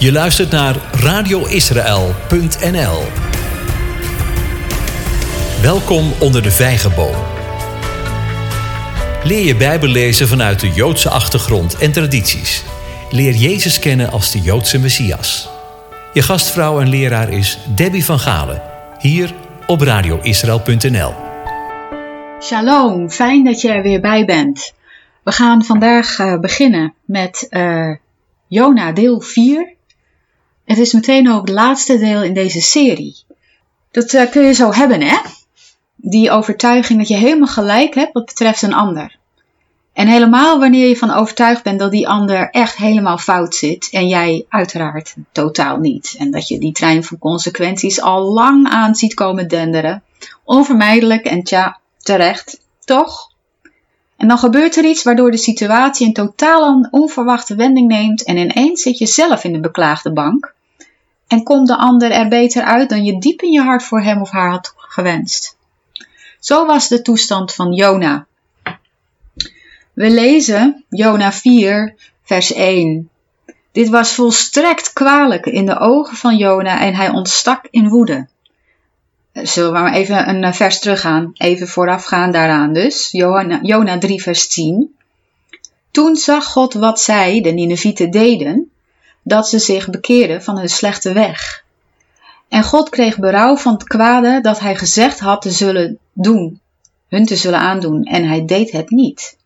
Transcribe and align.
Je 0.00 0.12
luistert 0.12 0.50
naar 0.50 0.76
radioisrael.nl. 0.92 3.02
Welkom 5.62 6.12
onder 6.20 6.42
de 6.42 6.50
vijgenboom. 6.50 7.14
Leer 9.24 9.46
je 9.46 9.56
Bijbel 9.56 9.88
lezen 9.88 10.28
vanuit 10.28 10.60
de 10.60 10.68
Joodse 10.68 11.10
achtergrond 11.10 11.78
en 11.78 11.92
tradities. 11.92 12.64
Leer 13.10 13.34
Jezus 13.34 13.78
kennen 13.78 14.10
als 14.10 14.32
de 14.32 14.40
Joodse 14.40 14.78
Messias. 14.78 15.48
Je 16.12 16.22
gastvrouw 16.22 16.80
en 16.80 16.88
leraar 16.88 17.32
is 17.32 17.58
Debbie 17.74 18.04
van 18.04 18.18
Galen, 18.18 18.62
hier 18.98 19.34
op 19.66 19.80
radioisrael.nl. 19.80 21.14
Shalom, 22.42 23.10
fijn 23.10 23.44
dat 23.44 23.60
je 23.60 23.70
er 23.70 23.82
weer 23.82 24.00
bij 24.00 24.24
bent. 24.24 24.72
We 25.24 25.32
gaan 25.32 25.64
vandaag 25.64 26.18
uh, 26.18 26.38
beginnen 26.38 26.94
met 27.04 27.46
uh, 27.50 27.96
Jona 28.46 28.92
deel 28.92 29.20
4. 29.20 29.78
Het 30.70 30.78
is 30.78 30.92
meteen 30.92 31.30
ook 31.30 31.40
het 31.40 31.56
laatste 31.56 31.98
deel 31.98 32.22
in 32.22 32.34
deze 32.34 32.60
serie. 32.60 33.16
Dat 33.90 34.12
uh, 34.12 34.30
kun 34.30 34.42
je 34.42 34.52
zo 34.52 34.72
hebben, 34.72 35.00
hè? 35.00 35.16
Die 35.96 36.30
overtuiging 36.30 36.98
dat 36.98 37.08
je 37.08 37.14
helemaal 37.14 37.48
gelijk 37.48 37.94
hebt 37.94 38.12
wat 38.12 38.24
betreft 38.24 38.62
een 38.62 38.74
ander. 38.74 39.16
En 39.92 40.08
helemaal 40.08 40.58
wanneer 40.58 40.88
je 40.88 40.96
van 40.96 41.10
overtuigd 41.10 41.62
bent 41.62 41.78
dat 41.78 41.90
die 41.90 42.08
ander 42.08 42.50
echt 42.50 42.76
helemaal 42.76 43.18
fout 43.18 43.54
zit 43.54 43.88
en 43.90 44.08
jij 44.08 44.46
uiteraard 44.48 45.14
totaal 45.32 45.76
niet. 45.76 46.14
En 46.18 46.30
dat 46.30 46.48
je 46.48 46.58
die 46.58 46.72
trein 46.72 47.04
van 47.04 47.18
consequenties 47.18 48.00
al 48.00 48.32
lang 48.32 48.68
aan 48.68 48.94
ziet 48.94 49.14
komen 49.14 49.48
denderen. 49.48 50.02
Onvermijdelijk 50.44 51.24
en 51.24 51.42
tja, 51.42 51.78
terecht, 51.98 52.60
toch? 52.84 53.30
En 54.16 54.28
dan 54.28 54.38
gebeurt 54.38 54.76
er 54.76 54.84
iets 54.84 55.02
waardoor 55.02 55.30
de 55.30 55.36
situatie 55.36 56.06
een 56.06 56.12
totaal 56.12 56.88
onverwachte 56.90 57.54
wending 57.54 57.88
neemt 57.88 58.24
en 58.24 58.36
ineens 58.36 58.82
zit 58.82 58.98
je 58.98 59.06
zelf 59.06 59.44
in 59.44 59.52
de 59.52 59.60
beklaagde 59.60 60.12
bank. 60.12 60.58
En 61.30 61.42
komt 61.42 61.66
de 61.66 61.76
ander 61.76 62.10
er 62.10 62.28
beter 62.28 62.62
uit 62.62 62.88
dan 62.88 63.04
je 63.04 63.18
diep 63.18 63.42
in 63.42 63.50
je 63.50 63.62
hart 63.62 63.82
voor 63.82 64.00
hem 64.00 64.20
of 64.20 64.30
haar 64.30 64.50
had 64.50 64.74
gewenst. 64.76 65.56
Zo 66.38 66.66
was 66.66 66.88
de 66.88 67.02
toestand 67.02 67.54
van 67.54 67.72
Jona. 67.72 68.26
We 69.92 70.10
lezen 70.10 70.84
Jona 70.88 71.32
4, 71.32 71.94
vers 72.22 72.52
1. 72.52 73.10
Dit 73.72 73.88
was 73.88 74.14
volstrekt 74.14 74.92
kwalijk 74.92 75.46
in 75.46 75.66
de 75.66 75.78
ogen 75.78 76.16
van 76.16 76.36
Jona 76.36 76.80
en 76.80 76.94
hij 76.94 77.08
ontstak 77.08 77.66
in 77.70 77.88
woede. 77.88 78.28
Zullen 79.32 79.72
we 79.72 79.78
maar 79.78 79.92
even 79.92 80.28
een 80.28 80.44
eh, 80.44 80.52
vers 80.52 80.80
teruggaan, 80.80 81.30
even 81.34 81.68
voorafgaan 81.68 82.32
daaraan 82.32 82.72
dus. 82.72 83.08
Jona, 83.10 83.58
Jona 83.62 83.98
3 83.98 84.22
vers 84.22 84.48
10. 84.48 84.94
Toen 85.90 86.16
zag 86.16 86.44
God 86.44 86.74
wat 86.74 87.00
zij, 87.00 87.40
de 87.40 87.50
Ninevieten, 87.50 88.10
deden, 88.10 88.70
dat 89.22 89.48
ze 89.48 89.58
zich 89.58 89.90
bekeerden 89.90 90.42
van 90.42 90.58
hun 90.58 90.68
slechte 90.68 91.12
weg. 91.12 91.64
En 92.48 92.62
God 92.62 92.88
kreeg 92.88 93.18
berouw 93.18 93.56
van 93.56 93.72
het 93.72 93.84
kwade 93.84 94.40
dat 94.40 94.60
hij 94.60 94.76
gezegd 94.76 95.18
had 95.18 95.42
te 95.42 95.50
zullen 95.50 95.98
doen, 96.12 96.60
hun 97.08 97.26
te 97.26 97.36
zullen 97.36 97.58
aandoen, 97.58 98.02
en 98.02 98.28
hij 98.28 98.44
deed 98.44 98.70
het 98.70 98.90
niet. 98.90 99.36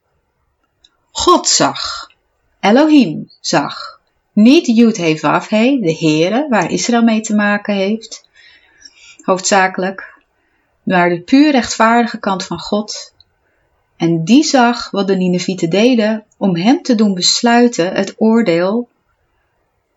God 1.10 1.48
zag, 1.48 2.10
Elohim 2.60 3.30
zag, 3.40 4.00
niet 4.32 4.66
Yud 4.66 4.96
He 4.96 5.16
Vav 5.16 5.48
He, 5.48 5.78
de 5.80 5.96
Heere, 5.98 6.46
waar 6.48 6.70
Israël 6.70 7.02
mee 7.02 7.20
te 7.20 7.34
maken 7.34 7.74
heeft, 7.74 8.28
hoofdzakelijk, 9.22 10.14
naar 10.82 11.08
de 11.08 11.20
puur 11.20 11.50
rechtvaardige 11.50 12.18
kant 12.18 12.44
van 12.44 12.58
God. 12.58 13.14
En 13.96 14.24
die 14.24 14.44
zag 14.44 14.90
wat 14.90 15.06
de 15.06 15.16
Ninevieten 15.16 15.70
deden 15.70 16.24
om 16.36 16.56
hem 16.56 16.82
te 16.82 16.94
doen 16.94 17.14
besluiten 17.14 17.94
het 17.94 18.14
oordeel 18.16 18.88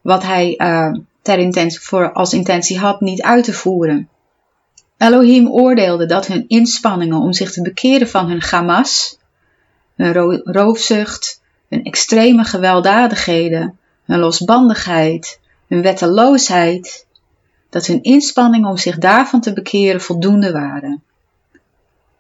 wat 0.08 0.24
hij 0.24 0.56
uh, 0.58 0.94
ter 1.22 1.40
intentie, 1.40 1.80
voor, 1.80 2.12
als 2.12 2.34
intentie 2.34 2.80
had 2.80 3.02
niet 3.02 3.22
uit 3.22 3.44
te 3.44 3.54
voeren. 3.54 4.10
Elohim 4.98 5.48
oordeelde 5.48 6.06
dat 6.06 6.28
hun 6.28 6.46
inspanningen 6.48 7.18
om 7.18 7.34
zich 7.34 7.52
te 7.52 7.62
bekeren 7.62 8.08
van 8.08 8.30
hun 8.30 8.42
gamas, 8.42 9.18
hun 9.96 10.14
ro 10.14 10.40
roofzucht, 10.44 11.42
hun 11.70 11.84
extreme 11.84 12.44
gewelddadigheden, 12.44 13.78
hun 14.06 14.20
losbandigheid, 14.20 15.40
hun 15.68 15.82
wetteloosheid 15.82 17.06
dat 17.70 17.86
hun 17.86 18.04
inspanningen 18.04 18.70
om 18.70 18.78
zich 18.78 18.98
daarvan 18.98 19.42
te 19.42 19.54
bekeren 19.54 20.02
voldoende 20.02 20.52
waren. 20.52 21.04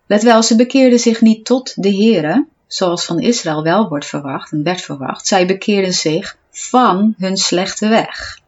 Let 0.07 0.23
wel, 0.23 0.43
ze 0.43 0.55
bekeerden 0.55 0.99
zich 0.99 1.21
niet 1.21 1.45
tot 1.45 1.83
de 1.83 1.91
Heere, 1.91 2.45
zoals 2.67 3.05
van 3.05 3.19
Israël 3.19 3.63
wel 3.63 3.89
wordt 3.89 4.05
verwacht 4.05 4.51
en 4.51 4.63
werd 4.63 4.81
verwacht. 4.81 5.27
Zij 5.27 5.47
bekeerden 5.47 5.93
zich 5.93 6.36
van 6.57 7.13
hun 7.17 7.37
slechte 7.37 7.87
weg. 7.87 8.39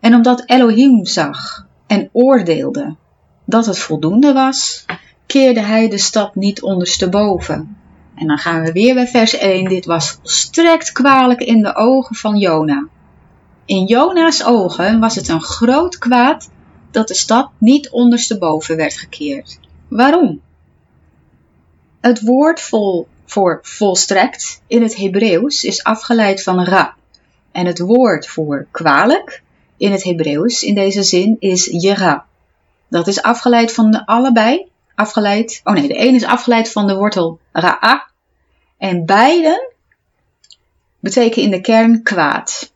En 0.00 0.14
omdat 0.14 0.42
Elohim 0.46 1.04
zag 1.04 1.66
en 1.86 2.08
oordeelde 2.12 2.96
dat 3.44 3.66
het 3.66 3.78
voldoende 3.78 4.32
was, 4.32 4.84
keerde 5.26 5.60
hij 5.60 5.88
de 5.88 5.98
stad 5.98 6.34
niet 6.34 6.62
ondersteboven. 6.62 7.76
En 8.14 8.26
dan 8.26 8.38
gaan 8.38 8.62
we 8.62 8.72
weer 8.72 8.94
bij 8.94 9.06
vers 9.06 9.36
1. 9.36 9.68
Dit 9.68 9.84
was 9.84 10.10
volstrekt 10.10 10.92
kwalijk 10.92 11.40
in 11.40 11.62
de 11.62 11.76
ogen 11.76 12.16
van 12.16 12.36
Jona. 12.38 12.86
In 13.64 13.84
Jona's 13.84 14.44
ogen 14.44 15.00
was 15.00 15.14
het 15.14 15.28
een 15.28 15.42
groot 15.42 15.98
kwaad 15.98 16.50
dat 16.90 17.08
de 17.08 17.14
stad 17.14 17.50
niet 17.58 17.90
ondersteboven 17.90 18.76
werd 18.76 18.96
gekeerd. 18.96 19.58
Waarom? 19.88 20.40
Het 22.00 22.20
woord 22.20 22.60
vol, 22.60 23.08
voor 23.26 23.58
volstrekt 23.62 24.62
in 24.66 24.82
het 24.82 24.96
Hebreeuws 24.96 25.64
is 25.64 25.84
afgeleid 25.84 26.42
van 26.42 26.64
ra. 26.64 26.94
En 27.52 27.66
het 27.66 27.78
woord 27.78 28.26
voor 28.26 28.66
kwalijk 28.70 29.42
in 29.76 29.92
het 29.92 30.04
Hebreeuws 30.04 30.62
in 30.62 30.74
deze 30.74 31.02
zin 31.02 31.36
is 31.38 31.64
jera. 31.64 32.26
Dat 32.88 33.06
is 33.06 33.22
afgeleid 33.22 33.72
van 33.72 33.90
de 33.90 34.06
allebei. 34.06 34.68
Afgeleid, 34.94 35.60
oh 35.64 35.74
nee, 35.74 35.88
de 35.88 35.98
een 35.98 36.14
is 36.14 36.24
afgeleid 36.24 36.72
van 36.72 36.86
de 36.86 36.94
wortel 36.94 37.38
ra'a. 37.52 38.06
En 38.78 39.06
beide 39.06 39.72
betekenen 41.00 41.44
in 41.44 41.50
de 41.50 41.60
kern 41.60 42.02
kwaad. 42.02 42.72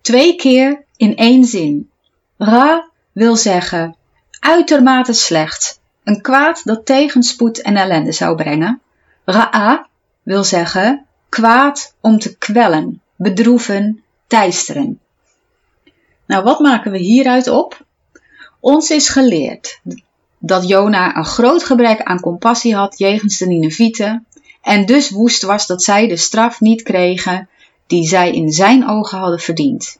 Twee 0.00 0.36
keer 0.36 0.84
in 0.96 1.16
één 1.16 1.44
zin. 1.44 1.90
Ra 2.36 2.90
wil 3.12 3.36
zeggen 3.36 3.96
uitermate 4.40 5.12
slecht, 5.12 5.77
een 6.08 6.20
kwaad 6.20 6.64
dat 6.64 6.86
tegenspoed 6.86 7.60
en 7.60 7.76
ellende 7.76 8.12
zou 8.12 8.36
brengen. 8.36 8.80
Ra'a 9.24 9.86
wil 10.22 10.44
zeggen 10.44 11.06
kwaad 11.28 11.94
om 12.00 12.18
te 12.18 12.36
kwellen, 12.36 13.02
bedroeven, 13.16 14.02
teisteren. 14.26 15.00
Nou, 16.26 16.44
wat 16.44 16.58
maken 16.58 16.92
we 16.92 16.98
hieruit 16.98 17.48
op? 17.48 17.84
Ons 18.60 18.90
is 18.90 19.08
geleerd 19.08 19.80
dat 20.38 20.68
Jona 20.68 21.16
een 21.16 21.24
groot 21.24 21.64
gebrek 21.64 22.02
aan 22.02 22.20
compassie 22.20 22.74
had 22.74 22.98
jegens 22.98 23.38
de 23.38 23.46
Ninevieten 23.46 24.26
en 24.62 24.86
dus 24.86 25.10
woest 25.10 25.42
was 25.42 25.66
dat 25.66 25.82
zij 25.82 26.08
de 26.08 26.16
straf 26.16 26.60
niet 26.60 26.82
kregen 26.82 27.48
die 27.86 28.08
zij 28.08 28.32
in 28.32 28.50
zijn 28.50 28.88
ogen 28.88 29.18
hadden 29.18 29.40
verdiend. 29.40 29.98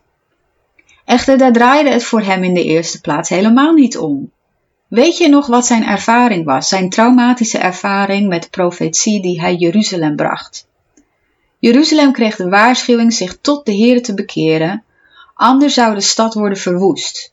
Echter, 1.05 1.39
daar 1.39 1.53
draaide 1.53 1.91
het 1.91 2.05
voor 2.05 2.21
hem 2.21 2.45
in 2.45 2.55
de 2.55 2.65
eerste 2.65 3.01
plaats 3.01 3.29
helemaal 3.29 3.73
niet 3.73 3.99
om. 3.99 4.31
Weet 4.89 5.19
je 5.19 5.29
nog 5.29 5.47
wat 5.47 5.67
zijn 5.67 5.85
ervaring 5.85 6.45
was, 6.45 6.69
zijn 6.69 6.91
traumatische 6.91 7.59
ervaring 7.59 8.29
met 8.29 8.43
de 8.43 8.49
profetie 8.49 9.23
die 9.23 9.41
hij 9.41 9.55
Jeruzalem 9.55 10.17
bracht? 10.17 10.67
Jeruzalem 11.59 12.13
kreeg 12.13 12.37
de 12.37 12.49
waarschuwing 12.49 13.13
zich 13.13 13.39
tot 13.41 13.67
de 13.67 13.73
Heer 13.73 14.03
te 14.03 14.15
bekeren, 14.15 14.85
anders 15.35 15.75
zou 15.75 15.95
de 15.95 16.01
stad 16.01 16.35
worden 16.35 16.59
verwoest. 16.59 17.33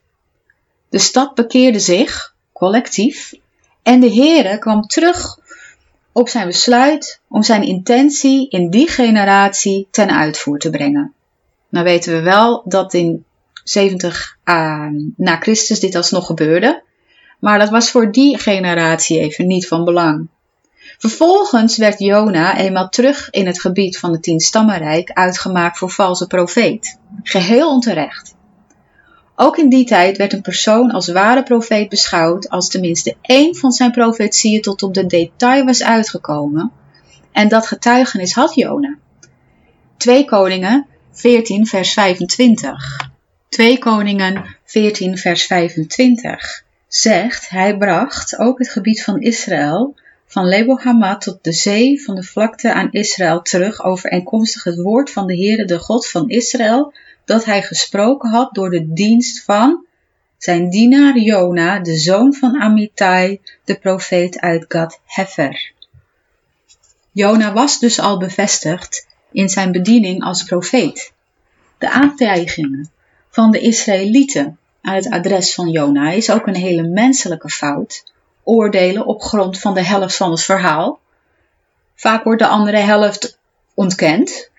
De 0.89 0.99
stad 0.99 1.35
bekeerde 1.35 1.79
zich, 1.79 2.35
collectief, 2.53 3.33
en 3.83 3.99
de 3.99 4.13
Heere 4.13 4.57
kwam 4.57 4.81
terug 4.81 5.39
op 6.11 6.29
zijn 6.29 6.47
besluit 6.47 7.19
om 7.27 7.43
zijn 7.43 7.63
intentie 7.63 8.49
in 8.49 8.69
die 8.69 8.87
generatie 8.87 9.87
ten 9.91 10.11
uitvoer 10.11 10.59
te 10.59 10.69
brengen. 10.69 11.13
Nou 11.69 11.85
weten 11.85 12.13
we 12.13 12.21
wel 12.21 12.63
dat 12.65 12.93
in 12.93 13.25
70 13.63 14.37
uh, 14.45 14.87
na 15.15 15.35
Christus 15.35 15.79
dit 15.79 15.95
alsnog 15.95 16.25
gebeurde, 16.25 16.83
maar 17.39 17.59
dat 17.59 17.69
was 17.69 17.91
voor 17.91 18.11
die 18.11 18.37
generatie 18.37 19.19
even 19.19 19.47
niet 19.47 19.67
van 19.67 19.83
belang. 19.83 20.27
Vervolgens 20.97 21.77
werd 21.77 21.99
Jona 21.99 22.57
eenmaal 22.57 22.89
terug 22.89 23.29
in 23.29 23.47
het 23.47 23.61
gebied 23.61 23.97
van 23.97 24.11
het 24.11 24.23
tienstammenrijk 24.23 25.11
uitgemaakt 25.11 25.77
voor 25.77 25.89
valse 25.89 26.27
profeet, 26.27 26.99
geheel 27.23 27.69
onterecht. 27.69 28.35
Ook 29.35 29.57
in 29.57 29.69
die 29.69 29.85
tijd 29.85 30.17
werd 30.17 30.33
een 30.33 30.41
persoon 30.41 30.91
als 30.91 31.07
ware 31.07 31.43
profeet 31.43 31.89
beschouwd 31.89 32.49
als 32.49 32.69
tenminste 32.69 33.15
één 33.21 33.55
van 33.55 33.71
zijn 33.71 33.91
profetieën 33.91 34.61
tot 34.61 34.83
op 34.83 34.93
de 34.93 35.05
detail 35.05 35.65
was 35.65 35.83
uitgekomen. 35.83 36.71
En 37.31 37.47
dat 37.47 37.67
getuigenis 37.67 38.33
had 38.33 38.55
Jona. 38.55 38.95
2 39.97 40.25
Koningen 40.25 40.87
14 41.11 41.67
vers 41.67 41.93
25. 41.93 43.09
2 43.49 43.77
Koningen 43.77 44.57
14 44.63 45.17
vers 45.17 45.45
25 45.45 46.64
zegt, 46.95 47.49
hij 47.49 47.77
bracht 47.77 48.37
ook 48.37 48.57
het 48.59 48.69
gebied 48.69 49.03
van 49.03 49.21
Israël 49.21 49.95
van 50.25 50.47
Lebo 50.47 50.77
Hamad 50.77 51.21
tot 51.21 51.43
de 51.43 51.51
zee 51.51 52.03
van 52.03 52.15
de 52.15 52.23
vlakte 52.23 52.73
aan 52.73 52.91
Israël 52.91 53.41
terug 53.41 53.83
overeenkomstig 53.83 54.63
het 54.63 54.81
woord 54.81 55.11
van 55.11 55.27
de 55.27 55.35
Heere, 55.35 55.65
de 55.65 55.79
God 55.79 56.07
van 56.07 56.29
Israël, 56.29 56.93
dat 57.25 57.45
hij 57.45 57.61
gesproken 57.61 58.29
had 58.29 58.53
door 58.53 58.69
de 58.69 58.93
dienst 58.93 59.43
van 59.43 59.85
zijn 60.37 60.69
dienaar 60.69 61.17
Jona, 61.17 61.79
de 61.79 61.97
zoon 61.97 62.33
van 62.33 62.61
Amittai, 62.61 63.41
de 63.63 63.79
profeet 63.79 64.39
uit 64.39 64.65
Gad 64.67 64.99
Hefer. 65.05 65.71
Jona 67.11 67.53
was 67.53 67.79
dus 67.79 67.99
al 67.99 68.17
bevestigd 68.19 69.07
in 69.31 69.49
zijn 69.49 69.71
bediening 69.71 70.23
als 70.23 70.43
profeet. 70.43 71.13
De 71.77 71.89
aantijgingen 71.89 72.91
van 73.29 73.51
de 73.51 73.59
Israëlieten 73.59 74.57
aan 74.85 74.95
het 74.95 75.09
adres 75.09 75.53
van 75.53 75.69
Jona 75.69 76.11
is 76.11 76.31
ook 76.31 76.47
een 76.47 76.55
hele 76.55 76.83
menselijke 76.83 77.49
fout. 77.49 78.03
Oordelen 78.43 79.05
op 79.05 79.21
grond 79.21 79.59
van 79.59 79.73
de 79.73 79.83
helft 79.83 80.15
van 80.15 80.31
het 80.31 80.41
verhaal. 80.41 80.99
Vaak 81.95 82.23
wordt 82.23 82.41
de 82.41 82.47
andere 82.47 82.77
helft 82.77 83.37
ontkend, 83.73 84.49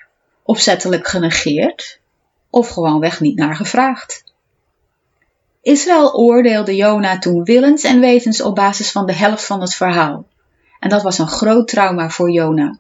opzettelijk 0.43 1.08
genegeerd 1.08 2.00
of 2.50 2.69
gewoonweg 2.69 3.20
niet 3.20 3.37
naar 3.37 3.56
gevraagd. 3.56 4.25
Israël 5.62 6.14
oordeelde 6.14 6.76
Jona 6.76 7.19
toen 7.19 7.44
willens 7.44 7.82
en 7.82 8.00
wetens 8.00 8.40
op 8.40 8.55
basis 8.55 8.90
van 8.90 9.06
de 9.06 9.14
helft 9.14 9.44
van 9.44 9.61
het 9.61 9.75
verhaal. 9.75 10.26
En 10.81 10.88
dat 10.88 11.02
was 11.02 11.19
een 11.19 11.29
groot 11.29 11.69
trauma 11.69 12.11
voor 12.11 12.31
Jona. 12.31 12.79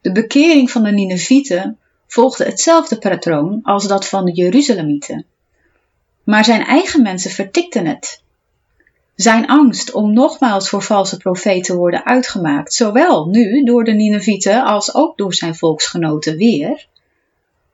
De 0.00 0.12
bekering 0.12 0.70
van 0.70 0.82
de 0.82 0.90
Ninevieten 0.90 1.78
volgde 2.06 2.44
hetzelfde 2.44 2.98
patroon 2.98 3.60
als 3.62 3.86
dat 3.86 4.06
van 4.06 4.24
de 4.24 4.32
Jeruzalemieten. 4.32 5.26
Maar 6.30 6.44
zijn 6.44 6.64
eigen 6.64 7.02
mensen 7.02 7.30
vertikten 7.30 7.86
het. 7.86 8.22
Zijn 9.14 9.46
angst 9.46 9.92
om 9.92 10.12
nogmaals 10.12 10.68
voor 10.68 10.82
valse 10.82 11.16
profeten 11.16 11.62
te 11.62 11.76
worden 11.76 12.04
uitgemaakt, 12.04 12.74
zowel 12.74 13.26
nu 13.26 13.64
door 13.64 13.84
de 13.84 13.92
Ninevieten 13.92 14.64
als 14.64 14.94
ook 14.94 15.16
door 15.16 15.34
zijn 15.34 15.54
volksgenoten 15.54 16.36
weer, 16.36 16.86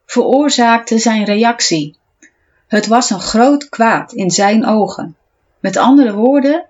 veroorzaakte 0.06 0.98
zijn 0.98 1.24
reactie. 1.24 1.96
Het 2.66 2.86
was 2.86 3.10
een 3.10 3.20
groot 3.20 3.68
kwaad 3.68 4.12
in 4.12 4.30
zijn 4.30 4.66
ogen. 4.66 5.16
Met 5.60 5.76
andere 5.76 6.12
woorden, 6.12 6.64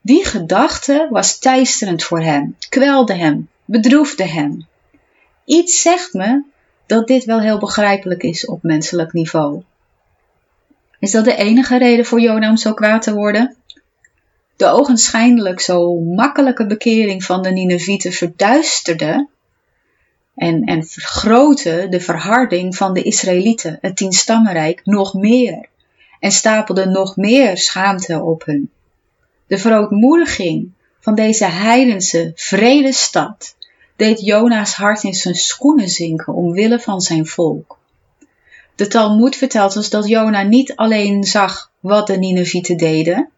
die 0.00 0.24
gedachte 0.24 1.08
was 1.10 1.38
teisterend 1.38 2.02
voor 2.02 2.20
hem, 2.20 2.56
kwelde 2.68 3.14
hem, 3.14 3.48
bedroefde 3.64 4.24
hem. 4.24 4.66
Iets 5.44 5.82
zegt 5.82 6.12
me 6.12 6.42
dat 6.86 7.06
dit 7.06 7.24
wel 7.24 7.40
heel 7.40 7.58
begrijpelijk 7.58 8.22
is 8.22 8.46
op 8.46 8.62
menselijk 8.62 9.12
niveau. 9.12 9.62
Is 10.98 11.10
dat 11.10 11.24
de 11.24 11.36
enige 11.36 11.78
reden 11.78 12.04
voor 12.04 12.20
Jona 12.20 12.48
om 12.48 12.56
zo 12.56 12.74
kwaad 12.74 13.02
te 13.02 13.14
worden? 13.14 13.56
De 14.56 14.66
ogenschijnlijk 14.66 15.60
zo 15.60 16.00
makkelijke 16.00 16.66
bekering 16.66 17.24
van 17.24 17.42
de 17.42 17.50
Ninevieten 17.50 18.12
verduisterde 18.12 19.28
en, 20.34 20.64
en 20.64 20.86
vergrootte 20.86 21.86
de 21.90 22.00
verharding 22.00 22.76
van 22.76 22.94
de 22.94 23.02
Israëlieten, 23.02 23.78
het 23.80 23.96
tienstammenrijk, 23.96 24.80
nog 24.84 25.14
meer 25.14 25.68
en 26.20 26.32
stapelde 26.32 26.86
nog 26.86 27.16
meer 27.16 27.58
schaamte 27.58 28.22
op 28.22 28.44
hun. 28.44 28.70
De 29.46 29.58
verootmoediging 29.58 30.70
van 31.00 31.14
deze 31.14 31.44
heidense, 31.44 32.32
vrede 32.34 32.92
stad 32.92 33.56
deed 33.96 34.20
Jona's 34.20 34.74
hart 34.74 35.02
in 35.02 35.14
zijn 35.14 35.34
schoenen 35.34 35.88
zinken 35.88 36.34
omwille 36.34 36.80
van 36.80 37.00
zijn 37.00 37.26
volk. 37.26 37.77
De 38.78 38.86
Talmud 38.86 39.36
vertelt 39.36 39.76
ons 39.76 39.90
dat 39.90 40.08
Jona 40.08 40.42
niet 40.42 40.76
alleen 40.76 41.24
zag 41.24 41.70
wat 41.80 42.06
de 42.06 42.16
Ninevieten 42.16 42.76
deden, 42.76 43.30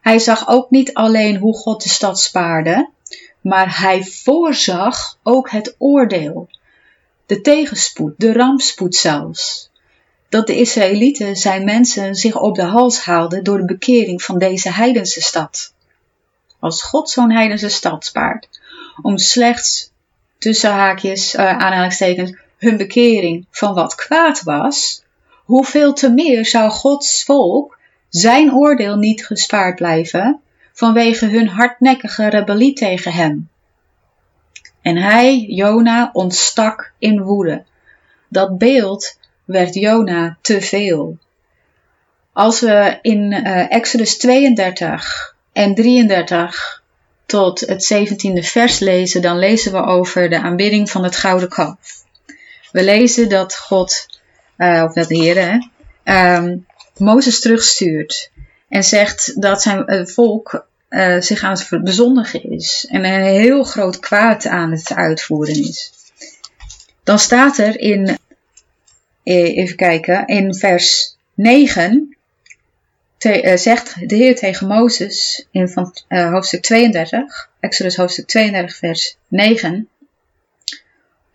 hij 0.00 0.18
zag 0.18 0.48
ook 0.48 0.70
niet 0.70 0.94
alleen 0.94 1.36
hoe 1.36 1.54
God 1.54 1.82
de 1.82 1.88
stad 1.88 2.20
spaarde, 2.20 2.90
maar 3.40 3.80
hij 3.80 4.04
voorzag 4.04 5.18
ook 5.22 5.50
het 5.50 5.74
oordeel, 5.78 6.48
de 7.26 7.40
tegenspoed, 7.40 8.14
de 8.16 8.32
rampspoed 8.32 8.94
zelfs. 8.94 9.70
Dat 10.28 10.46
de 10.46 10.56
Israëlieten 10.56 11.36
zijn 11.36 11.64
mensen 11.64 12.14
zich 12.14 12.40
op 12.40 12.54
de 12.54 12.64
hals 12.64 13.00
haalden 13.00 13.44
door 13.44 13.58
de 13.58 13.64
bekering 13.64 14.22
van 14.22 14.38
deze 14.38 14.70
heidense 14.70 15.20
stad. 15.20 15.72
Als 16.60 16.82
God 16.82 17.10
zo'n 17.10 17.32
heidense 17.32 17.68
stad 17.68 18.04
spaart, 18.04 18.60
om 19.02 19.18
slechts 19.18 19.90
tussen 20.38 20.70
haakjes, 20.70 21.34
uh, 21.34 21.58
aanhalingstekens, 21.58 22.44
hun 22.66 22.76
bekering 22.76 23.46
van 23.50 23.74
wat 23.74 23.94
kwaad 23.94 24.42
was, 24.42 25.04
hoeveel 25.44 25.92
te 25.92 26.10
meer 26.10 26.46
zou 26.46 26.70
Gods 26.70 27.24
volk 27.24 27.78
zijn 28.08 28.54
oordeel 28.54 28.96
niet 28.96 29.26
gespaard 29.26 29.76
blijven 29.76 30.40
vanwege 30.72 31.26
hun 31.26 31.48
hardnekkige 31.48 32.28
rebellie 32.28 32.72
tegen 32.72 33.12
hem. 33.12 33.48
En 34.82 34.96
hij, 34.96 35.38
Jona, 35.38 36.10
ontstak 36.12 36.92
in 36.98 37.22
woede. 37.22 37.64
Dat 38.28 38.58
beeld 38.58 39.18
werd 39.44 39.74
Jona 39.74 40.38
te 40.40 40.60
veel. 40.60 41.18
Als 42.32 42.60
we 42.60 42.98
in 43.02 43.32
uh, 43.32 43.72
Exodus 43.72 44.18
32 44.18 45.34
en 45.52 45.74
33 45.74 46.82
tot 47.26 47.60
het 47.60 47.94
17e 47.94 48.44
vers 48.44 48.78
lezen, 48.78 49.22
dan 49.22 49.38
lezen 49.38 49.72
we 49.72 49.82
over 49.82 50.30
de 50.30 50.40
aanbidding 50.40 50.90
van 50.90 51.04
het 51.04 51.16
gouden 51.16 51.48
kalf. 51.48 52.05
We 52.76 52.84
lezen 52.84 53.28
dat 53.28 53.56
God, 53.56 54.20
uh, 54.58 54.82
of 54.86 54.92
dat 54.92 55.08
de 55.08 55.16
Heer, 55.16 55.68
um, 56.04 56.66
Mozes 56.96 57.40
terugstuurt 57.40 58.30
en 58.68 58.84
zegt 58.84 59.42
dat 59.42 59.62
zijn 59.62 59.92
uh, 59.94 60.06
volk 60.06 60.66
uh, 60.90 61.20
zich 61.20 61.42
aan 61.42 61.50
het 61.50 61.84
bezondigen 61.84 62.50
is 62.50 62.86
en 62.90 63.04
een 63.04 63.22
heel 63.22 63.62
groot 63.62 63.98
kwaad 64.00 64.46
aan 64.46 64.70
het 64.70 64.94
uitvoeren 64.94 65.54
is. 65.54 65.92
Dan 67.04 67.18
staat 67.18 67.58
er 67.58 67.80
in, 67.80 68.18
even 69.22 69.76
kijken, 69.76 70.26
in 70.26 70.54
vers 70.54 71.16
9 71.34 72.16
te, 73.18 73.42
uh, 73.42 73.56
zegt 73.56 74.08
de 74.08 74.14
Heer 74.16 74.36
tegen 74.36 74.66
Mozes 74.66 75.46
in 75.50 75.68
van, 75.68 75.94
hoofdstuk 76.08 76.62
32, 76.62 77.50
Exodus 77.60 77.96
hoofdstuk 77.96 78.26
32, 78.26 78.76
vers 78.76 79.16
9. 79.28 79.88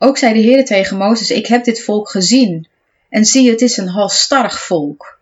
Ook 0.04 0.18
zei 0.18 0.34
de 0.34 0.40
Heer 0.40 0.66
tegen 0.66 0.98
Mozes: 0.98 1.32
Ik 1.32 1.48
heb 1.48 1.64
dit 1.64 1.84
volk 1.84 2.10
gezien, 2.10 2.68
en 3.10 3.26
zie, 3.26 3.50
het 3.50 3.62
is 3.62 3.78
een 3.78 3.88
halstarrig 3.88 4.62
volk. 4.62 5.20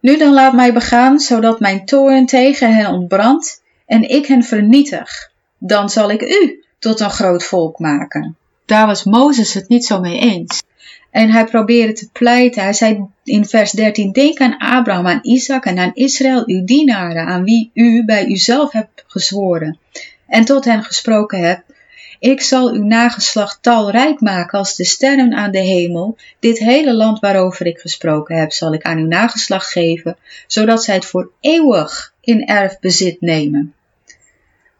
Nu 0.00 0.16
dan 0.18 0.32
laat 0.32 0.52
mij 0.52 0.72
begaan, 0.72 1.20
zodat 1.20 1.60
mijn 1.60 1.84
toorn 1.84 2.26
tegen 2.26 2.74
hen 2.74 2.90
ontbrandt 2.90 3.62
en 3.86 4.08
ik 4.08 4.26
hen 4.26 4.42
vernietig. 4.42 5.30
Dan 5.58 5.90
zal 5.90 6.10
ik 6.10 6.22
u 6.22 6.64
tot 6.78 7.00
een 7.00 7.10
groot 7.10 7.44
volk 7.44 7.78
maken. 7.78 8.36
Daar 8.66 8.86
was 8.86 9.04
Mozes 9.04 9.54
het 9.54 9.68
niet 9.68 9.86
zo 9.86 10.00
mee 10.00 10.18
eens. 10.18 10.62
En 11.10 11.30
hij 11.30 11.44
probeerde 11.44 11.92
te 11.92 12.08
pleiten. 12.12 12.62
Hij 12.62 12.72
zei 12.72 13.06
in 13.24 13.46
vers 13.46 13.70
13: 13.70 14.12
Denk 14.12 14.38
aan 14.38 14.58
Abraham, 14.58 15.06
aan 15.06 15.20
Isaac 15.22 15.64
en 15.64 15.78
aan 15.78 15.94
Israël, 15.94 16.42
uw 16.46 16.64
dienaren, 16.64 17.26
aan 17.26 17.44
wie 17.44 17.70
u 17.74 18.04
bij 18.04 18.26
uzelf 18.26 18.72
hebt 18.72 19.04
gezworen 19.06 19.78
en 20.26 20.44
tot 20.44 20.64
hen 20.64 20.82
gesproken 20.82 21.38
hebt. 21.38 21.72
Ik 22.18 22.40
zal 22.40 22.72
uw 22.72 22.84
nageslacht 22.84 23.58
talrijk 23.62 24.20
maken 24.20 24.58
als 24.58 24.76
de 24.76 24.84
sterren 24.84 25.34
aan 25.34 25.50
de 25.50 25.58
hemel. 25.58 26.16
Dit 26.38 26.58
hele 26.58 26.94
land 26.94 27.20
waarover 27.20 27.66
ik 27.66 27.78
gesproken 27.78 28.36
heb, 28.36 28.52
zal 28.52 28.74
ik 28.74 28.82
aan 28.82 28.98
uw 28.98 29.06
nageslacht 29.06 29.70
geven, 29.70 30.16
zodat 30.46 30.84
zij 30.84 30.94
het 30.94 31.04
voor 31.04 31.30
eeuwig 31.40 32.14
in 32.20 32.46
erfbezit 32.46 33.20
nemen. 33.20 33.74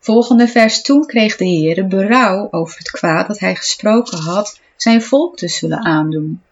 Volgende 0.00 0.48
vers: 0.48 0.82
Toen 0.82 1.06
kreeg 1.06 1.36
de 1.36 1.44
Heer 1.44 1.86
berouw 1.86 2.48
over 2.50 2.78
het 2.78 2.90
kwaad 2.90 3.26
dat 3.26 3.38
hij 3.38 3.54
gesproken 3.54 4.18
had 4.18 4.60
zijn 4.76 5.02
volk 5.02 5.36
te 5.36 5.48
zullen 5.48 5.84
aandoen. 5.84 6.42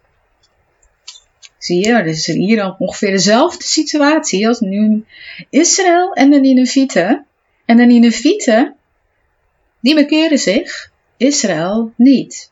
Zie 1.57 1.85
je, 1.85 1.91
er 1.91 2.05
is 2.05 2.25
hier 2.25 2.75
ongeveer 2.77 3.11
dezelfde 3.11 3.63
situatie 3.63 4.47
als 4.47 4.59
nu 4.59 5.05
Israël 5.49 6.13
en 6.13 6.29
de 6.29 6.39
Ninevieten. 6.39 7.25
En 7.65 7.77
de 7.77 7.85
Ninevieten, 7.85 8.75
die 9.83 9.95
bekeren 9.95 10.37
zich, 10.37 10.91
Israël 11.17 11.93
niet. 11.95 12.51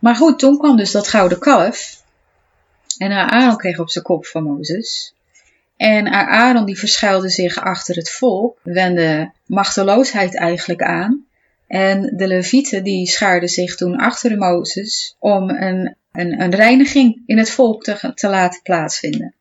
Maar 0.00 0.16
goed, 0.16 0.38
toen 0.38 0.58
kwam 0.58 0.76
dus 0.76 0.90
dat 0.90 1.08
gouden 1.08 1.38
kalf. 1.38 2.02
En 2.98 3.12
Aaron 3.12 3.56
kreeg 3.56 3.78
op 3.78 3.90
zijn 3.90 4.04
kop 4.04 4.26
van 4.26 4.42
Mozes. 4.42 5.14
En 5.76 6.08
Aaron 6.08 6.64
die 6.64 6.78
verschuilde 6.78 7.28
zich 7.28 7.58
achter 7.58 7.96
het 7.96 8.10
volk, 8.10 8.58
wende 8.62 9.32
machteloosheid 9.46 10.36
eigenlijk 10.36 10.82
aan. 10.82 11.24
En 11.66 12.12
de 12.16 12.26
levieten 12.26 12.84
die 12.84 13.06
schaarden 13.06 13.48
zich 13.48 13.76
toen 13.76 13.96
achter 13.96 14.36
Mozes 14.36 15.16
om 15.18 15.50
een, 15.50 15.96
een, 16.12 16.40
een 16.40 16.54
reiniging 16.54 17.22
in 17.26 17.38
het 17.38 17.50
volk 17.50 17.82
te, 17.82 18.12
te, 18.14 18.28
laten 18.28 18.62
plaatsvinden. 18.62 19.34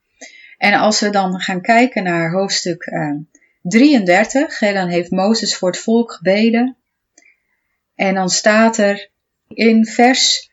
En 0.57 0.74
als 0.74 1.00
we 1.00 1.09
dan 1.09 1.39
gaan 1.39 1.62
kijken 1.62 2.03
naar 2.03 2.31
hoofdstuk 2.31 2.86
uh, 2.86 3.15
33, 3.62 4.60
hè, 4.60 4.74
dan 4.74 4.88
heeft 4.88 5.12
Mozes 5.12 5.56
voor 5.56 5.70
het 5.70 5.80
volk 5.80 6.12
gebeden. 6.12 6.78
En 7.96 8.13
dan 8.13 8.30
staat 8.30 8.78
er 8.78 9.10
in 9.48 9.86
vers 9.86 10.50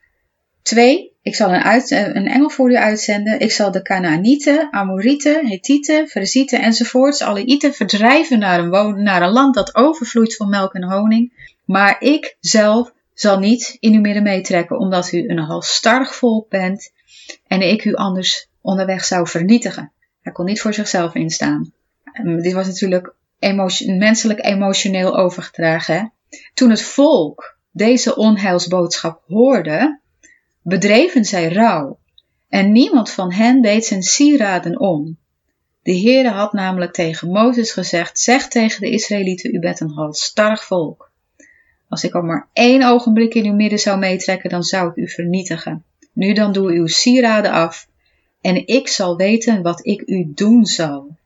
2 0.62 1.12
Ik 1.22 1.34
zal 1.34 1.52
een, 1.52 2.16
een 2.16 2.28
engel 2.28 2.50
voor 2.50 2.70
u 2.70 2.76
uitzenden. 2.76 3.40
Ik 3.40 3.52
zal 3.52 3.70
de 3.70 3.82
Canaanieten, 3.82 4.72
Amorieten, 4.72 5.46
Hethieten, 5.46 6.08
Ferezieten 6.08 6.60
enzovoorts, 6.60 7.22
alle 7.22 7.44
Ieten 7.44 7.74
verdrijven 7.74 8.38
naar 8.38 8.58
een, 8.58 9.02
naar 9.02 9.22
een 9.22 9.32
land 9.32 9.54
dat 9.54 9.74
overvloeit 9.74 10.36
van 10.36 10.48
melk 10.48 10.74
en 10.74 10.84
honing. 10.84 11.54
Maar 11.64 11.96
ik 12.00 12.36
zelf 12.40 12.92
zal 13.14 13.38
niet 13.38 13.76
in 13.80 13.94
uw 13.94 14.00
midden 14.00 14.22
meetrekken, 14.22 14.78
omdat 14.78 15.12
u 15.12 15.28
een 15.28 15.38
halstarrig 15.38 16.14
volk 16.14 16.48
bent 16.48 16.92
en 17.46 17.60
ik 17.60 17.84
u 17.84 17.94
anders 17.94 18.48
onderweg 18.60 19.04
zou 19.04 19.28
vernietigen. 19.28 19.92
Hij 20.22 20.32
kon 20.32 20.44
niet 20.44 20.60
voor 20.60 20.74
zichzelf 20.74 21.14
instaan. 21.14 21.72
Dit 22.22 22.52
was 22.52 22.66
natuurlijk 22.66 23.14
menselijk 23.86 24.44
emotioneel 24.44 25.16
overgedragen. 25.16 26.12
Toen 26.54 26.70
het 26.70 26.82
volk 26.82 27.58
deze 27.70 28.16
onheilsboodschap 28.16 29.22
hoorde, 29.26 30.00
bedreven 30.62 31.24
zij 31.24 31.48
rouw. 31.48 31.98
En 32.48 32.72
niemand 32.72 33.10
van 33.10 33.32
hen 33.32 33.62
deed 33.62 33.84
zijn 33.84 34.02
sieraden 34.02 34.80
om. 34.80 35.16
De 35.82 36.00
Heere 36.00 36.28
had 36.28 36.52
namelijk 36.52 36.92
tegen 36.92 37.28
Mozes 37.28 37.72
gezegd: 37.72 38.18
Zeg 38.18 38.48
tegen 38.48 38.80
de 38.80 38.90
Israëlieten: 38.90 39.54
U 39.54 39.58
bent 39.58 39.80
een 39.80 39.90
halstarrig 39.90 40.64
volk. 40.64 41.10
Als 41.88 42.04
ik 42.04 42.14
al 42.14 42.22
maar 42.22 42.48
één 42.52 42.82
ogenblik 42.82 43.34
in 43.34 43.44
uw 43.44 43.54
midden 43.54 43.78
zou 43.78 43.98
meetrekken, 43.98 44.50
dan 44.50 44.62
zou 44.62 44.90
ik 44.90 44.96
u 44.96 45.08
vernietigen. 45.08 45.84
Nu 46.12 46.32
dan 46.32 46.52
doe 46.52 46.72
uw 46.72 46.86
sieraden 46.86 47.50
af, 47.50 47.88
en 48.40 48.66
ik 48.66 48.88
zal 48.88 49.16
weten 49.16 49.62
wat 49.62 49.86
ik 49.86 50.02
u 50.06 50.32
doen 50.34 50.64
zal. 50.64 51.16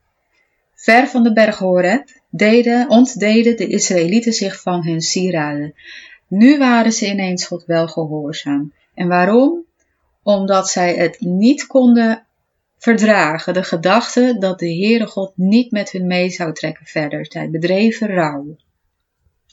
Ver 0.81 1.09
van 1.09 1.23
de 1.23 1.33
berg 1.33 1.59
Horeb 1.59 2.09
deden, 2.31 2.89
ontdeden 2.89 3.57
de 3.57 3.67
Israëlieten 3.67 4.33
zich 4.33 4.61
van 4.61 4.85
hun 4.85 5.01
sieraden. 5.01 5.75
Nu 6.29 6.59
waren 6.59 6.93
ze 6.93 7.07
ineens 7.07 7.47
God 7.47 7.65
wel 7.65 7.89
gehoorzaam. 7.89 8.73
En 8.95 9.09
waarom? 9.09 9.65
Omdat 10.23 10.69
zij 10.69 10.95
het 10.95 11.21
niet 11.21 11.67
konden 11.67 12.27
verdragen, 12.79 13.55
de 13.55 13.63
gedachte 13.63 14.37
dat 14.39 14.59
de 14.59 14.75
Heere 14.75 15.07
God 15.07 15.33
niet 15.37 15.71
met 15.71 15.91
hun 15.91 16.07
mee 16.07 16.31
zou 16.31 16.53
trekken 16.53 16.87
verder. 16.87 17.27
Zij 17.29 17.51
bedreven 17.51 18.09
rouw. 18.09 18.57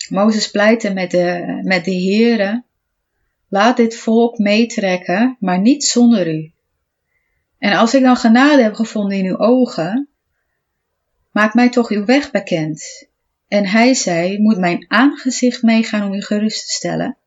Mozes 0.10 0.52
pleitte 0.52 0.94
met 0.94 1.12
de, 1.12 1.60
met 1.64 1.86
de 1.86 1.96
Heere, 1.96 2.64
laat 3.48 3.78
dit 3.78 3.98
volk 3.98 4.38
meetrekken, 4.38 5.38
maar 5.40 5.60
niet 5.60 5.84
zonder 5.84 6.34
u. 6.34 6.52
En 7.60 7.74
als 7.74 7.94
ik 7.94 8.02
dan 8.02 8.18
genade 8.18 8.62
heb 8.64 8.74
gevonden 8.74 9.18
in 9.18 9.26
uw 9.26 9.38
ogen, 9.38 10.08
maak 11.38 11.54
mij 11.54 11.70
toch 11.70 11.90
uw 11.90 12.06
weg 12.06 12.32
bekend. 12.32 13.08
En 13.48 13.66
hij 13.66 13.94
zei, 13.94 14.40
moet 14.40 14.58
mijn 14.58 14.86
aangezicht 14.88 15.62
meegaan 15.62 16.08
om 16.08 16.14
u 16.14 16.22
gerust 16.22 16.68
te 16.68 16.74
stellen? 16.74 17.18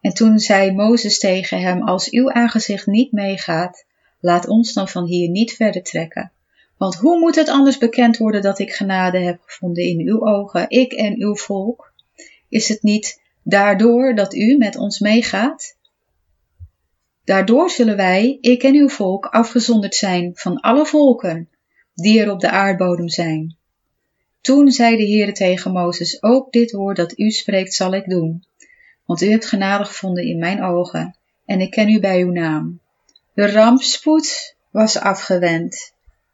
En 0.00 0.12
toen 0.12 0.38
zei 0.38 0.72
Mozes 0.72 1.18
tegen 1.18 1.60
hem, 1.60 1.82
als 1.82 2.10
uw 2.10 2.30
aangezicht 2.30 2.86
niet 2.86 3.12
meegaat, 3.12 3.84
laat 4.20 4.48
ons 4.48 4.72
dan 4.72 4.88
van 4.88 5.04
hier 5.04 5.28
niet 5.28 5.52
verder 5.52 5.82
trekken. 5.82 6.32
Want 6.76 6.94
hoe 6.94 7.18
moet 7.18 7.34
het 7.34 7.48
anders 7.48 7.78
bekend 7.78 8.16
worden 8.16 8.42
dat 8.42 8.58
ik 8.58 8.72
genade 8.72 9.18
heb 9.18 9.40
gevonden 9.46 9.84
in 9.84 10.00
uw 10.00 10.26
ogen, 10.26 10.70
ik 10.70 10.92
en 10.92 11.20
uw 11.20 11.36
volk? 11.36 11.92
Is 12.48 12.68
het 12.68 12.82
niet 12.82 13.20
daardoor 13.42 14.14
dat 14.14 14.34
u 14.34 14.56
met 14.56 14.76
ons 14.76 14.98
meegaat? 14.98 15.76
Daardoor 17.24 17.70
zullen 17.70 17.96
wij, 17.96 18.38
ik 18.40 18.62
en 18.62 18.74
uw 18.74 18.88
volk, 18.88 19.26
afgezonderd 19.26 19.94
zijn 19.94 20.30
van 20.34 20.60
alle 20.60 20.86
volken 20.86 21.50
die 21.94 22.20
er 22.20 22.30
op 22.30 22.40
de 22.40 22.50
aardbodem 22.50 23.08
zijn. 23.08 23.56
Toen 24.40 24.70
zei 24.70 24.96
de 24.96 25.06
Heere 25.06 25.32
tegen 25.32 25.72
Mozes, 25.72 26.22
ook 26.22 26.52
dit 26.52 26.72
woord 26.72 26.96
dat 26.96 27.18
u 27.18 27.30
spreekt 27.30 27.74
zal 27.74 27.94
ik 27.94 28.08
doen, 28.08 28.44
want 29.04 29.22
u 29.22 29.30
hebt 29.30 29.46
genade 29.46 29.84
gevonden 29.84 30.24
in 30.24 30.38
mijn 30.38 30.62
ogen, 30.62 31.16
en 31.46 31.60
ik 31.60 31.70
ken 31.70 31.88
u 31.88 32.00
bij 32.00 32.20
uw 32.22 32.30
naam. 32.30 32.80
De 33.34 33.52
rampspoed 33.52 34.54
was 34.70 34.98
afgewend, 34.98 35.92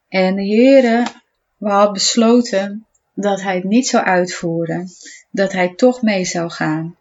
en 0.08 0.34
de 0.34 0.46
Heere 0.46 1.06
had 1.58 1.92
besloten 1.92 2.86
dat 3.14 3.42
hij 3.42 3.54
het 3.54 3.64
niet 3.64 3.86
zou 3.86 4.04
uitvoeren, 4.04 4.88
dat 5.30 5.52
hij 5.52 5.74
toch 5.74 6.02
mee 6.02 6.24
zou 6.24 6.50
gaan. 6.50 6.96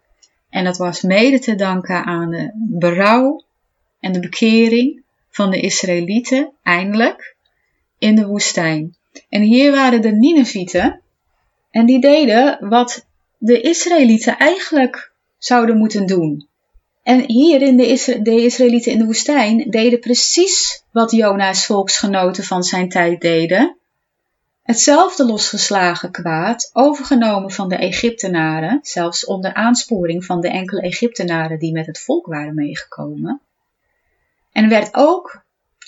En 0.49 0.63
dat 0.63 0.77
was 0.77 1.01
mede 1.01 1.39
te 1.39 1.55
danken 1.55 2.03
aan 2.03 2.29
de 2.29 2.51
berouw 2.55 3.43
en 3.99 4.11
de 4.11 4.19
bekering 4.19 5.03
van 5.29 5.51
de 5.51 5.59
Israëlieten, 5.59 6.51
eindelijk, 6.63 7.35
in 7.99 8.15
de 8.15 8.25
woestijn. 8.25 8.95
En 9.29 9.41
hier 9.41 9.71
waren 9.71 10.01
de 10.01 10.11
Ninevieten, 10.11 11.01
en 11.71 11.85
die 11.85 12.01
deden 12.01 12.69
wat 12.69 13.05
de 13.37 13.61
Israëlieten 13.61 14.37
eigenlijk 14.37 15.11
zouden 15.37 15.77
moeten 15.77 16.05
doen. 16.05 16.47
En 17.03 17.23
hier 17.27 17.61
in 17.61 17.77
de, 17.77 18.19
de 18.21 18.41
Israëlieten 18.41 18.91
in 18.91 18.97
de 18.97 19.05
woestijn 19.05 19.69
deden 19.69 19.99
precies 19.99 20.83
wat 20.91 21.11
Jona's 21.11 21.65
volksgenoten 21.65 22.43
van 22.43 22.63
zijn 22.63 22.89
tijd 22.89 23.21
deden. 23.21 23.77
Hetzelfde 24.63 25.25
losgeslagen 25.25 26.11
kwaad, 26.11 26.69
overgenomen 26.73 27.51
van 27.51 27.69
de 27.69 27.75
Egyptenaren, 27.75 28.79
zelfs 28.81 29.25
onder 29.25 29.53
aansporing 29.53 30.25
van 30.25 30.41
de 30.41 30.49
enkele 30.49 30.81
Egyptenaren 30.81 31.59
die 31.59 31.71
met 31.71 31.85
het 31.85 31.99
volk 31.99 32.25
waren 32.25 32.55
meegekomen. 32.55 33.41
En 34.51 34.69
werd 34.69 34.89
ook, 34.95 35.43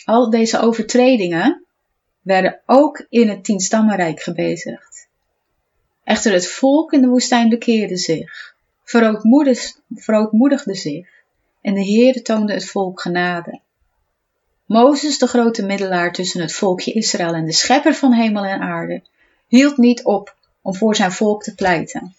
al 0.06 0.30
deze 0.30 0.60
overtredingen, 0.60 1.66
werden 2.30 2.60
ook 2.66 3.06
in 3.10 3.30
het 3.30 3.44
tienstammenrijk 3.44 4.22
gebezigd. 4.22 5.08
Echter 6.04 6.34
het 6.34 6.48
volk 6.48 6.94
in 6.94 7.02
de 7.02 7.08
woestijn 7.08 7.50
bekeerde 7.50 7.98
zich, 7.98 8.56
verootmoedigde 9.96 10.76
zich, 10.76 11.08
en 11.62 11.74
de 11.74 11.82
Heer 11.82 12.24
toonde 12.24 12.54
het 12.54 12.66
volk 12.66 13.02
genade. 13.02 13.60
Mozes, 14.66 15.18
de 15.18 15.28
grote 15.28 15.66
middelaar 15.66 16.14
tussen 16.14 16.42
het 16.42 16.54
volkje 16.54 16.92
Israël 16.92 17.34
en 17.34 17.46
de 17.46 17.54
schepper 17.54 17.94
van 17.94 18.14
hemel 18.14 18.46
en 18.46 18.62
aarde, 18.62 19.02
hield 19.48 19.78
niet 19.78 20.04
op 20.04 20.36
om 20.62 20.76
voor 20.76 20.96
zijn 20.96 21.12
volk 21.12 21.44
te 21.44 21.56
pleiten. 21.56 22.16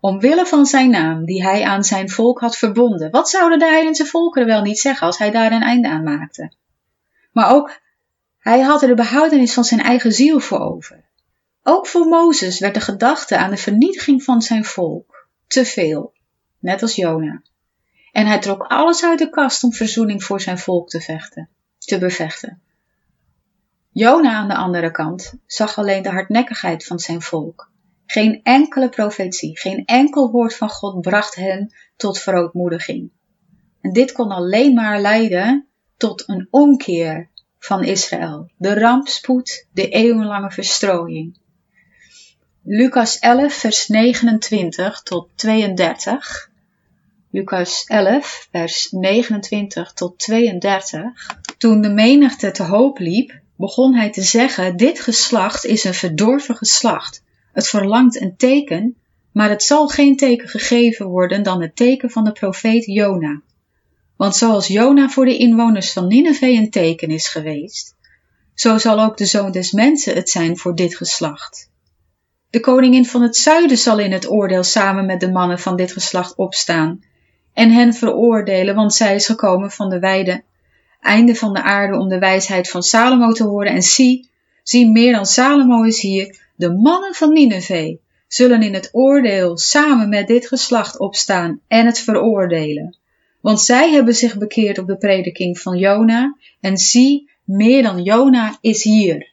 Omwille 0.00 0.46
van 0.46 0.66
zijn 0.66 0.90
naam, 0.90 1.24
die 1.24 1.42
hij 1.42 1.64
aan 1.64 1.84
zijn 1.84 2.10
volk 2.10 2.40
had 2.40 2.56
verbonden. 2.56 3.10
Wat 3.10 3.30
zouden 3.30 3.58
de 3.58 3.68
heidense 3.68 4.06
volkeren 4.06 4.46
wel 4.46 4.62
niet 4.62 4.78
zeggen 4.78 5.06
als 5.06 5.18
hij 5.18 5.30
daar 5.30 5.52
een 5.52 5.62
einde 5.62 5.88
aan 5.88 6.02
maakte? 6.02 6.52
Maar 7.32 7.54
ook, 7.54 7.80
hij 8.48 8.60
had 8.60 8.82
er 8.82 8.88
de 8.88 8.94
behoudenis 8.94 9.52
van 9.52 9.64
zijn 9.64 9.80
eigen 9.80 10.12
ziel 10.12 10.40
voor 10.40 10.58
over. 10.58 11.04
Ook 11.62 11.86
voor 11.86 12.06
Mozes 12.06 12.58
werd 12.58 12.74
de 12.74 12.80
gedachte 12.80 13.36
aan 13.36 13.50
de 13.50 13.56
vernietiging 13.56 14.22
van 14.22 14.42
zijn 14.42 14.64
volk 14.64 15.28
te 15.46 15.64
veel, 15.64 16.12
net 16.58 16.82
als 16.82 16.94
Jona. 16.94 17.42
En 18.12 18.26
hij 18.26 18.38
trok 18.38 18.62
alles 18.62 19.04
uit 19.04 19.18
de 19.18 19.30
kast 19.30 19.64
om 19.64 19.72
verzoening 19.72 20.24
voor 20.24 20.40
zijn 20.40 20.58
volk 20.58 20.88
te 20.88 21.00
vechten 21.00 21.48
te 21.78 21.98
bevechten. 21.98 22.60
Jona 23.90 24.34
aan 24.34 24.48
de 24.48 24.56
andere 24.56 24.90
kant 24.90 25.34
zag 25.46 25.78
alleen 25.78 26.02
de 26.02 26.10
hardnekkigheid 26.10 26.84
van 26.84 26.98
zijn 26.98 27.22
volk. 27.22 27.70
Geen 28.06 28.40
enkele 28.42 28.88
profetie, 28.88 29.58
geen 29.58 29.84
enkel 29.84 30.30
woord 30.30 30.56
van 30.56 30.70
God 30.70 31.00
bracht 31.00 31.34
hen 31.34 31.74
tot 31.96 32.18
verootmoediging. 32.18 33.10
En 33.80 33.92
dit 33.92 34.12
kon 34.12 34.30
alleen 34.30 34.74
maar 34.74 35.00
leiden 35.00 35.66
tot 35.96 36.28
een 36.28 36.48
omkeer 36.50 37.30
van 37.58 37.84
Israël, 37.84 38.50
de 38.56 38.78
rampspoed, 38.80 39.66
de 39.72 39.88
eeuwenlange 39.88 40.50
verstrooiing. 40.50 41.38
Lucas 42.62 43.18
11, 43.18 43.54
vers 43.54 43.88
29 43.88 45.02
tot 45.02 45.28
32. 45.34 46.50
Lucas 47.30 47.84
11, 47.86 48.48
vers 48.50 48.90
29 48.90 49.92
tot 49.92 50.18
32. 50.18 51.02
Toen 51.58 51.80
de 51.80 51.90
menigte 51.90 52.50
te 52.50 52.62
hoop 52.62 52.98
liep, 52.98 53.40
begon 53.56 53.94
hij 53.94 54.10
te 54.10 54.22
zeggen: 54.22 54.76
Dit 54.76 55.00
geslacht 55.00 55.64
is 55.64 55.84
een 55.84 55.94
verdorven 55.94 56.56
geslacht. 56.56 57.22
Het 57.52 57.68
verlangt 57.68 58.20
een 58.20 58.36
teken, 58.36 58.96
maar 59.32 59.48
het 59.48 59.62
zal 59.62 59.88
geen 59.88 60.16
teken 60.16 60.48
gegeven 60.48 61.06
worden 61.06 61.42
dan 61.42 61.62
het 61.62 61.76
teken 61.76 62.10
van 62.10 62.24
de 62.24 62.32
profeet 62.32 62.84
Jona. 62.84 63.40
Want 64.18 64.36
zoals 64.36 64.66
Jona 64.66 65.08
voor 65.08 65.24
de 65.24 65.36
inwoners 65.36 65.92
van 65.92 66.06
Nineveh 66.06 66.58
een 66.58 66.70
teken 66.70 67.08
is 67.08 67.28
geweest, 67.28 67.96
zo 68.54 68.78
zal 68.78 69.00
ook 69.00 69.16
de 69.16 69.26
zoon 69.26 69.52
des 69.52 69.72
mensen 69.72 70.14
het 70.14 70.30
zijn 70.30 70.56
voor 70.56 70.74
dit 70.74 70.96
geslacht. 70.96 71.70
De 72.50 72.60
koningin 72.60 73.06
van 73.06 73.22
het 73.22 73.36
zuiden 73.36 73.78
zal 73.78 73.98
in 73.98 74.12
het 74.12 74.30
oordeel 74.30 74.62
samen 74.62 75.06
met 75.06 75.20
de 75.20 75.30
mannen 75.30 75.58
van 75.58 75.76
dit 75.76 75.92
geslacht 75.92 76.36
opstaan 76.36 77.04
en 77.52 77.70
hen 77.70 77.94
veroordelen, 77.94 78.74
want 78.74 78.94
zij 78.94 79.14
is 79.14 79.26
gekomen 79.26 79.70
van 79.70 79.88
de 79.88 79.98
weide 79.98 80.42
einde 81.00 81.34
van 81.34 81.52
de 81.52 81.62
aarde 81.62 81.98
om 81.98 82.08
de 82.08 82.18
wijsheid 82.18 82.70
van 82.70 82.82
Salomo 82.82 83.32
te 83.32 83.44
horen. 83.44 83.72
En 83.72 83.82
zie, 83.82 84.30
zie 84.62 84.90
meer 84.90 85.12
dan 85.12 85.26
Salomo 85.26 85.82
is 85.82 86.00
hier, 86.00 86.38
de 86.56 86.72
mannen 86.72 87.14
van 87.14 87.32
Nineveh 87.32 87.96
zullen 88.28 88.62
in 88.62 88.74
het 88.74 88.88
oordeel 88.92 89.58
samen 89.58 90.08
met 90.08 90.26
dit 90.26 90.46
geslacht 90.46 90.98
opstaan 90.98 91.60
en 91.68 91.86
het 91.86 91.98
veroordelen. 91.98 92.96
Want 93.40 93.60
zij 93.60 93.90
hebben 93.90 94.14
zich 94.14 94.38
bekeerd 94.38 94.78
op 94.78 94.86
de 94.86 94.96
prediking 94.96 95.58
van 95.58 95.78
Jona, 95.78 96.36
en 96.60 96.76
zie, 96.76 97.30
meer 97.44 97.82
dan 97.82 98.02
Jona 98.02 98.58
is 98.60 98.82
hier. 98.82 99.32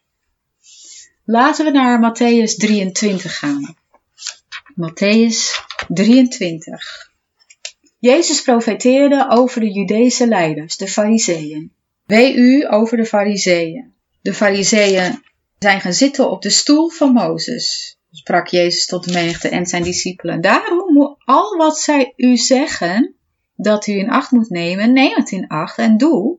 Laten 1.25 1.65
we 1.65 1.71
naar 1.71 2.11
Matthäus 2.11 2.55
23 2.57 3.37
gaan. 3.37 3.75
Matthäus 4.75 5.51
23. 5.87 7.13
Jezus 7.99 8.41
profeteerde 8.41 9.27
over 9.29 9.61
de 9.61 9.71
Judese 9.71 10.27
leiders, 10.27 10.77
de 10.77 10.87
Fariseeën. 10.87 11.71
Wee 12.05 12.35
u 12.35 12.71
over 12.73 12.97
de 12.97 13.05
Fariseeën. 13.05 13.93
De 14.21 14.33
Fariseeën 14.33 15.23
zijn 15.59 15.81
gaan 15.81 15.93
zitten 15.93 16.29
op 16.29 16.41
de 16.41 16.49
stoel 16.49 16.89
van 16.89 17.13
Mozes, 17.13 17.97
sprak 18.11 18.47
Jezus 18.47 18.85
tot 18.85 19.03
de 19.03 19.13
menigte 19.13 19.49
en 19.49 19.65
zijn 19.65 19.83
discipelen. 19.83 20.41
Daarom 20.41 21.17
al 21.25 21.57
wat 21.57 21.79
zij 21.79 22.13
u 22.15 22.37
zeggen, 22.37 23.14
dat 23.55 23.87
u 23.87 23.93
in 23.93 24.09
acht 24.09 24.31
moet 24.31 24.49
nemen, 24.49 24.93
neem 24.93 25.15
het 25.15 25.31
in 25.31 25.47
acht 25.47 25.77
en 25.77 25.97
doe. 25.97 26.37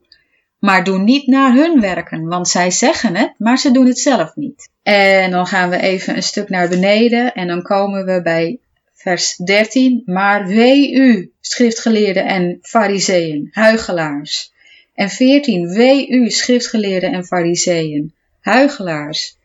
Maar 0.59 0.85
doe 0.85 0.99
niet 0.99 1.27
naar 1.27 1.55
hun 1.55 1.81
werken, 1.81 2.27
want 2.27 2.49
zij 2.49 2.71
zeggen 2.71 3.17
het, 3.17 3.35
maar 3.39 3.59
ze 3.59 3.71
doen 3.71 3.87
het 3.87 3.99
zelf 3.99 4.35
niet. 4.35 4.69
En 4.83 5.31
dan 5.31 5.47
gaan 5.47 5.71
we 5.71 5.81
even 5.81 6.17
een 6.17 6.23
stuk 6.23 6.49
naar 6.49 6.69
beneden 6.69 7.35
en 7.35 7.47
dan 7.47 7.63
komen 7.63 8.05
we 8.05 8.23
bij 8.23 8.59
vers 9.07 9.37
13. 9.37 10.03
Maar 10.05 10.47
wee 10.47 10.93
u, 10.95 11.33
schriftgeleerden 11.41 12.27
en 12.27 12.59
fariseeën, 12.63 13.49
huigelaars. 13.53 14.53
En 14.95 15.09
14. 15.09 15.69
Wee 15.69 16.09
u, 16.09 16.31
schriftgeleerden 16.31 17.13
en 17.13 17.25
fariseeën, 17.25 18.15
huigelaars. 18.41 19.37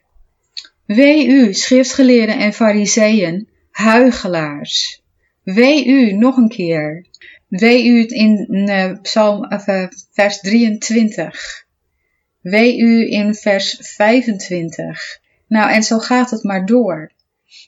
Wee 0.85 1.27
u, 1.27 1.53
schriftgeleerden 1.53 2.37
en 2.37 2.53
fariseeën, 2.53 3.47
huigelaars. 3.71 5.01
Wee 5.43 5.85
u, 5.85 6.13
nog 6.13 6.37
een 6.37 6.49
keer. 6.49 7.05
Wee 7.51 7.85
u 7.85 8.05
in 8.07 8.47
uh, 8.49 9.01
psalm, 9.01 9.51
uh, 9.51 9.87
vers 10.11 10.39
23. 10.39 11.65
Wee 12.41 12.77
u 12.77 13.11
in 13.11 13.35
vers 13.35 13.77
25. 13.81 15.19
Nou, 15.47 15.71
en 15.71 15.83
zo 15.83 15.99
gaat 15.99 16.29
het 16.29 16.43
maar 16.43 16.65
door. 16.65 17.11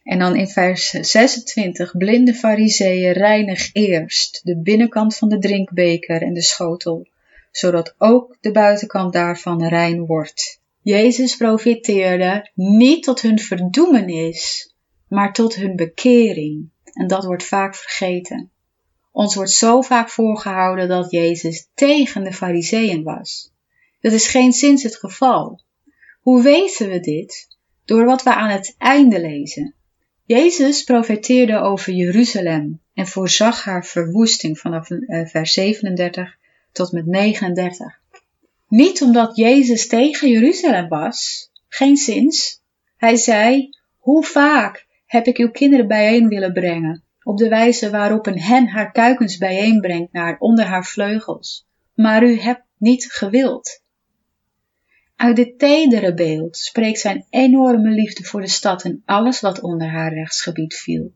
En 0.03 0.19
dan 0.19 0.35
in 0.35 0.47
vers 0.47 0.89
26, 0.89 1.97
blinde 1.97 2.33
fariseeën 2.33 3.11
reinig 3.11 3.69
eerst 3.73 4.41
de 4.43 4.57
binnenkant 4.57 5.17
van 5.17 5.29
de 5.29 5.39
drinkbeker 5.39 6.21
en 6.21 6.33
de 6.33 6.41
schotel, 6.41 7.07
zodat 7.51 7.95
ook 7.97 8.37
de 8.41 8.51
buitenkant 8.51 9.13
daarvan 9.13 9.67
rein 9.67 10.05
wordt. 10.05 10.61
Jezus 10.81 11.35
profiteerde 11.35 12.49
niet 12.53 13.03
tot 13.03 13.21
hun 13.21 13.39
verdoemenis, 13.39 14.73
maar 15.07 15.33
tot 15.33 15.55
hun 15.55 15.75
bekering. 15.75 16.69
En 16.93 17.07
dat 17.07 17.25
wordt 17.25 17.43
vaak 17.43 17.75
vergeten. 17.75 18.51
Ons 19.13 19.35
wordt 19.35 19.51
zo 19.51 19.81
vaak 19.81 20.09
voorgehouden 20.09 20.87
dat 20.87 21.11
Jezus 21.11 21.67
tegen 21.73 22.23
de 22.23 22.33
fariseeën 22.33 23.03
was. 23.03 23.51
Dat 24.01 24.11
is 24.11 24.27
geen 24.27 24.51
sinds 24.51 24.83
het 24.83 24.95
geval. 24.95 25.61
Hoe 26.21 26.41
weten 26.41 26.89
we 26.89 26.99
dit? 26.99 27.47
Door 27.85 28.05
wat 28.05 28.23
we 28.23 28.33
aan 28.33 28.49
het 28.49 28.75
einde 28.77 29.21
lezen. 29.21 29.73
Jezus 30.25 30.83
profeteerde 30.83 31.57
over 31.57 31.93
Jeruzalem 31.93 32.81
en 32.93 33.07
voorzag 33.07 33.63
haar 33.63 33.85
verwoesting 33.85 34.59
vanaf 34.59 34.89
eh, 34.89 35.25
vers 35.25 35.53
37 35.53 36.37
tot 36.71 36.91
met 36.91 37.05
39. 37.05 37.99
Niet 38.67 39.01
omdat 39.01 39.35
Jezus 39.35 39.87
tegen 39.87 40.29
Jeruzalem 40.29 40.87
was, 40.87 41.49
geen 41.67 41.97
zins. 41.97 42.61
Hij 42.97 43.15
zei, 43.15 43.69
hoe 43.97 44.23
vaak 44.23 44.85
heb 45.05 45.25
ik 45.27 45.37
uw 45.37 45.51
kinderen 45.51 45.87
bijeen 45.87 46.27
willen 46.27 46.53
brengen, 46.53 47.03
op 47.23 47.37
de 47.37 47.47
wijze 47.47 47.89
waarop 47.89 48.27
een 48.27 48.39
hen 48.39 48.67
haar 48.67 48.91
kuikens 48.91 49.37
bijeenbrengt 49.37 50.13
naar 50.13 50.35
onder 50.39 50.65
haar 50.65 50.85
vleugels, 50.85 51.65
maar 51.93 52.23
u 52.23 52.39
hebt 52.39 52.63
niet 52.77 53.11
gewild. 53.11 53.81
Uit 55.15 55.35
dit 55.35 55.59
tedere 55.59 56.13
beeld 56.13 56.57
spreekt 56.57 56.99
zijn 56.99 57.25
enorme 57.29 57.89
liefde 57.89 58.23
voor 58.23 58.41
de 58.41 58.47
stad 58.47 58.83
en 58.83 59.01
alles 59.05 59.39
wat 59.39 59.61
onder 59.61 59.89
haar 59.89 60.13
rechtsgebied 60.13 60.75
viel. 60.75 61.11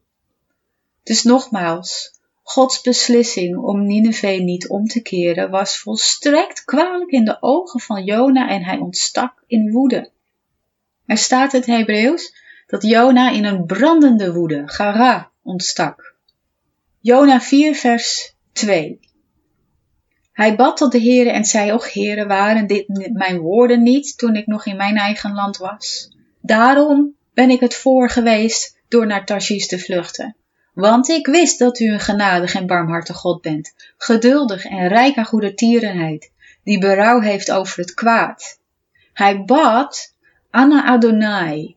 Dus 1.04 1.24
nogmaals, 1.24 2.18
Gods 2.50 2.82
beslissing 2.82 3.58
om 3.58 3.86
Nineveh 3.86 4.44
niet 4.44 4.68
om 4.68 4.86
te 4.86 5.02
keren 5.02 5.50
was 5.50 5.78
volstrekt 5.78 6.64
kwalijk 6.64 7.12
in 7.12 7.26
de 7.26 7.38
ogen 7.40 7.80
van 7.80 8.04
Jona 8.04 8.50
en 8.50 8.64
hij 8.64 8.78
ontstak 8.78 9.44
in 9.48 9.72
woede. 9.72 10.12
Er 11.06 11.18
staat 11.18 11.54
in 11.54 11.60
het 11.60 11.70
Hebreeuws 11.70 12.36
dat 12.68 12.84
Jona 12.84 13.32
in 13.32 13.46
een 13.46 13.66
brandende 13.66 14.34
woede, 14.34 14.64
gara, 14.66 15.32
ontstak. 15.48 16.16
Jona 17.00 17.42
4 17.42 17.76
vers 17.76 18.36
2 18.52 19.00
hij 20.38 20.56
bad 20.56 20.78
tot 20.78 20.92
de 20.92 21.02
Heere 21.02 21.30
en 21.30 21.46
zei, 21.46 21.72
och 21.72 21.94
Heere, 21.94 22.28
waren 22.28 22.68
dit 22.68 23.12
mijn 23.14 23.40
woorden 23.40 23.84
niet 23.84 24.18
toen 24.18 24.36
ik 24.36 24.48
nog 24.48 24.66
in 24.66 24.76
mijn 24.76 24.98
eigen 24.98 25.34
land 25.34 25.58
was? 25.58 26.12
Daarom 26.42 27.16
ben 27.34 27.50
ik 27.50 27.60
het 27.60 27.76
voor 27.76 28.10
geweest 28.10 28.78
door 28.88 29.08
naar 29.08 29.26
Tarshish 29.26 29.66
te 29.66 29.80
vluchten. 29.80 30.36
Want 30.74 31.10
ik 31.10 31.28
wist 31.28 31.60
dat 31.60 31.80
u 31.80 31.92
een 31.92 32.00
genadig 32.00 32.54
en 32.54 32.68
barmhartig 32.68 33.16
God 33.16 33.42
bent, 33.42 33.74
geduldig 33.98 34.66
en 34.66 34.88
rijk 34.88 35.18
aan 35.18 35.26
goede 35.26 35.54
tierenheid, 35.54 36.32
die 36.64 36.80
berouw 36.80 37.20
heeft 37.20 37.52
over 37.52 37.80
het 37.80 37.94
kwaad. 37.94 38.60
Hij 39.14 39.44
bad 39.44 40.14
Anna 40.50 40.86
Adonai. 40.86 41.77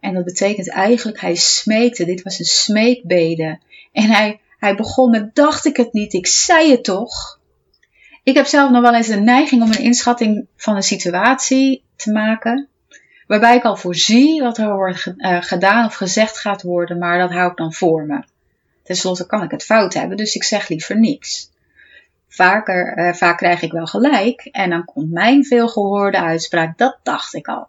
En 0.00 0.14
dat 0.14 0.24
betekent 0.24 0.70
eigenlijk, 0.70 1.20
hij 1.20 1.34
smeekte, 1.34 2.04
dit 2.04 2.22
was 2.22 2.38
een 2.38 2.44
smeekbede. 2.44 3.58
En 3.92 4.02
hij, 4.02 4.40
hij 4.58 4.74
begon 4.74 5.10
met, 5.10 5.34
dacht 5.34 5.64
ik 5.64 5.76
het 5.76 5.92
niet, 5.92 6.12
ik 6.12 6.26
zei 6.26 6.70
het 6.70 6.84
toch. 6.84 7.38
Ik 8.22 8.34
heb 8.34 8.46
zelf 8.46 8.70
nog 8.70 8.82
wel 8.82 8.94
eens 8.94 9.06
de 9.06 9.20
neiging 9.20 9.62
om 9.62 9.70
een 9.70 9.82
inschatting 9.82 10.46
van 10.56 10.76
een 10.76 10.82
situatie 10.82 11.82
te 11.96 12.12
maken, 12.12 12.68
waarbij 13.26 13.56
ik 13.56 13.64
al 13.64 13.76
voorzie 13.76 14.42
wat 14.42 14.58
er 14.58 14.74
wordt 14.74 15.06
uh, 15.16 15.42
gedaan 15.42 15.86
of 15.86 15.94
gezegd 15.94 16.38
gaat 16.38 16.62
worden, 16.62 16.98
maar 16.98 17.18
dat 17.18 17.30
hou 17.30 17.50
ik 17.50 17.56
dan 17.56 17.72
voor 17.72 18.06
me. 18.06 18.22
Ten 18.82 18.96
slotte 18.96 19.26
kan 19.26 19.42
ik 19.42 19.50
het 19.50 19.64
fout 19.64 19.94
hebben, 19.94 20.16
dus 20.16 20.34
ik 20.34 20.44
zeg 20.44 20.68
liever 20.68 20.98
niks. 20.98 21.50
Vaker, 22.28 22.98
uh, 22.98 23.14
vaak 23.14 23.36
krijg 23.36 23.62
ik 23.62 23.72
wel 23.72 23.86
gelijk 23.86 24.44
en 24.44 24.70
dan 24.70 24.84
komt 24.84 25.12
mijn 25.12 25.44
veelgehoorde 25.44 26.20
uitspraak, 26.20 26.78
dat 26.78 26.98
dacht 27.02 27.34
ik 27.34 27.46
al. 27.48 27.68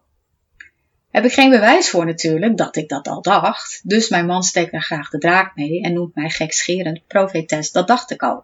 Heb 1.12 1.26
ik 1.26 1.34
geen 1.34 1.50
bewijs 1.50 1.89
voor 1.89 2.06
natuurlijk 2.06 2.58
dat 2.58 2.76
ik 2.76 2.89
dat 2.89 3.08
al 3.08 3.22
dacht, 3.22 3.82
dus 3.84 4.10
mijn 4.10 4.26
man 4.26 4.43
steekt 4.43 4.72
daar 4.72 4.84
graag 4.84 5.10
de 5.10 5.17
draak 5.17 5.56
mee 5.56 5.82
en 5.82 5.93
noemt 5.93 6.15
mij 6.15 6.30
gekscherend 6.30 7.08
profetes, 7.08 7.72
dat 7.72 7.88
dacht 7.88 8.12
ik 8.12 8.22
al. 8.22 8.43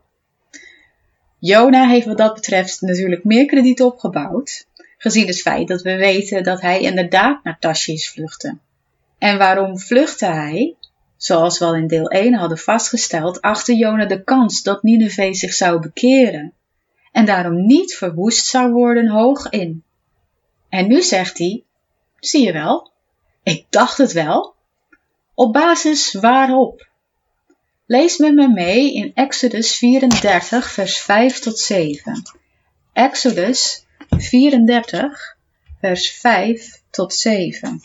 Jona 1.40 1.88
heeft 1.88 2.06
wat 2.06 2.18
dat 2.18 2.34
betreft 2.34 2.82
natuurlijk 2.82 3.24
meer 3.24 3.46
krediet 3.46 3.82
opgebouwd, 3.82 4.68
gezien 4.98 5.28
het 5.28 5.42
feit 5.42 5.68
dat 5.68 5.82
we 5.82 5.96
weten 5.96 6.44
dat 6.44 6.62
hij 6.62 6.82
inderdaad 6.82 7.44
naar 7.44 7.60
Tarshish 7.60 8.08
vluchtte. 8.08 8.58
En 9.18 9.38
waarom 9.38 9.80
vluchtte 9.80 10.26
hij? 10.26 10.76
Zoals 11.18 11.60
we 11.60 11.66
al 11.66 11.76
in 11.76 11.88
deel 11.88 12.10
1 12.10 12.34
hadden 12.34 12.58
vastgesteld, 12.58 13.42
achter 13.42 13.76
Jona 13.76 14.06
de 14.06 14.24
kans 14.24 14.64
dat 14.64 14.84
Nineveh 14.84 15.34
zich 15.34 15.54
zou 15.54 15.80
bekeren 15.80 16.54
en 17.12 17.26
daarom 17.26 17.66
niet 17.66 17.96
verwoest 17.96 18.46
zou 18.46 18.72
worden 18.72 19.08
hoog 19.08 19.50
in. 19.50 19.84
En 20.70 20.88
nu 20.88 21.02
zegt 21.02 21.38
hij, 21.38 21.64
zie 22.28 22.46
je 22.46 22.52
wel, 22.52 22.92
ik 23.44 23.66
dacht 23.70 23.98
het 23.98 24.12
wel. 24.12 24.56
Op 25.34 25.54
basis 25.54 26.14
waarop? 26.14 26.88
Lees 27.86 28.18
met 28.18 28.34
me 28.34 28.48
mee 28.48 28.94
in 28.94 29.12
Exodus 29.14 29.76
34, 29.76 30.72
vers 30.72 30.98
5 30.98 31.40
tot 31.40 31.60
7. 31.60 32.22
Exodus 32.94 33.86
34, 34.10 35.38
vers 35.80 36.12
5 36.12 36.82
tot 36.90 37.14
7. 37.14 37.82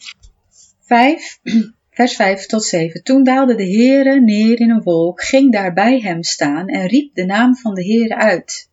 5, 0.80 1.38
vers 1.90 2.16
5 2.16 2.46
tot 2.46 2.64
7. 2.64 3.02
Toen 3.02 3.24
daalde 3.24 3.54
de 3.54 3.76
Heere 3.76 4.20
neer 4.20 4.60
in 4.60 4.70
een 4.70 4.82
wolk, 4.82 5.22
ging 5.22 5.52
daar 5.52 5.72
bij 5.72 6.00
hem 6.00 6.22
staan 6.22 6.68
en 6.68 6.86
riep 6.86 7.14
de 7.14 7.24
naam 7.24 7.56
van 7.56 7.74
de 7.74 7.84
Heere 7.84 8.16
uit. 8.16 8.68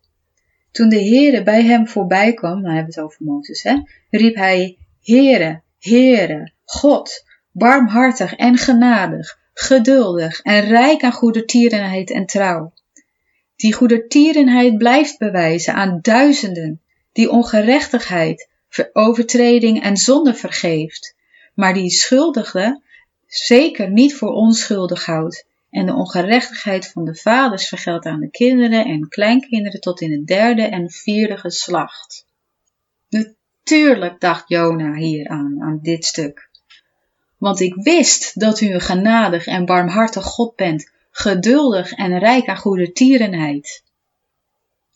Toen 0.70 0.88
de 0.88 1.04
Heere 1.04 1.42
bij 1.42 1.64
hem 1.64 1.88
voorbij 1.88 2.34
kwam, 2.34 2.60
nou 2.60 2.74
hebben 2.74 2.94
we 2.94 3.00
het 3.00 3.10
over 3.10 3.24
Mozes, 3.24 3.62
hè, 3.62 3.76
riep 4.10 4.34
hij, 4.34 4.77
Heere, 5.08 5.62
Heere, 5.78 6.52
God, 6.64 7.24
barmhartig 7.52 8.34
en 8.34 8.56
genadig, 8.56 9.38
geduldig 9.54 10.40
en 10.42 10.60
rijk 10.60 11.02
aan 11.02 11.12
goedertierenheid 11.12 12.10
en 12.10 12.26
trouw. 12.26 12.72
Die 13.56 13.72
goedertierenheid 13.72 14.78
blijft 14.78 15.18
bewijzen 15.18 15.74
aan 15.74 15.98
duizenden, 16.02 16.80
die 17.12 17.30
ongerechtigheid, 17.30 18.48
overtreding 18.92 19.82
en 19.82 19.96
zonde 19.96 20.34
vergeeft, 20.34 21.14
maar 21.54 21.74
die 21.74 21.90
schuldige 21.90 22.82
zeker 23.26 23.90
niet 23.90 24.14
voor 24.14 24.32
onschuldig 24.32 25.06
houdt 25.06 25.46
en 25.70 25.86
de 25.86 25.94
ongerechtigheid 25.94 26.86
van 26.86 27.04
de 27.04 27.14
vaders 27.14 27.68
vergeldt 27.68 28.06
aan 28.06 28.20
de 28.20 28.30
kinderen 28.30 28.84
en 28.84 29.08
kleinkinderen 29.08 29.80
tot 29.80 30.00
in 30.00 30.12
het 30.12 30.26
derde 30.26 30.62
en 30.62 30.90
vierde 30.90 31.36
geslacht. 31.36 32.26
Natuurlijk 33.70 34.20
dacht 34.20 34.48
Jona 34.48 34.94
hier 34.94 35.28
aan, 35.28 35.78
dit 35.82 36.04
stuk 36.04 36.48
want 37.38 37.60
ik 37.60 37.74
wist 37.74 38.40
dat 38.40 38.60
u 38.60 38.72
een 38.72 38.80
genadig 38.80 39.46
en 39.46 39.64
barmhartig 39.64 40.24
God 40.24 40.56
bent, 40.56 40.90
geduldig 41.10 41.92
en 41.92 42.18
rijk 42.18 42.46
aan 42.46 42.56
goede 42.56 42.92
tierenheid. 42.92 43.82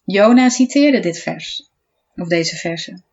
Jona 0.04 0.48
citeerde 0.48 1.00
dit 1.00 1.18
vers, 1.18 1.68
of 2.16 2.28
deze 2.28 2.56
versen. 2.56 3.04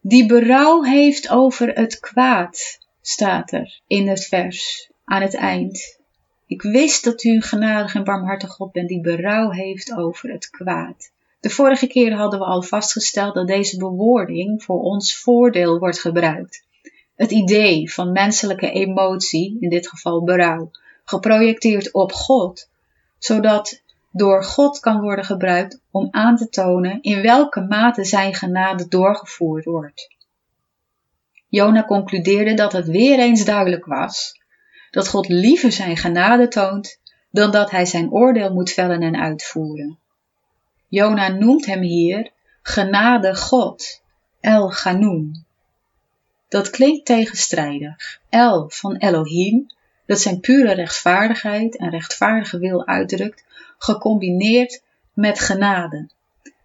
Die 0.00 0.26
berouw 0.26 0.82
heeft 0.82 1.28
over 1.28 1.68
het 1.68 2.00
kwaad, 2.00 2.78
staat 3.00 3.52
er 3.52 3.80
in 3.86 4.08
het 4.08 4.26
vers 4.26 4.88
aan 5.04 5.22
het 5.22 5.34
eind. 5.34 5.98
Ik 6.46 6.62
wist 6.62 7.04
dat 7.04 7.24
u 7.24 7.30
een 7.30 7.42
genadig 7.42 7.94
en 7.94 8.04
barmhartig 8.04 8.50
God 8.50 8.72
bent 8.72 8.88
die 8.88 9.00
berouw 9.00 9.50
heeft 9.50 9.92
over 9.92 10.30
het 10.30 10.50
kwaad. 10.50 11.10
De 11.40 11.50
vorige 11.50 11.86
keer 11.86 12.14
hadden 12.14 12.38
we 12.38 12.44
al 12.44 12.62
vastgesteld 12.62 13.34
dat 13.34 13.46
deze 13.46 13.76
bewoording 13.76 14.62
voor 14.62 14.80
ons 14.80 15.18
voordeel 15.18 15.78
wordt 15.78 16.00
gebruikt. 16.00 16.64
Het 17.14 17.30
idee 17.30 17.92
van 17.92 18.12
menselijke 18.12 18.70
emotie, 18.70 19.56
in 19.60 19.68
dit 19.68 19.88
geval 19.88 20.24
berouw, 20.24 20.70
geprojecteerd 21.04 21.92
op 21.92 22.12
God, 22.12 22.68
zodat 23.18 23.82
door 24.12 24.44
God 24.44 24.80
kan 24.80 25.00
worden 25.00 25.24
gebruikt 25.24 25.80
om 25.90 26.08
aan 26.10 26.36
te 26.36 26.48
tonen 26.48 27.02
in 27.02 27.22
welke 27.22 27.60
mate 27.60 28.04
zijn 28.04 28.34
genade 28.34 28.88
doorgevoerd 28.88 29.64
wordt. 29.64 30.16
Jona 31.48 31.84
concludeerde 31.84 32.54
dat 32.54 32.72
het 32.72 32.86
weer 32.86 33.18
eens 33.18 33.44
duidelijk 33.44 33.84
was 33.84 34.40
dat 34.90 35.08
God 35.08 35.28
liever 35.28 35.72
zijn 35.72 35.96
genade 35.96 36.48
toont 36.48 37.00
dan 37.30 37.50
dat 37.50 37.70
hij 37.70 37.86
zijn 37.86 38.10
oordeel 38.10 38.52
moet 38.52 38.70
vellen 38.70 39.00
en 39.00 39.16
uitvoeren. 39.16 39.98
Jona 40.90 41.28
noemt 41.28 41.66
hem 41.66 41.80
hier 41.80 42.30
genade 42.62 43.34
God, 43.34 44.00
El 44.40 44.70
Ganoen. 44.70 45.44
Dat 46.48 46.70
klinkt 46.70 47.06
tegenstrijdig. 47.06 48.20
El 48.28 48.70
van 48.70 48.96
Elohim, 48.96 49.66
dat 50.06 50.20
zijn 50.20 50.40
pure 50.40 50.72
rechtvaardigheid 50.72 51.76
en 51.76 51.90
rechtvaardige 51.90 52.58
wil 52.58 52.86
uitdrukt, 52.86 53.44
gecombineerd 53.78 54.82
met 55.12 55.40
genade. 55.40 56.08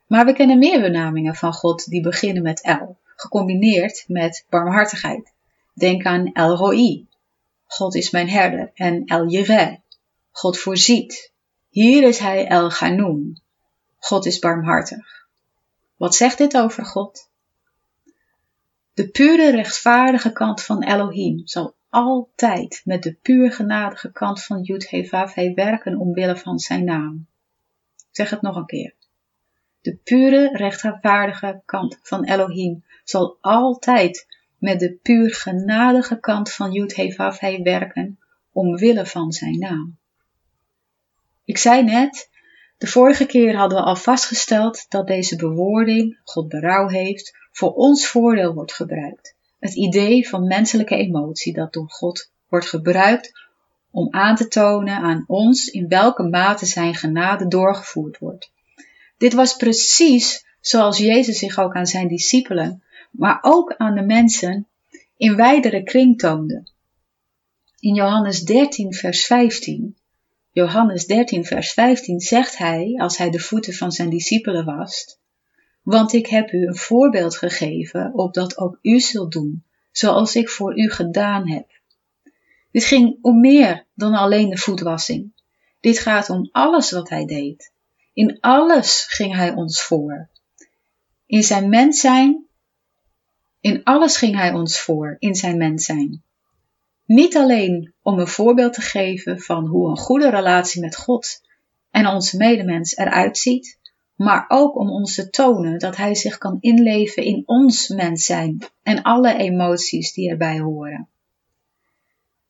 Maar 0.07 0.25
we 0.25 0.33
kennen 0.33 0.57
meer 0.57 0.81
benamingen 0.81 1.35
van 1.35 1.53
God 1.53 1.89
die 1.89 2.01
beginnen 2.01 2.43
met 2.43 2.61
El, 2.61 2.97
gecombineerd 3.15 4.05
met 4.07 4.45
barmhartigheid. 4.49 5.31
Denk 5.73 6.05
aan 6.05 6.31
El 6.33 6.55
Roi, 6.55 7.07
God 7.67 7.95
is 7.95 8.11
mijn 8.11 8.29
herder, 8.29 8.71
en 8.73 9.05
El 9.05 9.27
Jireh, 9.27 9.75
God 10.31 10.59
voorziet. 10.59 11.31
Hier 11.69 12.03
is 12.03 12.19
hij 12.19 12.47
El 12.47 12.69
Ganoen, 12.69 13.41
God 14.03 14.25
is 14.25 14.39
barmhartig. 14.39 15.27
Wat 15.95 16.15
zegt 16.15 16.37
dit 16.37 16.57
over 16.57 16.85
God? 16.85 17.29
De 18.93 19.07
pure 19.07 19.51
rechtvaardige 19.51 20.31
kant 20.31 20.61
van 20.61 20.83
Elohim 20.83 21.41
zal 21.45 21.75
altijd 21.89 22.81
met 22.85 23.03
de 23.03 23.13
puur 23.13 23.51
genadige 23.51 24.11
kant 24.11 24.43
van 24.43 24.61
Yud 24.61 24.89
He 24.89 25.53
werken 25.53 25.97
omwille 25.97 26.37
van 26.37 26.59
zijn 26.59 26.83
naam. 26.83 27.27
Zeg 28.11 28.29
het 28.29 28.41
nog 28.41 28.55
een 28.55 28.65
keer. 28.65 28.93
De 29.81 29.95
pure 29.95 30.49
rechtvaardige 30.57 31.61
kant 31.65 31.99
van 32.01 32.23
Elohim 32.23 32.83
zal 33.03 33.37
altijd 33.41 34.27
met 34.57 34.79
de 34.79 34.99
puur 35.01 35.33
genadige 35.33 36.19
kant 36.19 36.51
van 36.51 36.71
Yud 36.71 36.95
He 36.95 37.61
werken 37.63 38.19
omwille 38.51 39.05
van 39.05 39.31
zijn 39.31 39.59
naam. 39.59 39.97
Ik 41.45 41.57
zei 41.57 41.83
net, 41.83 42.31
de 42.77 42.87
vorige 42.87 43.25
keer 43.25 43.55
hadden 43.55 43.77
we 43.77 43.83
al 43.83 43.95
vastgesteld 43.95 44.85
dat 44.89 45.07
deze 45.07 45.35
bewoording, 45.35 46.19
God 46.23 46.47
berouw 46.47 46.87
heeft, 46.87 47.37
voor 47.51 47.73
ons 47.73 48.07
voordeel 48.07 48.53
wordt 48.53 48.73
gebruikt. 48.73 49.35
Het 49.59 49.75
idee 49.75 50.27
van 50.29 50.47
menselijke 50.47 50.95
emotie 50.95 51.53
dat 51.53 51.73
door 51.73 51.89
God 51.89 52.31
wordt 52.47 52.69
gebruikt 52.69 53.31
om 53.91 54.07
aan 54.11 54.35
te 54.35 54.47
tonen 54.47 54.95
aan 54.95 55.23
ons 55.27 55.67
in 55.67 55.87
welke 55.87 56.23
mate 56.23 56.65
zijn 56.65 56.95
genade 56.95 57.47
doorgevoerd 57.47 58.17
wordt. 58.17 58.51
Dit 59.17 59.33
was 59.33 59.55
precies 59.55 60.45
zoals 60.61 60.97
Jezus 60.97 61.37
zich 61.37 61.59
ook 61.59 61.75
aan 61.75 61.85
zijn 61.85 62.07
discipelen, 62.07 62.83
maar 63.11 63.39
ook 63.41 63.75
aan 63.77 63.95
de 63.95 64.01
mensen 64.01 64.67
in 65.17 65.35
wijdere 65.35 65.83
kring 65.83 66.17
toonde. 66.19 66.63
In 67.79 67.93
Johannes 67.93 68.41
13, 68.41 68.93
vers 68.93 69.25
15, 69.25 69.95
Johannes 70.55 71.05
13, 71.05 71.45
vers 71.45 71.73
15 71.73 72.19
zegt 72.19 72.57
hij, 72.57 72.93
als 72.97 73.17
hij 73.17 73.29
de 73.29 73.39
voeten 73.39 73.73
van 73.73 73.91
zijn 73.91 74.09
discipelen 74.09 74.65
wast, 74.65 75.19
want 75.81 76.13
ik 76.13 76.27
heb 76.27 76.51
u 76.51 76.67
een 76.67 76.75
voorbeeld 76.75 77.37
gegeven, 77.37 78.13
opdat 78.13 78.57
ook 78.57 78.79
u 78.81 78.99
zult 78.99 79.31
doen, 79.31 79.65
zoals 79.91 80.35
ik 80.35 80.49
voor 80.49 80.77
u 80.77 80.89
gedaan 80.89 81.49
heb. 81.49 81.69
Dit 82.71 82.83
ging 82.83 83.17
om 83.21 83.39
meer 83.39 83.85
dan 83.93 84.13
alleen 84.13 84.49
de 84.49 84.57
voetwassing. 84.57 85.33
Dit 85.79 85.99
gaat 85.99 86.29
om 86.29 86.49
alles 86.51 86.91
wat 86.91 87.09
hij 87.09 87.25
deed. 87.25 87.73
In 88.13 88.37
alles 88.39 89.05
ging 89.09 89.35
hij 89.35 89.53
ons 89.53 89.81
voor. 89.81 90.29
In 91.25 91.43
zijn 91.43 91.69
mens 91.69 91.99
zijn, 91.99 92.47
in 93.59 93.83
alles 93.83 94.17
ging 94.17 94.35
hij 94.35 94.53
ons 94.53 94.79
voor, 94.79 95.15
in 95.19 95.35
zijn 95.35 95.57
mens 95.57 95.85
zijn. 95.85 96.23
Niet 97.05 97.37
alleen 97.37 97.93
om 98.01 98.19
een 98.19 98.27
voorbeeld 98.27 98.73
te 98.73 98.81
geven 98.81 99.39
van 99.39 99.67
hoe 99.67 99.89
een 99.89 99.97
goede 99.97 100.29
relatie 100.29 100.81
met 100.81 100.95
God 100.95 101.41
en 101.91 102.07
onze 102.07 102.37
medemens 102.37 102.97
eruit 102.97 103.37
ziet, 103.37 103.79
maar 104.15 104.45
ook 104.47 104.77
om 104.77 104.89
ons 104.89 105.15
te 105.15 105.29
tonen 105.29 105.79
dat 105.79 105.95
Hij 105.95 106.15
zich 106.15 106.37
kan 106.37 106.57
inleven 106.59 107.23
in 107.23 107.43
ons 107.45 107.87
mens 107.87 108.25
zijn 108.25 108.59
en 108.83 109.01
alle 109.01 109.37
emoties 109.37 110.13
die 110.13 110.29
erbij 110.29 110.59
horen. 110.59 111.07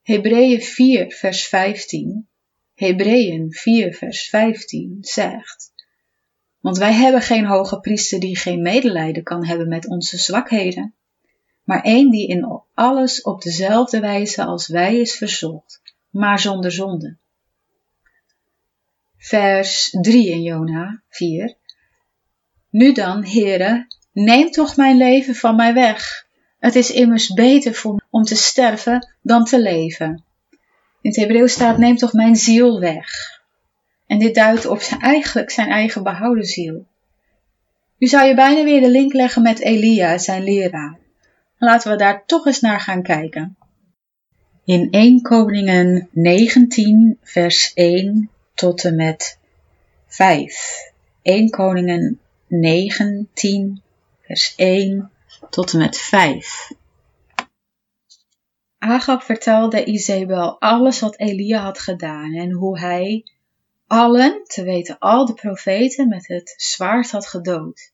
Hebreeën 0.01 0.61
4 0.61 1.11
vers 1.11 1.47
15 1.47 2.27
Hebreeën 2.75 3.51
4 3.51 3.93
vers 3.93 4.29
15 4.29 4.97
zegt 5.01 5.73
Want 6.59 6.77
wij 6.77 6.93
hebben 6.93 7.21
geen 7.21 7.45
hoge 7.45 7.79
priester 7.79 8.19
die 8.19 8.37
geen 8.37 8.61
medelijden 8.61 9.23
kan 9.23 9.45
hebben 9.45 9.67
met 9.67 9.87
onze 9.87 10.17
zwakheden, 10.17 10.93
maar 11.63 11.81
één 11.81 12.09
die 12.11 12.27
in 12.27 12.61
alles 12.73 13.21
op 13.21 13.41
dezelfde 13.41 13.99
wijze 13.99 14.43
als 14.43 14.67
wij 14.67 14.99
is 14.99 15.15
verzocht, 15.15 15.81
maar 16.09 16.39
zonder 16.39 16.71
zonde. 16.71 17.17
Vers 19.17 19.97
3 20.01 20.29
in 20.29 20.41
Jona 20.41 21.01
4. 21.09 21.55
Nu 22.69 22.91
dan, 22.91 23.25
Heere, 23.25 23.87
neem 24.11 24.51
toch 24.51 24.75
mijn 24.75 24.97
leven 24.97 25.35
van 25.35 25.55
mij 25.55 25.73
weg. 25.73 26.25
Het 26.59 26.75
is 26.75 26.91
immers 26.91 27.33
beter 27.33 27.73
voor 27.73 27.93
me 27.93 28.01
om 28.09 28.23
te 28.23 28.35
sterven 28.35 29.15
dan 29.21 29.45
te 29.45 29.61
leven. 29.61 30.23
In 31.01 31.09
het 31.09 31.15
Hebreeuws 31.15 31.51
staat, 31.51 31.77
neem 31.77 31.95
toch 31.95 32.13
mijn 32.13 32.35
ziel 32.35 32.79
weg. 32.79 33.07
En 34.07 34.19
dit 34.19 34.35
duidt 34.35 34.65
op 34.65 34.81
zijn, 34.81 34.99
eigenlijk 34.99 35.51
zijn 35.51 35.69
eigen 35.69 36.03
behouden 36.03 36.45
ziel. 36.45 36.85
Nu 37.97 38.07
zou 38.07 38.27
je 38.27 38.35
bijna 38.35 38.63
weer 38.63 38.81
de 38.81 38.89
link 38.89 39.13
leggen 39.13 39.41
met 39.41 39.59
Elia, 39.59 40.17
zijn 40.17 40.43
leraar. 40.43 41.02
Laten 41.63 41.91
we 41.91 41.97
daar 41.97 42.25
toch 42.25 42.45
eens 42.45 42.59
naar 42.59 42.79
gaan 42.79 43.03
kijken. 43.03 43.57
In 44.65 44.87
1 44.91 45.21
Koningen 45.21 46.09
19 46.11 47.17
vers 47.21 47.73
1 47.73 48.29
tot 48.53 48.83
en 48.83 48.95
met 48.95 49.39
5. 50.07 50.91
1 51.21 51.49
Koningen 51.49 52.19
19 52.47 53.81
vers 54.21 54.53
1 54.55 55.11
tot 55.49 55.73
en 55.73 55.79
met 55.79 55.97
5. 55.97 56.71
Agab 58.77 59.21
vertelde 59.21 59.85
Izebel 59.85 60.59
alles 60.59 60.99
wat 60.99 61.19
Elia 61.19 61.61
had 61.61 61.79
gedaan 61.79 62.33
en 62.33 62.51
hoe 62.51 62.79
hij 62.79 63.23
allen, 63.87 64.43
te 64.43 64.63
weten 64.63 64.99
al 64.99 65.25
de 65.25 65.33
profeten, 65.33 66.07
met 66.07 66.27
het 66.27 66.53
zwaard 66.57 67.11
had 67.11 67.27
gedood. 67.27 67.92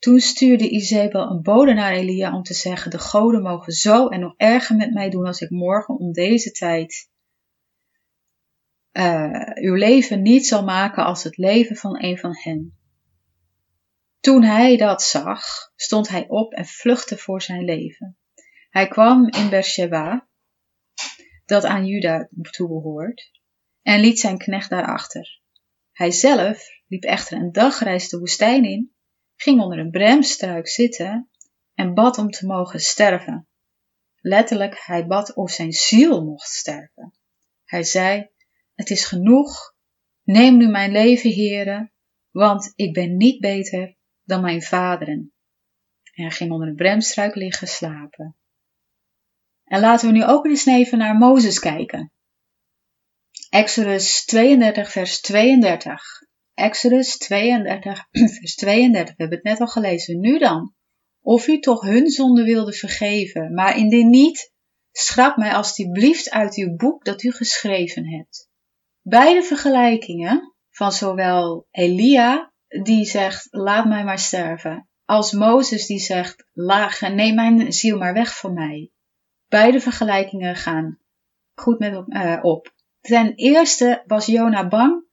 Toen 0.00 0.20
stuurde 0.20 0.68
Izebel 0.68 1.30
een 1.30 1.42
bode 1.42 1.72
naar 1.72 1.92
Elia 1.92 2.34
om 2.34 2.42
te 2.42 2.54
zeggen, 2.54 2.90
de 2.90 2.98
goden 2.98 3.42
mogen 3.42 3.72
zo 3.72 4.08
en 4.08 4.20
nog 4.20 4.34
erger 4.36 4.76
met 4.76 4.92
mij 4.92 5.10
doen 5.10 5.26
als 5.26 5.40
ik 5.40 5.50
morgen 5.50 5.98
om 5.98 6.12
deze 6.12 6.50
tijd 6.50 7.10
uh, 8.92 9.42
uw 9.54 9.74
leven 9.74 10.22
niet 10.22 10.46
zal 10.46 10.64
maken 10.64 11.04
als 11.04 11.22
het 11.22 11.36
leven 11.36 11.76
van 11.76 12.02
een 12.02 12.18
van 12.18 12.36
hen. 12.36 12.78
Toen 14.20 14.42
hij 14.42 14.76
dat 14.76 15.02
zag, 15.02 15.42
stond 15.76 16.08
hij 16.08 16.28
op 16.28 16.52
en 16.52 16.66
vluchtte 16.66 17.16
voor 17.16 17.42
zijn 17.42 17.64
leven. 17.64 18.16
Hij 18.70 18.88
kwam 18.88 19.28
in 19.28 19.50
Beersheba, 19.50 20.28
dat 21.44 21.64
aan 21.64 21.86
Juda 21.86 22.28
toebehoort, 22.50 23.30
en 23.82 24.00
liet 24.00 24.18
zijn 24.18 24.38
knecht 24.38 24.70
daarachter. 24.70 25.40
Hij 25.92 26.10
zelf 26.10 26.68
liep 26.86 27.02
echter 27.02 27.38
een 27.38 27.52
dagreis 27.52 28.08
de 28.08 28.18
woestijn 28.18 28.64
in 28.64 28.92
ging 29.42 29.60
onder 29.60 29.78
een 29.78 29.90
bremstruik 29.90 30.68
zitten 30.68 31.30
en 31.74 31.94
bad 31.94 32.18
om 32.18 32.30
te 32.30 32.46
mogen 32.46 32.80
sterven. 32.80 33.48
Letterlijk, 34.16 34.80
hij 34.84 35.06
bad 35.06 35.34
of 35.34 35.50
zijn 35.50 35.72
ziel 35.72 36.24
mocht 36.24 36.48
sterven. 36.48 37.14
Hij 37.64 37.82
zei, 37.82 38.28
het 38.74 38.90
is 38.90 39.04
genoeg, 39.04 39.74
neem 40.22 40.56
nu 40.56 40.68
mijn 40.68 40.92
leven, 40.92 41.30
heren, 41.30 41.92
want 42.30 42.72
ik 42.74 42.92
ben 42.92 43.16
niet 43.16 43.40
beter 43.40 43.96
dan 44.22 44.40
mijn 44.40 44.62
vaderen. 44.62 45.32
En 46.12 46.22
hij 46.22 46.30
ging 46.30 46.52
onder 46.52 46.68
een 46.68 46.74
bremstruik 46.74 47.34
liggen 47.34 47.68
slapen. 47.68 48.36
En 49.64 49.80
laten 49.80 50.06
we 50.06 50.14
nu 50.14 50.24
ook 50.24 50.46
eens 50.46 50.66
even 50.66 50.98
naar 50.98 51.14
Mozes 51.14 51.58
kijken. 51.58 52.12
Exodus 53.48 54.24
32, 54.24 54.90
vers 54.90 55.20
32. 55.20 56.28
Exodus 56.60 57.18
32, 57.18 58.06
vers 58.38 58.54
32. 58.54 59.16
We 59.16 59.22
hebben 59.22 59.38
het 59.38 59.46
net 59.46 59.60
al 59.60 59.66
gelezen. 59.66 60.20
Nu 60.20 60.38
dan, 60.38 60.74
of 61.20 61.46
u 61.46 61.58
toch 61.58 61.80
hun 61.80 62.10
zonde 62.10 62.44
wilde 62.44 62.72
vergeven, 62.72 63.54
maar 63.54 63.76
indien 63.76 64.10
niet, 64.10 64.52
schrap 64.92 65.36
mij 65.36 65.54
alstublieft 65.54 66.30
uit 66.30 66.56
uw 66.56 66.76
boek 66.76 67.04
dat 67.04 67.22
u 67.22 67.32
geschreven 67.32 68.08
hebt. 68.08 68.48
Beide 69.02 69.42
vergelijkingen 69.42 70.54
van 70.70 70.92
zowel 70.92 71.66
Elia, 71.70 72.52
die 72.82 73.04
zegt, 73.04 73.48
laat 73.50 73.86
mij 73.86 74.04
maar 74.04 74.18
sterven, 74.18 74.88
als 75.04 75.32
Mozes 75.32 75.86
die 75.86 75.98
zegt, 75.98 76.44
neem 77.00 77.34
mijn 77.34 77.72
ziel 77.72 77.98
maar 77.98 78.14
weg 78.14 78.38
van 78.38 78.54
mij. 78.54 78.90
Beide 79.48 79.80
vergelijkingen 79.80 80.56
gaan 80.56 80.98
goed 81.54 81.78
met 81.78 82.04
uh, 82.06 82.38
op. 82.42 82.74
Ten 83.00 83.34
eerste 83.34 84.02
was 84.06 84.26
Jona 84.26 84.68
bang 84.68 85.04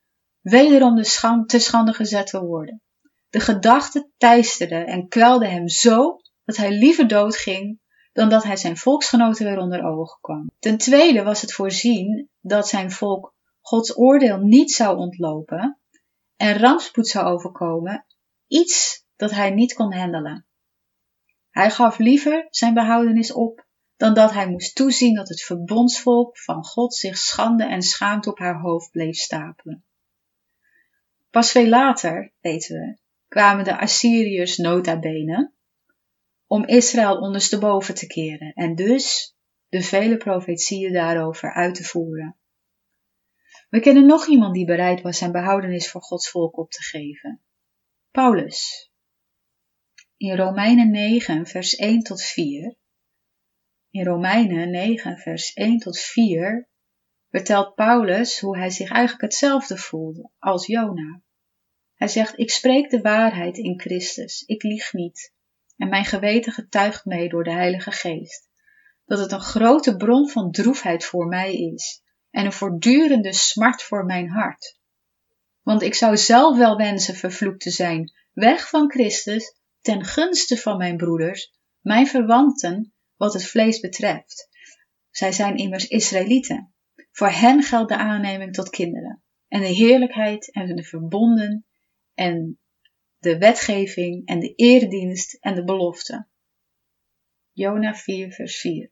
wederom 0.50 0.96
de 0.96 1.44
te 1.46 1.60
schande 1.60 1.94
gezet 1.94 2.28
te 2.28 2.42
worden. 2.42 2.82
De 3.30 3.40
gedachte 3.40 4.10
teisterde 4.18 4.76
en 4.76 5.08
kwelde 5.08 5.48
hem 5.48 5.68
zo 5.68 6.20
dat 6.46 6.58
hij 6.58 6.72
liever 6.72 7.08
doodging 7.08 7.80
dan 8.14 8.30
dat 8.30 8.44
hij 8.44 8.56
zijn 8.56 8.78
volksgenoten 8.78 9.46
weer 9.46 9.58
onder 9.58 9.84
ogen 9.84 10.18
kwam. 10.22 10.52
Ten 10.60 10.78
tweede 10.78 11.24
was 11.24 11.42
het 11.42 11.54
voorzien 11.54 12.30
dat 12.42 12.68
zijn 12.68 12.92
volk 12.92 13.36
Gods 13.62 13.98
oordeel 13.98 14.38
niet 14.38 14.72
zou 14.72 14.98
ontlopen 14.98 15.80
en 16.36 16.58
rampspoed 16.58 17.08
zou 17.08 17.26
overkomen, 17.26 18.06
iets 18.48 19.06
dat 19.16 19.32
hij 19.32 19.50
niet 19.50 19.74
kon 19.74 19.94
handelen. 19.94 20.46
Hij 21.50 21.72
gaf 21.72 21.98
liever 21.98 22.48
zijn 22.50 22.74
behoudenis 22.74 23.34
op 23.34 23.66
dan 23.98 24.14
dat 24.14 24.34
hij 24.34 24.50
moest 24.50 24.76
toezien 24.76 25.16
dat 25.16 25.30
het 25.30 25.42
verbondsvolk 25.42 26.38
van 26.38 26.64
God 26.64 26.96
zich 26.96 27.18
schande 27.18 27.64
en 27.64 27.82
schaamte 27.82 28.30
op 28.30 28.40
haar 28.40 28.60
hoofd 28.60 28.92
bleef 28.92 29.16
stapelen. 29.16 29.86
Pas 31.38 31.52
veel 31.52 31.68
later, 31.68 32.34
weten 32.42 32.80
we, 32.80 32.98
kwamen 33.28 33.64
de 33.64 33.78
Assyriërs 33.78 34.58
nota 34.58 35.00
bene 35.00 35.54
om 36.48 36.66
Israël 36.66 37.18
ondersteboven 37.20 37.96
te 37.96 38.08
keren 38.08 38.54
en 38.54 38.76
dus 38.76 39.36
de 39.68 39.82
vele 39.82 40.18
profetieën 40.18 40.94
daarover 40.94 41.54
uit 41.54 41.76
te 41.76 41.84
voeren. 41.84 42.38
We 43.70 43.80
kennen 43.80 44.06
nog 44.06 44.28
iemand 44.28 44.54
die 44.54 44.66
bereid 44.66 45.02
was 45.02 45.18
zijn 45.18 45.32
behoudenis 45.32 45.90
voor 45.90 46.02
Gods 46.02 46.30
volk 46.30 46.58
op 46.58 46.72
te 46.72 46.84
geven. 46.84 47.42
Paulus. 48.12 48.92
In 50.16 50.36
Romeinen 50.36 50.92
9, 50.92 51.46
vers 51.46 51.76
1 51.76 52.00
tot 52.00 52.24
4. 52.24 52.76
In 53.90 54.06
Romeinen 54.06 54.70
9, 54.70 55.18
vers 55.18 55.54
1 55.54 55.78
tot 55.78 56.00
4 56.00 56.70
vertelt 57.30 57.76
Paulus 57.76 58.40
hoe 58.40 58.58
hij 58.58 58.70
zich 58.70 58.92
eigenlijk 58.92 59.22
hetzelfde 59.22 59.78
voelde 59.78 60.30
als 60.40 60.66
Jona. 60.66 61.26
Hij 61.98 62.08
zegt, 62.08 62.40
ik 62.40 62.50
spreek 62.50 62.90
de 62.90 63.02
waarheid 63.02 63.58
in 63.58 63.80
Christus, 63.80 64.44
ik 64.46 64.64
lieg 64.64 64.94
niet. 64.94 65.34
En 65.78 65.90
mijn 65.90 66.06
geweten 66.06 66.52
getuigt 66.52 67.06
mee 67.06 67.30
door 67.30 67.44
de 67.44 67.52
Heilige 67.52 67.92
Geest, 67.92 68.50
dat 69.06 69.20
het 69.20 69.32
een 69.32 69.42
grote 69.42 69.96
bron 69.96 70.30
van 70.30 70.52
droefheid 70.52 71.06
voor 71.06 71.28
mij 71.28 71.56
is 71.56 72.02
en 72.30 72.46
een 72.46 72.54
voortdurende 72.54 73.34
smart 73.34 73.84
voor 73.84 74.06
mijn 74.06 74.30
hart. 74.30 74.80
Want 75.62 75.82
ik 75.82 75.94
zou 75.94 76.18
zelf 76.18 76.58
wel 76.58 76.78
wensen 76.78 77.16
vervloekt 77.16 77.62
te 77.62 77.72
zijn, 77.72 78.12
weg 78.34 78.70
van 78.70 78.92
Christus, 78.92 79.56
ten 79.82 80.04
gunste 80.04 80.58
van 80.58 80.78
mijn 80.78 80.98
broeders, 80.98 81.54
mijn 81.80 82.08
verwanten, 82.08 82.94
wat 83.16 83.34
het 83.34 83.46
vlees 83.46 83.80
betreft. 83.80 84.50
Zij 85.10 85.32
zijn 85.32 85.56
immers 85.56 85.88
Israëlieten. 85.88 86.74
Voor 87.12 87.30
hen 87.30 87.64
geldt 87.64 87.90
de 87.90 87.98
aanneming 87.98 88.54
tot 88.54 88.70
kinderen, 88.70 89.24
en 89.48 89.62
de 89.62 89.68
heerlijkheid 89.68 90.52
en 90.52 90.76
de 90.76 90.84
verbonden 90.84 91.67
en 92.18 92.60
de 93.18 93.38
wetgeving 93.38 94.28
en 94.28 94.40
de 94.40 94.54
eredienst 94.56 95.34
en 95.34 95.56
de 95.56 95.64
belofte. 95.64 96.28
Jona 97.52 97.96
4 97.96 98.32
vers 98.32 98.60
4 98.60 98.92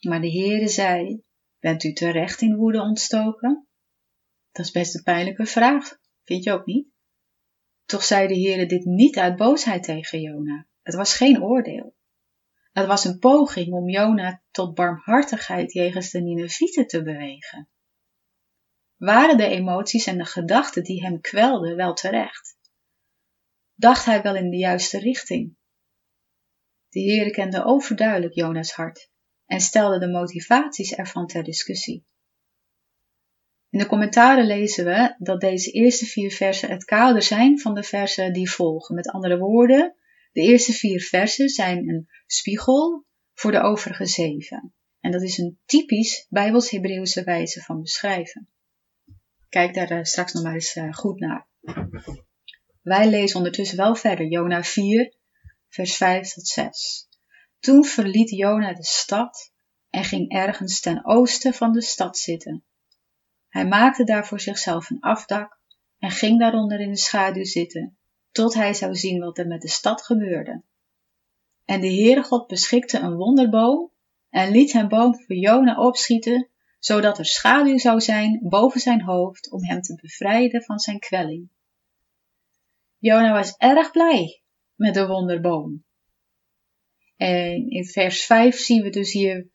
Maar 0.00 0.20
de 0.20 0.30
Heere 0.30 0.68
zei, 0.68 1.22
bent 1.58 1.84
u 1.84 1.92
terecht 1.92 2.40
in 2.40 2.56
woede 2.56 2.80
ontstoken? 2.80 3.66
Dat 4.52 4.64
is 4.64 4.70
best 4.70 4.94
een 4.94 5.02
pijnlijke 5.02 5.46
vraag, 5.46 5.98
vind 6.22 6.44
je 6.44 6.52
ook 6.52 6.66
niet? 6.66 6.88
Toch 7.84 8.04
zei 8.04 8.28
de 8.28 8.40
Heere 8.40 8.66
dit 8.66 8.84
niet 8.84 9.18
uit 9.18 9.36
boosheid 9.36 9.82
tegen 9.82 10.20
Jona. 10.20 10.66
Het 10.82 10.94
was 10.94 11.14
geen 11.14 11.42
oordeel. 11.42 11.96
Het 12.72 12.86
was 12.86 13.04
een 13.04 13.18
poging 13.18 13.72
om 13.72 13.88
Jona 13.88 14.42
tot 14.50 14.74
barmhartigheid 14.74 15.72
jegens 15.72 16.10
de 16.10 16.20
Ninevieten 16.20 16.86
te 16.86 17.02
bewegen. 17.02 17.68
Waren 18.96 19.36
de 19.36 19.46
emoties 19.46 20.06
en 20.06 20.18
de 20.18 20.24
gedachten 20.24 20.82
die 20.82 21.02
hem 21.02 21.20
kwelden 21.20 21.76
wel 21.76 21.94
terecht? 21.94 22.58
Dacht 23.74 24.04
hij 24.04 24.22
wel 24.22 24.36
in 24.36 24.50
de 24.50 24.56
juiste 24.56 24.98
richting? 24.98 25.56
De 26.88 27.00
Heere 27.00 27.30
kende 27.30 27.64
overduidelijk 27.64 28.34
Jona's 28.34 28.72
hart 28.72 29.10
en 29.46 29.60
stelde 29.60 29.98
de 29.98 30.08
motivaties 30.08 30.94
ervan 30.94 31.26
ter 31.26 31.42
discussie. 31.42 32.04
In 33.70 33.78
de 33.78 33.86
commentaren 33.86 34.46
lezen 34.46 34.84
we 34.84 35.14
dat 35.18 35.40
deze 35.40 35.70
eerste 35.70 36.06
vier 36.06 36.32
versen 36.32 36.70
het 36.70 36.84
kader 36.84 37.22
zijn 37.22 37.60
van 37.60 37.74
de 37.74 37.82
versen 37.82 38.32
die 38.32 38.50
volgen. 38.50 38.94
Met 38.94 39.08
andere 39.08 39.38
woorden, 39.38 39.96
de 40.32 40.40
eerste 40.40 40.72
vier 40.72 41.00
versen 41.00 41.48
zijn 41.48 41.88
een 41.88 42.08
spiegel 42.26 43.04
voor 43.34 43.52
de 43.52 43.60
overige 43.60 44.06
zeven. 44.06 44.74
En 45.00 45.10
dat 45.10 45.22
is 45.22 45.38
een 45.38 45.58
typisch 45.64 46.26
Bijbels-Hebreeuwse 46.28 47.24
wijze 47.24 47.60
van 47.60 47.80
beschrijven. 47.80 48.48
Kijk 49.56 49.74
daar 49.74 49.90
eh, 49.90 50.04
straks 50.04 50.32
nog 50.32 50.42
maar 50.42 50.54
eens 50.54 50.74
eh, 50.74 50.92
goed 50.92 51.20
naar. 51.20 51.46
Wij 52.82 53.08
lezen 53.08 53.36
ondertussen 53.36 53.76
wel 53.76 53.94
verder, 53.94 54.26
Jona 54.26 54.62
4, 54.62 55.14
vers 55.68 55.96
5 55.96 56.32
tot 56.32 56.46
6. 56.46 57.08
Toen 57.58 57.84
verliet 57.84 58.30
Jona 58.30 58.72
de 58.72 58.84
stad 58.84 59.52
en 59.90 60.04
ging 60.04 60.32
ergens 60.32 60.80
ten 60.80 61.04
oosten 61.04 61.54
van 61.54 61.72
de 61.72 61.82
stad 61.82 62.18
zitten. 62.18 62.64
Hij 63.48 63.66
maakte 63.66 64.04
daar 64.04 64.26
voor 64.26 64.40
zichzelf 64.40 64.90
een 64.90 65.00
afdak 65.00 65.58
en 65.98 66.10
ging 66.10 66.40
daaronder 66.40 66.80
in 66.80 66.90
de 66.90 66.98
schaduw 66.98 67.44
zitten, 67.44 67.98
tot 68.30 68.54
hij 68.54 68.74
zou 68.74 68.94
zien 68.94 69.20
wat 69.20 69.38
er 69.38 69.46
met 69.46 69.62
de 69.62 69.68
stad 69.68 70.02
gebeurde. 70.02 70.62
En 71.64 71.80
de 71.80 71.94
Heere 71.94 72.22
God 72.22 72.46
beschikte 72.46 72.98
een 72.98 73.16
wonderboom 73.16 73.90
en 74.30 74.50
liet 74.50 74.72
hem 74.72 74.88
boom 74.88 75.14
voor 75.14 75.36
Jona 75.36 75.76
opschieten, 75.78 76.50
zodat 76.86 77.18
er 77.18 77.26
schaduw 77.26 77.78
zou 77.78 78.00
zijn 78.00 78.40
boven 78.42 78.80
zijn 78.80 79.02
hoofd 79.02 79.50
om 79.50 79.64
hem 79.64 79.80
te 79.80 79.94
bevrijden 79.94 80.62
van 80.62 80.78
zijn 80.78 80.98
kwelling. 80.98 81.50
Jona 82.98 83.32
was 83.32 83.56
erg 83.56 83.90
blij 83.90 84.42
met 84.74 84.94
de 84.94 85.06
wonderboom. 85.06 85.84
En 87.16 87.70
in 87.70 87.84
vers 87.84 88.24
5 88.24 88.56
zien 88.56 88.82
we 88.82 88.90
dus 88.90 89.12
hier 89.12 89.50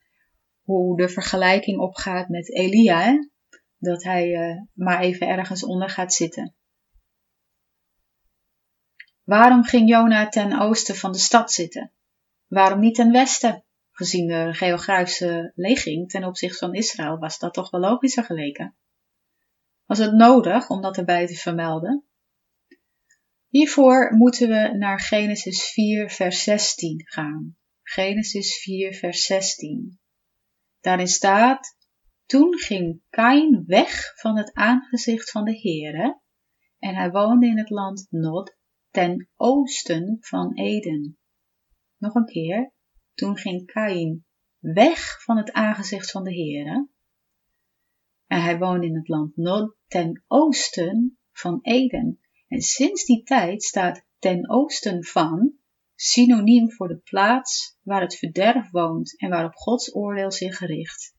hoe 0.61 0.97
de 0.97 1.09
vergelijking 1.09 1.79
opgaat 1.79 2.27
met 2.29 2.53
Elia, 2.53 3.29
dat 3.77 4.03
hij 4.03 4.29
uh, 4.29 4.61
maar 4.73 4.99
even 4.99 5.27
ergens 5.27 5.63
onder 5.63 5.89
gaat 5.89 6.13
zitten. 6.13 6.55
Waarom 9.23 9.63
ging 9.63 9.89
Jona 9.89 10.27
ten 10.27 10.59
oosten 10.59 10.95
van 10.95 11.11
de 11.11 11.19
stad 11.19 11.51
zitten? 11.51 11.91
Waarom 12.47 12.79
niet 12.79 12.95
ten 12.95 13.11
westen? 13.11 13.63
Gezien 13.91 14.27
de 14.27 14.53
geografische 14.53 15.51
legging 15.55 16.09
ten 16.09 16.23
opzichte 16.23 16.57
van 16.57 16.73
Israël 16.73 17.17
was 17.17 17.39
dat 17.39 17.53
toch 17.53 17.69
wel 17.69 17.81
logischer 17.81 18.23
geleken. 18.23 18.75
Was 19.85 19.97
het 19.97 20.13
nodig 20.13 20.69
om 20.69 20.81
dat 20.81 20.97
erbij 20.97 21.27
te 21.27 21.35
vermelden? 21.35 22.05
Hiervoor 23.47 24.15
moeten 24.15 24.49
we 24.49 24.77
naar 24.77 24.99
Genesis 24.99 25.71
4, 25.71 26.09
vers 26.09 26.43
16 26.43 27.01
gaan. 27.05 27.57
Genesis 27.83 28.61
4, 28.61 28.93
vers 28.93 29.25
16. 29.25 29.99
Daarin 30.79 31.07
staat: 31.07 31.77
Toen 32.25 32.57
ging 32.57 33.01
Kain 33.09 33.63
weg 33.65 34.13
van 34.15 34.37
het 34.37 34.53
aangezicht 34.53 35.31
van 35.31 35.45
de 35.45 35.59
Heere, 35.59 36.21
en 36.79 36.95
hij 36.95 37.11
woonde 37.11 37.47
in 37.47 37.57
het 37.57 37.69
land 37.69 38.07
Nod 38.09 38.57
ten 38.89 39.29
oosten 39.35 40.17
van 40.19 40.53
Eden. 40.53 41.17
Nog 41.97 42.15
een 42.15 42.25
keer. 42.25 42.73
Toen 43.21 43.37
ging 43.37 43.65
Kain 43.65 44.25
weg 44.59 45.23
van 45.23 45.37
het 45.37 45.51
aangezicht 45.51 46.11
van 46.11 46.23
de 46.23 46.33
Heere, 46.33 46.89
en 48.27 48.41
hij 48.41 48.57
woonde 48.57 48.87
in 48.87 48.95
het 48.95 49.07
land 49.07 49.37
Nod 49.37 49.75
ten 49.87 50.23
oosten 50.27 51.19
van 51.31 51.59
Eden. 51.61 52.19
En 52.47 52.61
sinds 52.61 53.05
die 53.05 53.23
tijd 53.23 53.63
staat 53.63 54.05
ten 54.19 54.49
oosten 54.49 55.03
van 55.03 55.53
synoniem 55.95 56.71
voor 56.71 56.87
de 56.87 56.97
plaats 56.97 57.77
waar 57.81 58.01
het 58.01 58.17
verderf 58.17 58.71
woont 58.71 59.19
en 59.19 59.29
waarop 59.29 59.55
Gods 59.55 59.95
oordeel 59.95 60.31
zich 60.31 60.59
richt. 60.59 61.15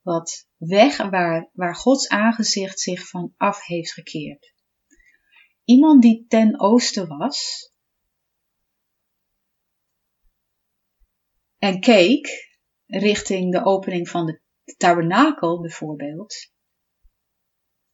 Wat 0.00 0.48
weg 0.56 0.96
waar, 0.96 1.50
waar 1.52 1.74
Gods 1.74 2.08
aangezicht 2.08 2.80
zich 2.80 3.08
van 3.08 3.34
af 3.36 3.64
heeft 3.64 3.92
gekeerd. 3.92 4.54
Iemand 5.64 6.02
die 6.02 6.24
ten 6.28 6.60
oosten 6.60 7.08
was 7.08 7.70
en 11.58 11.80
keek 11.80 12.54
richting 12.86 13.52
de 13.52 13.64
opening 13.64 14.08
van 14.08 14.26
de 14.26 14.40
tabernakel 14.76 15.60
bijvoorbeeld, 15.60 16.34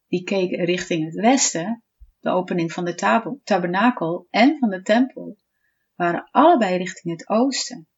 die 0.07 0.25
keek 0.25 0.51
richting 0.51 1.05
het 1.05 1.14
westen, 1.14 1.85
de 2.20 2.31
opening 2.31 2.72
van 2.72 2.85
de 2.85 2.94
tabernakel 3.44 4.27
en 4.31 4.59
van 4.59 4.70
de 4.70 4.83
tempel, 4.83 5.38
waren 5.94 6.29
allebei 6.31 6.77
richting 6.77 7.18
het 7.18 7.29
oosten. 7.29 7.88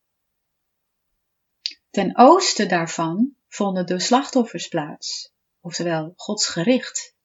Ten 1.90 2.18
oosten 2.18 2.68
daarvan 2.68 3.36
vonden 3.48 3.86
de 3.86 4.00
slachtoffers 4.00 4.68
plaats, 4.68 5.34
oftewel 5.60 6.12
Gods 6.16 6.46
gericht. 6.46 7.16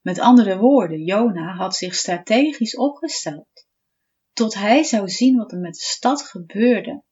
Met 0.00 0.18
andere 0.18 0.58
woorden, 0.58 1.04
Jona 1.04 1.54
had 1.54 1.76
zich 1.76 1.94
strategisch 1.94 2.76
opgesteld, 2.76 3.66
tot 4.32 4.54
hij 4.54 4.82
zou 4.82 5.08
zien 5.08 5.36
wat 5.36 5.52
er 5.52 5.58
met 5.58 5.74
de 5.74 5.80
stad 5.80 6.22
gebeurde. 6.22 7.04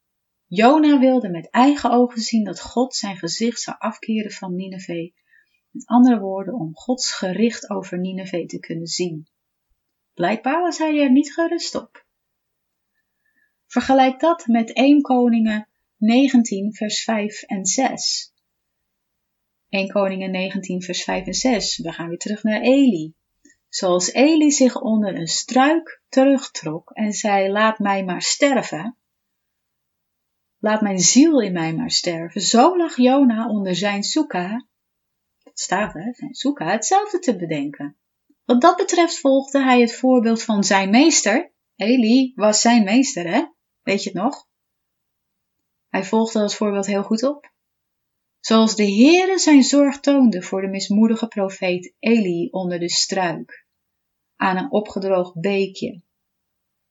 Jona 0.47 0.99
wilde 0.99 1.29
met 1.29 1.51
eigen 1.51 1.91
ogen 1.91 2.21
zien 2.21 2.45
dat 2.45 2.61
God 2.61 2.95
zijn 2.95 3.17
gezicht 3.17 3.61
zou 3.61 3.77
afkeren 3.79 4.31
van 4.31 4.55
Nineveh. 4.55 5.13
Met 5.71 5.87
andere 5.87 6.19
woorden, 6.19 6.55
om 6.55 6.75
Gods 6.75 7.13
gericht 7.13 7.71
over 7.71 7.99
Nineveh 7.99 8.47
te 8.47 8.59
kunnen 8.59 8.87
zien. 8.87 9.29
Blijkbaar 10.15 10.61
was 10.61 10.79
hij 10.79 11.01
er 11.01 11.11
niet 11.11 11.33
gerust 11.33 11.75
op. 11.75 12.07
Vergelijk 13.67 14.21
dat 14.21 14.47
met 14.47 14.73
1 14.73 15.01
Koningen 15.01 15.69
19 15.97 16.75
vers 16.75 17.03
5 17.03 17.43
en 17.43 17.65
6. 17.65 18.33
1 19.69 19.89
Koningen 19.89 20.31
19 20.31 20.83
vers 20.83 21.03
5 21.05 21.27
en 21.27 21.35
6. 21.35 21.79
We 21.79 21.93
gaan 21.93 22.09
weer 22.09 22.19
terug 22.19 22.43
naar 22.43 22.61
Eli. 22.61 23.15
Zoals 23.69 24.13
Eli 24.13 24.51
zich 24.51 24.81
onder 24.81 25.15
een 25.15 25.27
struik 25.27 26.03
terugtrok 26.09 26.91
en 26.91 27.13
zei, 27.13 27.51
laat 27.51 27.79
mij 27.79 28.05
maar 28.05 28.23
sterven. 28.23 28.99
Laat 30.65 30.81
mijn 30.81 30.99
ziel 30.99 31.41
in 31.41 31.53
mij 31.53 31.75
maar 31.75 31.91
sterven. 31.91 32.41
Zo 32.41 32.77
lag 32.77 32.97
Jona 32.97 33.49
onder 33.49 33.77
zijn 33.77 34.03
soeka, 34.03 34.67
dat 35.43 35.59
staat 35.59 35.95
er, 35.95 36.15
zijn 36.15 36.35
soeka, 36.35 36.71
hetzelfde 36.71 37.19
te 37.19 37.37
bedenken. 37.37 37.97
Wat 38.45 38.61
dat 38.61 38.77
betreft 38.77 39.19
volgde 39.19 39.63
hij 39.63 39.81
het 39.81 39.95
voorbeeld 39.95 40.43
van 40.43 40.65
zijn 40.65 40.91
meester. 40.91 41.53
Eli 41.77 42.33
was 42.35 42.61
zijn 42.61 42.85
meester, 42.85 43.27
hè? 43.27 43.45
Weet 43.83 44.03
je 44.03 44.11
het 44.11 44.19
nog? 44.19 44.47
Hij 45.89 46.05
volgde 46.05 46.39
dat 46.39 46.55
voorbeeld 46.55 46.87
heel 46.87 47.03
goed 47.03 47.23
op. 47.23 47.53
Zoals 48.41 48.77
de 48.77 48.91
Heere 48.93 49.39
zijn 49.39 49.63
zorg 49.63 50.01
toonde 50.01 50.43
voor 50.43 50.61
de 50.61 50.69
mismoedige 50.69 51.29
profeet 51.29 51.95
Eli 51.99 52.49
onder 52.51 52.79
de 52.79 52.91
struik, 52.91 53.67
aan 54.37 54.57
een 54.57 54.73
opgedroogd 54.73 55.41
beekje. 55.41 56.03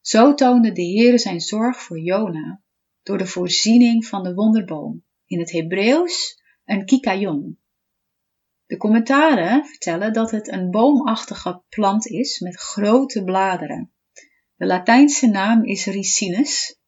Zo 0.01 0.33
toonde 0.33 0.71
de 0.71 0.85
Heere 0.85 1.17
zijn 1.17 1.41
zorg 1.41 1.81
voor 1.81 1.99
Jona 1.99 2.62
door 3.03 3.17
de 3.17 3.27
voorziening 3.27 4.05
van 4.05 4.23
de 4.23 4.33
wonderboom, 4.33 5.03
in 5.25 5.39
het 5.39 5.51
Hebreeuws 5.51 6.41
een 6.65 6.85
kikayon. 6.85 7.59
De 8.65 8.77
commentaren 8.77 9.65
vertellen 9.65 10.13
dat 10.13 10.31
het 10.31 10.51
een 10.51 10.69
boomachtige 10.69 11.63
plant 11.69 12.07
is 12.07 12.39
met 12.39 12.55
grote 12.55 13.23
bladeren. 13.23 13.93
De 14.55 14.65
Latijnse 14.65 15.27
naam 15.27 15.63
is 15.63 15.85
Ricinus 15.85 16.79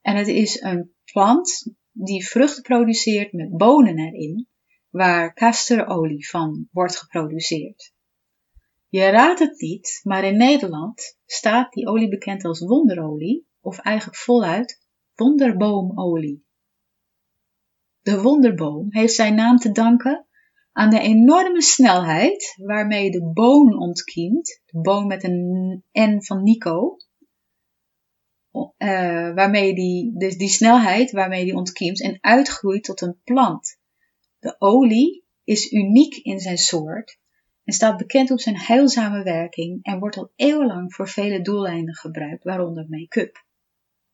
en 0.00 0.16
het 0.16 0.28
is 0.28 0.60
een 0.60 0.94
plant 1.12 1.72
die 1.92 2.26
vruchten 2.26 2.62
produceert 2.62 3.32
met 3.32 3.56
bonen 3.56 3.98
erin, 3.98 4.48
waar 4.90 5.34
castorolie 5.34 6.28
van 6.28 6.68
wordt 6.72 6.96
geproduceerd. 6.96 7.94
Je 8.88 9.08
raadt 9.08 9.38
het 9.38 9.60
niet, 9.60 10.00
maar 10.02 10.24
in 10.24 10.36
Nederland 10.36 11.18
staat 11.26 11.72
die 11.72 11.86
olie 11.86 12.08
bekend 12.08 12.44
als 12.44 12.60
wonderolie, 12.60 13.46
of 13.60 13.78
eigenlijk 13.78 14.18
voluit 14.18 14.85
wonderboomolie. 15.16 16.44
De 18.02 18.22
wonderboom 18.22 18.86
heeft 18.88 19.14
zijn 19.14 19.34
naam 19.34 19.56
te 19.56 19.72
danken 19.72 20.26
aan 20.72 20.90
de 20.90 21.00
enorme 21.00 21.62
snelheid 21.62 22.54
waarmee 22.56 23.10
de 23.10 23.30
boon 23.32 23.78
ontkiemt, 23.78 24.60
de 24.66 24.80
boon 24.80 25.06
met 25.06 25.24
een 25.24 25.82
N 25.92 26.22
van 26.22 26.42
Nico, 26.42 26.96
uh, 28.78 29.34
waarmee 29.34 29.74
die, 29.74 30.18
dus 30.18 30.36
die 30.36 30.48
snelheid 30.48 31.10
waarmee 31.10 31.44
die 31.44 31.54
ontkiemt 31.54 32.02
en 32.02 32.18
uitgroeit 32.20 32.84
tot 32.84 33.00
een 33.00 33.20
plant. 33.24 33.78
De 34.38 34.56
olie 34.58 35.24
is 35.44 35.72
uniek 35.72 36.14
in 36.14 36.40
zijn 36.40 36.58
soort 36.58 37.18
en 37.64 37.72
staat 37.72 37.96
bekend 37.96 38.30
op 38.30 38.40
zijn 38.40 38.58
heilzame 38.58 39.22
werking 39.22 39.78
en 39.82 39.98
wordt 39.98 40.16
al 40.16 40.32
eeuwenlang 40.36 40.94
voor 40.94 41.08
vele 41.08 41.40
doeleinden 41.40 41.94
gebruikt, 41.94 42.44
waaronder 42.44 42.86
make-up. 42.88 43.44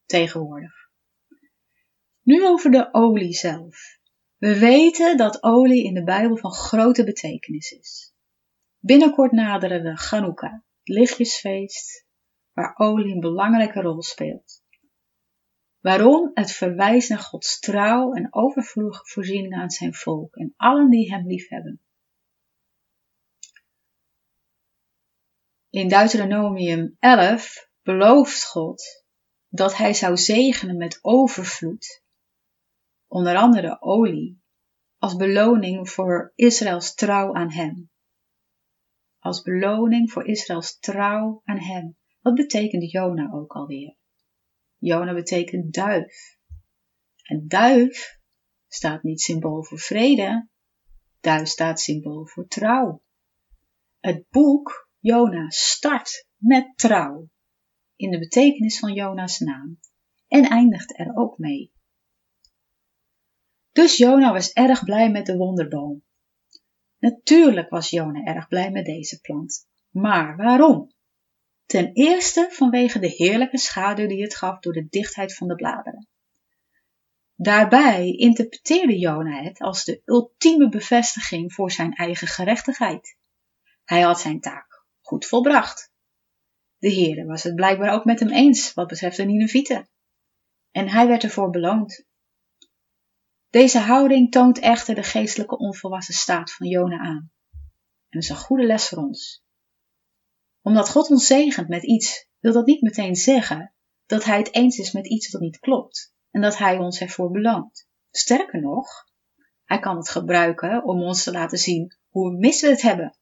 Tegenwoordig. 0.06 0.81
Nu 2.22 2.46
over 2.46 2.70
de 2.70 2.88
olie 2.92 3.32
zelf. 3.32 3.98
We 4.36 4.58
weten 4.58 5.16
dat 5.16 5.42
olie 5.42 5.84
in 5.84 5.94
de 5.94 6.04
Bijbel 6.04 6.36
van 6.36 6.52
grote 6.52 7.04
betekenis 7.04 7.70
is. 7.70 8.14
Binnenkort 8.78 9.32
naderen 9.32 9.82
we 9.82 9.96
Chanukka, 9.96 10.64
het 10.78 10.88
lichtjesfeest, 10.88 12.06
waar 12.52 12.74
olie 12.76 13.14
een 13.14 13.20
belangrijke 13.20 13.80
rol 13.80 14.02
speelt. 14.02 14.62
Waarom? 15.80 16.30
Het 16.34 16.52
verwijst 16.52 17.08
naar 17.08 17.18
Gods 17.18 17.58
trouw 17.58 18.12
en 18.12 18.34
overvloedige 18.34 19.06
voorziening 19.06 19.54
aan 19.54 19.70
zijn 19.70 19.94
volk 19.94 20.36
en 20.36 20.54
allen 20.56 20.90
die 20.90 21.10
hem 21.10 21.26
liefhebben. 21.26 21.80
In 25.70 25.88
Deuteronomium 25.88 26.96
11 26.98 27.68
belooft 27.82 28.44
God 28.44 29.04
dat 29.48 29.76
hij 29.76 29.94
zou 29.94 30.16
zegenen 30.16 30.76
met 30.76 30.98
overvloed, 31.02 32.01
onder 33.12 33.36
andere 33.36 33.80
olie, 33.80 34.40
als 34.98 35.16
beloning 35.16 35.90
voor 35.90 36.32
Israëls 36.34 36.94
trouw 36.94 37.34
aan 37.34 37.50
hem. 37.50 37.90
Als 39.18 39.42
beloning 39.42 40.10
voor 40.10 40.26
Israëls 40.26 40.78
trouw 40.78 41.40
aan 41.44 41.58
hem. 41.58 41.96
Wat 42.20 42.34
betekent 42.34 42.90
Jona 42.90 43.30
ook 43.32 43.52
alweer? 43.52 43.96
Jona 44.78 45.14
betekent 45.14 45.74
duif. 45.74 46.38
En 47.22 47.48
duif 47.48 48.20
staat 48.68 49.02
niet 49.02 49.20
symbool 49.20 49.64
voor 49.64 49.78
vrede, 49.78 50.48
duif 51.20 51.48
staat 51.48 51.80
symbool 51.80 52.26
voor 52.26 52.46
trouw. 52.46 53.02
Het 54.00 54.28
boek 54.30 54.90
Jona 54.98 55.50
start 55.50 56.26
met 56.36 56.72
trouw 56.76 57.28
in 57.96 58.10
de 58.10 58.18
betekenis 58.18 58.78
van 58.78 58.92
Jona's 58.92 59.38
naam 59.38 59.78
en 60.28 60.44
eindigt 60.44 60.98
er 60.98 61.16
ook 61.16 61.38
mee. 61.38 61.72
Dus 63.72 63.96
Jona 63.96 64.32
was 64.32 64.52
erg 64.52 64.84
blij 64.84 65.10
met 65.10 65.26
de 65.26 65.36
wonderboom. 65.36 66.04
Natuurlijk 66.98 67.70
was 67.70 67.90
Jona 67.90 68.24
erg 68.24 68.48
blij 68.48 68.70
met 68.70 68.84
deze 68.84 69.20
plant. 69.20 69.66
Maar 69.90 70.36
waarom? 70.36 70.92
Ten 71.66 71.92
eerste 71.92 72.48
vanwege 72.50 72.98
de 72.98 73.08
heerlijke 73.08 73.58
schaduw 73.58 74.06
die 74.06 74.22
het 74.22 74.36
gaf 74.36 74.58
door 74.58 74.72
de 74.72 74.86
dichtheid 74.88 75.34
van 75.34 75.48
de 75.48 75.54
bladeren. 75.54 76.08
Daarbij 77.34 78.10
interpreteerde 78.10 78.98
Jona 78.98 79.42
het 79.42 79.60
als 79.60 79.84
de 79.84 80.02
ultieme 80.04 80.68
bevestiging 80.68 81.52
voor 81.52 81.70
zijn 81.70 81.92
eigen 81.92 82.26
gerechtigheid. 82.26 83.16
Hij 83.84 84.00
had 84.00 84.20
zijn 84.20 84.40
taak 84.40 84.84
goed 85.00 85.26
volbracht. 85.26 85.92
De 86.78 86.92
Heere 86.92 87.24
was 87.24 87.42
het 87.42 87.54
blijkbaar 87.54 87.92
ook 87.92 88.04
met 88.04 88.20
hem 88.20 88.30
eens 88.30 88.74
wat 88.74 88.86
betreft 88.86 89.16
de 89.16 89.24
Ninevieten. 89.24 89.88
En 90.70 90.88
hij 90.88 91.06
werd 91.06 91.22
ervoor 91.22 91.50
beloond. 91.50 92.06
Deze 93.52 93.78
houding 93.78 94.30
toont 94.30 94.58
echter 94.58 94.94
de 94.94 95.02
geestelijke 95.02 95.58
onvolwassen 95.58 96.14
staat 96.14 96.52
van 96.52 96.66
Jona 96.66 96.98
aan. 96.98 97.30
En 98.08 98.18
is 98.18 98.28
een 98.28 98.36
goede 98.36 98.66
les 98.66 98.88
voor 98.88 98.98
ons 98.98 99.42
omdat 100.62 100.88
God 100.88 101.10
ons 101.10 101.26
zegent 101.26 101.68
met 101.68 101.82
iets, 101.82 102.28
wil 102.38 102.52
dat 102.52 102.66
niet 102.66 102.82
meteen 102.82 103.16
zeggen 103.16 103.74
dat 104.06 104.24
Hij 104.24 104.38
het 104.38 104.54
eens 104.54 104.78
is 104.78 104.92
met 104.92 105.06
iets 105.06 105.30
dat 105.30 105.40
niet 105.40 105.58
klopt 105.58 106.14
en 106.30 106.40
dat 106.40 106.58
Hij 106.58 106.78
ons 106.78 107.00
ervoor 107.00 107.30
beloont. 107.30 107.88
Sterker 108.10 108.60
nog, 108.60 108.88
Hij 109.64 109.78
kan 109.78 109.96
het 109.96 110.08
gebruiken 110.08 110.84
om 110.84 111.02
ons 111.02 111.22
te 111.22 111.32
laten 111.32 111.58
zien 111.58 111.96
hoe 112.08 112.36
mis 112.36 112.60
we 112.60 112.68
het 112.68 112.82
hebben. 112.82 113.16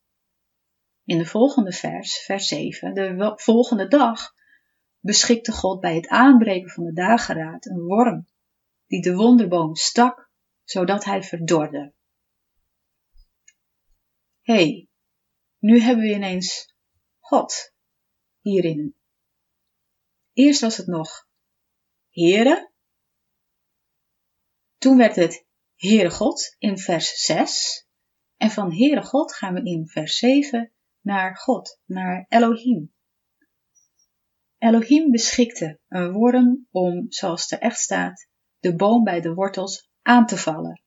In 1.04 1.18
de 1.18 1.26
volgende 1.26 1.72
vers, 1.72 2.18
vers 2.18 2.48
7, 2.48 2.94
de 2.94 3.32
volgende 3.36 3.88
dag, 3.88 4.34
beschikte 4.98 5.52
God 5.52 5.80
bij 5.80 5.94
het 5.94 6.08
aanbreken 6.08 6.70
van 6.70 6.84
de 6.84 6.92
dageraad 6.92 7.66
een 7.66 7.80
worm 7.80 8.26
die 8.90 9.02
de 9.02 9.14
wonderboom 9.14 9.74
stak, 9.74 10.30
zodat 10.64 11.04
hij 11.04 11.22
verdorde. 11.22 11.94
Hey, 14.40 14.88
nu 15.58 15.80
hebben 15.80 16.04
we 16.04 16.14
ineens 16.14 16.74
God 17.18 17.74
hierin. 18.40 18.96
Eerst 20.32 20.60
was 20.60 20.76
het 20.76 20.86
nog 20.86 21.28
Heere. 22.08 22.72
Toen 24.78 24.96
werd 24.96 25.16
het 25.16 25.46
Heere 25.74 26.10
God 26.10 26.56
in 26.58 26.78
vers 26.78 27.24
6. 27.24 27.86
En 28.36 28.50
van 28.50 28.74
Heere 28.74 29.02
God 29.02 29.34
gaan 29.34 29.54
we 29.54 29.62
in 29.62 29.86
vers 29.86 30.18
7 30.18 30.72
naar 31.00 31.36
God, 31.36 31.80
naar 31.84 32.26
Elohim. 32.28 32.94
Elohim 34.58 35.10
beschikte 35.10 35.80
een 35.88 36.12
worm 36.12 36.68
om, 36.70 37.06
zoals 37.08 37.50
er 37.50 37.58
echt 37.58 37.78
staat, 37.78 38.29
de 38.60 38.76
boom 38.76 39.04
bij 39.04 39.20
de 39.20 39.34
wortels 39.34 39.90
aan 40.02 40.26
te 40.26 40.36
vallen. 40.36 40.82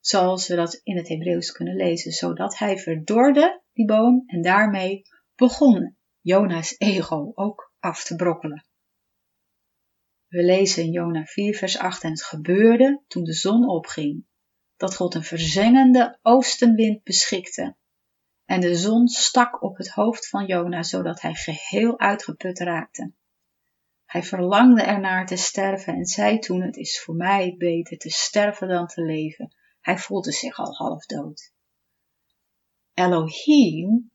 Zoals 0.00 0.48
we 0.48 0.54
dat 0.54 0.80
in 0.82 0.96
het 0.96 1.08
Hebreeuws 1.08 1.52
kunnen 1.52 1.76
lezen, 1.76 2.12
zodat 2.12 2.58
hij 2.58 2.78
verdorde 2.78 3.62
die 3.72 3.86
boom 3.86 4.22
en 4.26 4.42
daarmee 4.42 5.02
begon 5.34 5.96
Jona's 6.20 6.74
ego 6.78 7.32
ook 7.34 7.72
af 7.78 8.04
te 8.04 8.16
brokkelen. 8.16 8.64
We 10.28 10.44
lezen 10.44 10.82
in 10.82 10.90
Jona 10.90 11.24
4 11.24 11.54
vers 11.54 11.78
8 11.78 12.02
en 12.02 12.10
het 12.10 12.22
gebeurde 12.22 13.02
toen 13.06 13.24
de 13.24 13.32
zon 13.32 13.68
opging, 13.68 14.24
dat 14.76 14.94
God 14.94 15.14
een 15.14 15.24
verzengende 15.24 16.18
oostenwind 16.22 17.02
beschikte. 17.02 17.76
En 18.44 18.60
de 18.60 18.74
zon 18.74 19.08
stak 19.08 19.62
op 19.62 19.76
het 19.76 19.88
hoofd 19.88 20.28
van 20.28 20.46
Jona, 20.46 20.82
zodat 20.82 21.20
hij 21.20 21.34
geheel 21.34 21.98
uitgeput 21.98 22.58
raakte. 22.58 23.12
Hij 24.10 24.22
verlangde 24.22 24.82
ernaar 24.82 25.26
te 25.26 25.36
sterven 25.36 25.94
en 25.94 26.04
zei 26.04 26.38
toen: 26.38 26.62
Het 26.62 26.76
is 26.76 27.00
voor 27.00 27.14
mij 27.14 27.54
beter 27.58 27.98
te 27.98 28.10
sterven 28.10 28.68
dan 28.68 28.86
te 28.86 29.02
leven. 29.02 29.54
Hij 29.80 29.98
voelde 29.98 30.32
zich 30.32 30.58
al 30.58 30.74
half 30.74 31.06
dood. 31.06 31.52
Elohim 32.94 34.10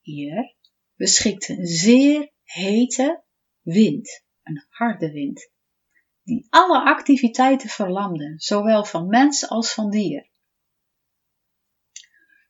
hier 0.00 0.54
beschikte 0.94 1.58
een 1.58 1.66
zeer 1.66 2.32
hete 2.42 3.22
wind, 3.60 4.24
een 4.42 4.64
harde 4.68 5.12
wind, 5.12 5.50
die 6.22 6.46
alle 6.50 6.84
activiteiten 6.84 7.68
verlamde, 7.68 8.34
zowel 8.36 8.84
van 8.84 9.06
mens 9.06 9.48
als 9.48 9.72
van 9.72 9.90
dier. 9.90 10.30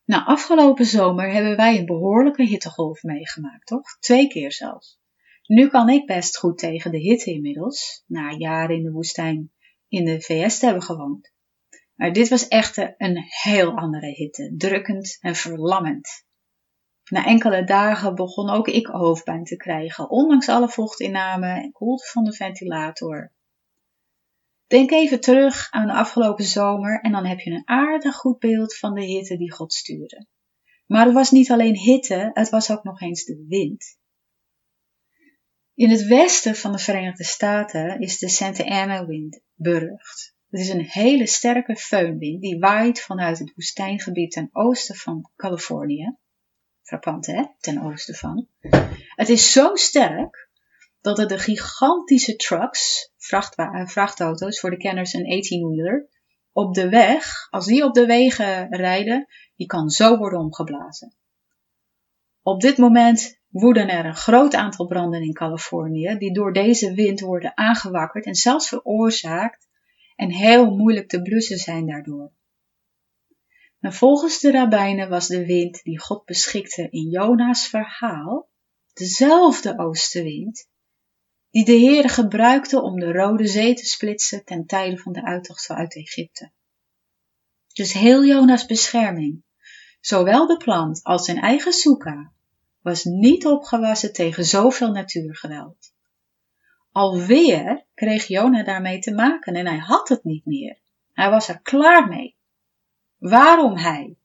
Na 0.05 0.24
afgelopen 0.24 0.87
zomer 0.87 1.32
hebben 1.32 1.57
wij 1.57 1.78
een 1.78 1.87
behoorlijke 1.87 2.45
hittegolf 2.45 3.03
meegemaakt, 3.03 3.66
toch? 3.66 3.99
Twee 3.99 4.28
keer 4.28 4.53
zelfs. 4.53 5.03
Nu 5.47 5.68
kan 5.68 5.88
ik 5.88 6.07
best 6.07 6.38
goed 6.38 6.59
tegen 6.59 6.90
de 6.90 6.99
hitte 6.99 7.30
inmiddels, 7.30 8.05
na 8.07 8.30
jaren 8.30 8.76
in 8.76 8.82
de 8.82 8.90
woestijn 8.90 9.53
in 9.88 10.05
de 10.05 10.20
VS 10.20 10.59
te 10.59 10.64
hebben 10.64 10.82
gewoond. 10.82 11.32
Maar 11.95 12.12
dit 12.12 12.28
was 12.28 12.49
echter 12.49 12.95
een 12.97 13.24
heel 13.42 13.76
andere 13.76 14.07
hitte, 14.07 14.55
drukkend 14.57 15.18
en 15.20 15.34
verlammend. 15.34 16.24
Na 17.11 17.26
enkele 17.26 17.64
dagen 17.64 18.14
begon 18.14 18.51
ook 18.51 18.68
ik 18.68 18.86
hoofdpijn 18.86 19.45
te 19.45 19.57
krijgen, 19.57 20.11
ondanks 20.11 20.49
alle 20.49 20.68
vochtinname 20.68 21.47
en 21.47 21.72
koelte 21.72 22.07
van 22.07 22.24
de 22.24 22.32
ventilator. 22.32 23.32
Denk 24.66 24.90
even 24.90 25.20
terug 25.20 25.70
aan 25.70 25.86
de 25.86 25.92
afgelopen 25.92 26.45
zomer 26.45 27.01
en 27.01 27.12
dan 27.12 27.26
heb 27.26 27.38
je 27.38 27.51
een 27.51 27.68
aardig 27.68 28.16
goed 28.16 28.38
beeld 28.38 28.76
van 28.76 28.95
de 28.95 29.05
hitte 29.05 29.36
die 29.36 29.53
God 29.53 29.72
stuurde. 29.72 30.26
Maar 30.86 31.05
het 31.05 31.14
was 31.14 31.30
niet 31.30 31.51
alleen 31.51 31.76
hitte, 31.76 32.30
het 32.32 32.49
was 32.49 32.70
ook 32.70 32.84
nog 32.84 33.01
eens 33.01 33.24
de 33.24 33.45
wind. 33.49 34.03
In 35.77 35.91
het 35.91 36.07
westen 36.07 36.55
van 36.55 36.72
de 36.72 36.79
Verenigde 36.79 37.25
Staten 37.25 38.01
is 38.01 38.18
de 38.18 38.29
Santa 38.29 38.64
Ana 38.64 39.07
wind 39.07 39.41
berucht. 39.55 40.35
Het 40.51 40.61
is 40.61 40.68
een 40.68 40.85
hele 40.85 41.27
sterke 41.27 41.77
feunwind 41.77 42.41
die 42.41 42.59
waait 42.59 43.01
vanuit 43.01 43.39
het 43.39 43.53
woestijngebied 43.55 44.31
ten 44.31 44.49
oosten 44.53 44.95
van 44.95 45.31
Californië. 45.37 46.16
Frappant 46.83 47.27
hè, 47.27 47.45
ten 47.59 47.83
oosten 47.83 48.14
van. 48.14 48.49
Het 49.14 49.29
is 49.29 49.53
zo 49.53 49.75
sterk 49.75 50.51
dat 51.01 51.16
het 51.16 51.29
de 51.29 51.39
gigantische 51.39 52.37
trucks, 52.37 53.12
vrachtauto's 53.85 54.61
voor 54.61 54.70
de 54.70 54.77
kenners 54.77 55.12
een 55.12 55.45
18-wheeler, 55.45 56.09
op 56.53 56.75
de 56.75 56.89
weg, 56.89 57.47
als 57.51 57.66
die 57.66 57.85
op 57.85 57.95
de 57.95 58.07
wegen 58.07 58.77
rijden, 58.77 59.27
die 59.57 59.66
kan 59.66 59.91
zo 59.91 60.16
worden 60.16 60.39
omgeblazen. 60.39 61.16
Op 62.43 62.61
dit 62.61 62.79
moment 62.79 63.43
woeden 63.55 63.89
er 63.89 64.05
een 64.05 64.17
groot 64.17 64.55
aantal 64.55 64.87
branden 64.87 65.23
in 65.23 65.33
Californië, 65.33 66.17
die 66.19 66.33
door 66.33 66.53
deze 66.53 66.95
wind 66.95 67.21
worden 67.21 67.57
aangewakkerd 67.57 68.25
en 68.25 68.35
zelfs 68.35 68.69
veroorzaakt 68.69 69.69
en 70.17 70.31
heel 70.31 70.77
moeilijk 70.77 71.09
te 71.09 71.23
blussen 71.23 71.59
zijn 71.59 71.87
daardoor. 71.87 72.33
Maar 73.79 73.93
volgens 73.93 74.41
de 74.41 74.51
rabbijnen 74.51 75.09
was 75.09 75.27
de 75.27 75.47
wind 75.47 75.83
die 75.83 75.99
God 75.99 76.25
beschikte 76.25 76.89
in 76.91 77.11
Jona's 77.11 77.69
verhaal 77.69 78.49
dezelfde 78.93 79.79
oostenwind 79.79 80.69
die 81.51 81.65
de 81.65 81.79
Heere 81.79 82.09
gebruikte 82.09 82.83
om 82.83 82.99
de 83.01 83.13
Rode 83.13 83.47
Zee 83.47 83.75
te 83.75 83.85
splitsen 83.85 84.45
ten 84.45 84.67
tijde 84.67 84.99
van 84.99 85.13
de 85.13 85.25
uittocht 85.25 85.69
uit 85.69 85.97
Egypte. 85.97 86.53
Dus 87.73 87.93
heel 87.93 88.25
Jona's 88.25 88.67
bescherming, 88.67 89.43
zowel 90.01 90.47
de 90.47 90.57
plant 90.57 91.03
als 91.03 91.25
zijn 91.25 91.39
eigen 91.39 91.73
soeka, 91.73 92.33
was 92.85 93.05
niet 93.05 93.47
opgewassen 93.47 94.12
tegen 94.12 94.45
zoveel 94.45 94.93
natuurgeweld. 94.93 95.93
Alweer 96.93 97.87
kreeg 97.95 98.26
Jona 98.26 98.62
daarmee 98.62 98.99
te 98.99 99.14
maken 99.14 99.55
en 99.55 99.66
hij 99.66 99.78
had 99.78 100.09
het 100.09 100.24
niet 100.24 100.45
meer. 100.45 100.80
Hij 101.12 101.30
was 101.30 101.49
er 101.49 101.61
klaar 101.61 102.09
mee. 102.09 102.37
Waarom 103.16 103.76
hij? 103.76 104.16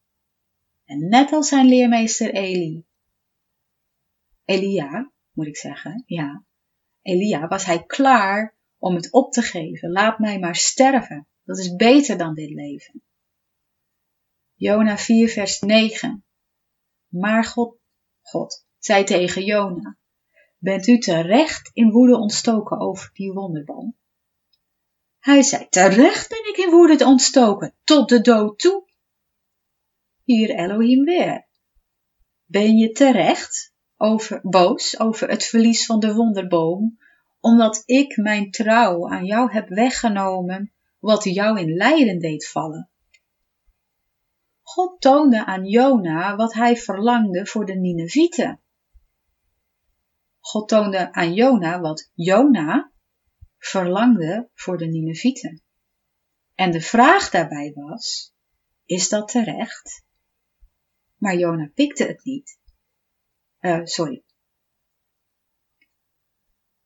En 0.85 1.09
net 1.09 1.31
als 1.31 1.47
zijn 1.47 1.65
leermeester 1.65 2.33
Eli. 2.33 2.85
Elia, 4.45 5.11
moet 5.31 5.47
ik 5.47 5.57
zeggen, 5.57 6.03
ja. 6.05 6.43
Elia 7.01 7.47
was 7.47 7.65
hij 7.65 7.83
klaar 7.83 8.55
om 8.77 8.95
het 8.95 9.11
op 9.11 9.31
te 9.31 9.41
geven. 9.41 9.91
Laat 9.91 10.19
mij 10.19 10.39
maar 10.39 10.55
sterven. 10.55 11.27
Dat 11.43 11.57
is 11.57 11.75
beter 11.75 12.17
dan 12.17 12.33
dit 12.33 12.49
leven. 12.49 13.03
Jona 14.55 14.97
4 14.97 15.29
vers 15.29 15.59
9. 15.59 16.23
Maar 17.07 17.43
God, 17.43 17.78
God, 18.21 18.65
zei 18.77 19.03
tegen 19.03 19.43
Jona, 19.43 19.97
bent 20.57 20.87
u 20.87 20.97
terecht 20.97 21.69
in 21.73 21.91
woede 21.91 22.17
ontstoken 22.17 22.79
over 22.79 23.09
die 23.13 23.31
wonderboom? 23.31 23.97
Hij 25.19 25.41
zei, 25.41 25.67
terecht 25.69 26.29
ben 26.29 26.49
ik 26.49 26.57
in 26.57 26.69
woede 26.69 27.05
ontstoken, 27.05 27.75
tot 27.83 28.09
de 28.09 28.21
dood 28.21 28.59
toe. 28.59 28.87
Hier 30.23 30.49
Elohim 30.49 31.03
weer. 31.03 31.47
Ben 32.45 32.77
je 32.77 32.91
terecht 32.91 33.73
over, 33.97 34.39
boos 34.43 34.99
over 34.99 35.29
het 35.29 35.43
verlies 35.43 35.85
van 35.85 35.99
de 35.99 36.13
wonderboom, 36.13 36.97
omdat 37.39 37.83
ik 37.85 38.17
mijn 38.17 38.51
trouw 38.51 39.09
aan 39.09 39.25
jou 39.25 39.51
heb 39.51 39.67
weggenomen, 39.67 40.73
wat 40.99 41.23
jou 41.23 41.59
in 41.59 41.73
lijden 41.73 42.19
deed 42.19 42.47
vallen? 42.47 42.88
God 44.69 45.01
toonde 45.01 45.45
aan 45.45 45.65
Jona 45.65 46.35
wat 46.35 46.53
hij 46.53 46.75
verlangde 46.77 47.45
voor 47.45 47.65
de 47.65 47.75
Ninevieten. 47.75 48.61
God 50.39 50.67
toonde 50.67 51.13
aan 51.13 51.33
Jona 51.33 51.79
wat 51.79 52.11
Jona 52.13 52.91
verlangde 53.57 54.49
voor 54.53 54.77
de 54.77 54.85
Ninevieten. 54.85 55.61
En 56.55 56.71
de 56.71 56.81
vraag 56.81 57.29
daarbij 57.29 57.71
was, 57.75 58.33
is 58.85 59.09
dat 59.09 59.27
terecht? 59.27 60.05
Maar 61.17 61.35
Jona 61.35 61.71
pikte 61.73 62.03
het 62.03 62.23
niet. 62.23 62.59
Uh, 63.59 63.85
sorry. 63.85 64.23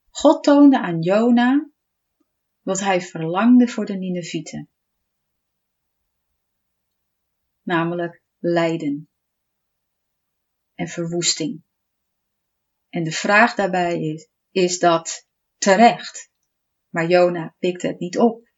God 0.09 0.43
toonde 0.43 0.79
aan 0.79 1.01
Jona 1.01 1.69
wat 2.61 2.79
hij 2.79 3.01
verlangde 3.01 3.67
voor 3.67 3.85
de 3.85 3.95
Ninevieten. 3.95 4.72
Namelijk 7.63 8.21
lijden 8.39 9.09
en 10.75 10.87
verwoesting. 10.87 11.63
En 12.89 13.03
de 13.03 13.11
vraag 13.11 13.55
daarbij 13.55 14.01
is, 14.01 14.29
is 14.51 14.79
dat 14.79 15.27
terecht? 15.57 16.31
Maar 16.89 17.07
Jona 17.07 17.55
pikte 17.59 17.87
het 17.87 17.99
niet 17.99 18.17
op. 18.17 18.51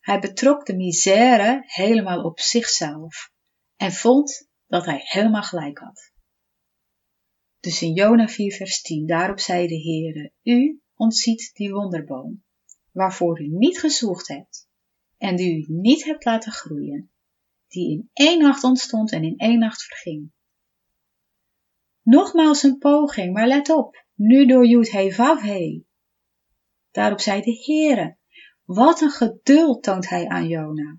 Hij 0.00 0.20
betrok 0.20 0.66
de 0.66 0.76
misère 0.76 1.62
helemaal 1.66 2.24
op 2.24 2.40
zichzelf 2.40 3.30
en 3.76 3.92
vond 3.92 4.48
dat 4.66 4.84
hij 4.84 5.00
helemaal 5.02 5.42
gelijk 5.42 5.78
had. 5.78 6.12
Dus 7.60 7.82
in 7.82 7.92
Jona 7.92 8.28
4 8.28 8.52
vers 8.52 8.82
10, 8.82 9.06
daarop 9.06 9.40
zei 9.40 9.66
de 9.66 9.82
Heere, 9.82 10.32
u 10.42 10.82
ontziet 10.94 11.50
die 11.54 11.72
wonderboom, 11.72 12.44
waarvoor 12.92 13.40
u 13.40 13.48
niet 13.48 13.78
gezocht 13.78 14.28
hebt 14.28 14.68
en 15.18 15.36
die 15.36 15.56
u 15.56 15.64
niet 15.68 16.04
hebt 16.04 16.24
laten 16.24 16.52
groeien, 16.52 17.13
die 17.74 17.90
in 17.90 18.10
één 18.12 18.38
nacht 18.38 18.64
ontstond 18.64 19.12
en 19.12 19.24
in 19.24 19.36
één 19.36 19.58
nacht 19.58 19.82
verging. 19.82 20.30
Nogmaals 22.02 22.62
een 22.62 22.78
poging, 22.78 23.32
maar 23.32 23.46
let 23.46 23.70
op, 23.70 24.04
nu 24.14 24.46
door 24.46 24.66
Jud 24.66 24.90
He 24.90 25.10
Vav 25.10 25.42
He. 25.42 25.82
Daarop 26.90 27.20
zei 27.20 27.40
de 27.40 27.62
Heere, 27.64 28.16
wat 28.64 29.00
een 29.00 29.10
geduld 29.10 29.82
toont 29.82 30.08
hij 30.08 30.28
aan 30.28 30.48
Jona. 30.48 30.98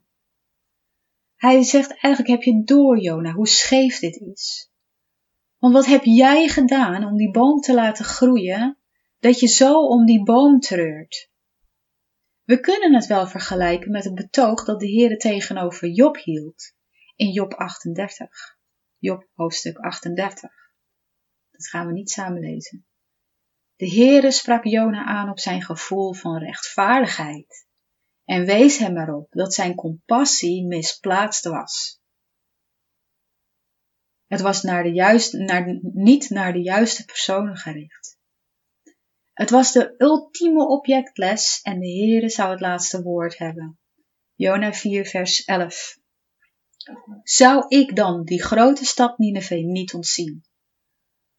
Hij 1.36 1.64
zegt 1.64 1.90
eigenlijk 1.90 2.28
heb 2.28 2.42
je 2.42 2.64
door 2.64 3.00
Jona 3.00 3.32
hoe 3.32 3.48
scheef 3.48 4.00
dit 4.00 4.16
is. 4.16 4.72
Want 5.58 5.74
wat 5.74 5.86
heb 5.86 6.04
jij 6.04 6.48
gedaan 6.48 7.06
om 7.06 7.18
die 7.18 7.32
boom 7.32 7.60
te 7.60 7.74
laten 7.74 8.06
groeien, 8.06 8.78
dat 9.20 9.40
je 9.40 9.48
zo 9.48 9.88
om 9.88 10.06
die 10.06 10.24
boom 10.24 10.60
treurt? 10.60 11.30
We 12.46 12.60
kunnen 12.60 12.94
het 12.94 13.06
wel 13.06 13.28
vergelijken 13.28 13.92
met 13.92 14.04
het 14.04 14.16
betoog 14.16 14.66
dat 14.66 14.80
de 14.80 14.92
Heere 14.92 15.18
tegenover 15.18 15.88
Job 15.88 16.18
hield 16.18 16.74
in 17.16 17.32
Job 17.32 17.54
38. 17.54 18.58
Job 18.98 19.28
hoofdstuk 19.34 19.78
38. 19.78 20.52
Dat 21.52 21.68
gaan 21.68 21.88
we 21.88 21.94
niet 21.94 22.10
samen 22.10 22.40
lezen. 22.40 22.86
De 23.76 23.90
Heere 23.90 24.32
sprak 24.32 24.64
Jona 24.64 25.06
aan 25.06 25.30
op 25.30 25.40
zijn 25.40 25.62
gevoel 25.62 26.14
van 26.14 26.38
rechtvaardigheid 26.38 27.68
en 28.26 28.46
wees 28.46 28.78
hem 28.78 28.98
erop 28.98 29.28
dat 29.32 29.54
zijn 29.54 29.76
compassie 29.76 30.66
misplaatst 30.66 31.46
was. 31.46 32.02
Het 34.28 34.42
was 34.42 34.62
naar 34.62 34.84
de 34.84 34.92
naar, 35.32 35.80
niet 35.82 36.30
naar 36.30 36.54
de 36.54 36.62
juiste 36.62 37.06
personen 37.06 37.58
gericht. 37.58 38.15
Het 39.36 39.50
was 39.50 39.72
de 39.72 39.96
ultieme 39.98 40.68
objectles 40.68 41.60
en 41.64 41.80
de 41.80 41.88
Heere 41.88 42.30
zou 42.30 42.52
het 42.52 42.62
laatste 42.62 43.02
woord 43.02 43.38
hebben. 43.38 43.80
Jona 44.36 44.74
4, 44.74 45.06
vers 45.06 45.44
11. 45.44 45.98
Zou 47.24 47.66
ik 47.68 47.96
dan 47.96 48.24
die 48.24 48.44
grote 48.44 48.86
stad 48.86 49.18
Nineveh 49.18 49.66
niet 49.66 49.94
ontzien? 49.94 50.44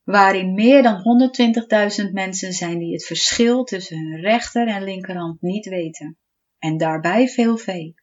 Waarin 0.02 0.54
meer 0.54 0.82
dan 0.82 1.02
120.000 2.06 2.12
mensen 2.12 2.52
zijn 2.52 2.78
die 2.78 2.92
het 2.92 3.04
verschil 3.04 3.64
tussen 3.64 3.98
hun 3.98 4.20
rechter 4.20 4.68
en 4.68 4.84
linkerhand 4.84 5.42
niet 5.42 5.66
weten. 5.66 6.18
En 6.58 6.76
daarbij 6.76 7.28
veel 7.28 7.56
vee. 7.56 7.94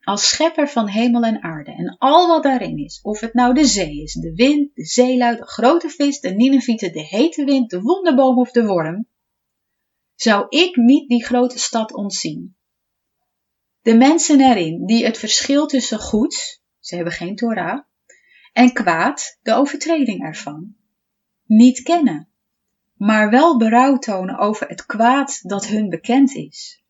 Als 0.00 0.28
schepper 0.28 0.68
van 0.68 0.88
hemel 0.88 1.22
en 1.22 1.42
aarde 1.42 1.72
en 1.72 1.96
al 1.98 2.28
wat 2.28 2.42
daarin 2.42 2.78
is, 2.78 3.00
of 3.02 3.20
het 3.20 3.34
nou 3.34 3.54
de 3.54 3.64
zee 3.64 4.02
is, 4.02 4.12
de 4.12 4.34
wind, 4.34 4.74
de 4.74 4.84
zeeluid, 4.84 5.38
de 5.38 5.46
grote 5.46 5.88
vis, 5.88 6.20
de 6.20 6.30
Ninevieten, 6.30 6.92
de 6.92 7.06
hete 7.06 7.44
wind, 7.44 7.70
de 7.70 7.80
wonderboom 7.80 8.38
of 8.38 8.50
de 8.50 8.66
worm, 8.66 9.06
zou 10.14 10.46
ik 10.48 10.76
niet 10.76 11.08
die 11.08 11.24
grote 11.24 11.58
stad 11.58 11.94
ontzien. 11.94 12.56
De 13.82 13.96
mensen 13.96 14.40
erin 14.40 14.86
die 14.86 15.04
het 15.04 15.18
verschil 15.18 15.66
tussen 15.66 15.98
goed, 15.98 16.60
ze 16.78 16.94
hebben 16.94 17.12
geen 17.12 17.36
Torah, 17.36 17.80
en 18.52 18.72
kwaad, 18.72 19.38
de 19.42 19.54
overtreding 19.54 20.22
ervan, 20.24 20.76
niet 21.44 21.82
kennen, 21.82 22.28
maar 22.94 23.30
wel 23.30 23.58
berouw 23.58 23.98
tonen 23.98 24.38
over 24.38 24.68
het 24.68 24.86
kwaad 24.86 25.40
dat 25.42 25.66
hun 25.66 25.88
bekend 25.88 26.34
is. 26.34 26.84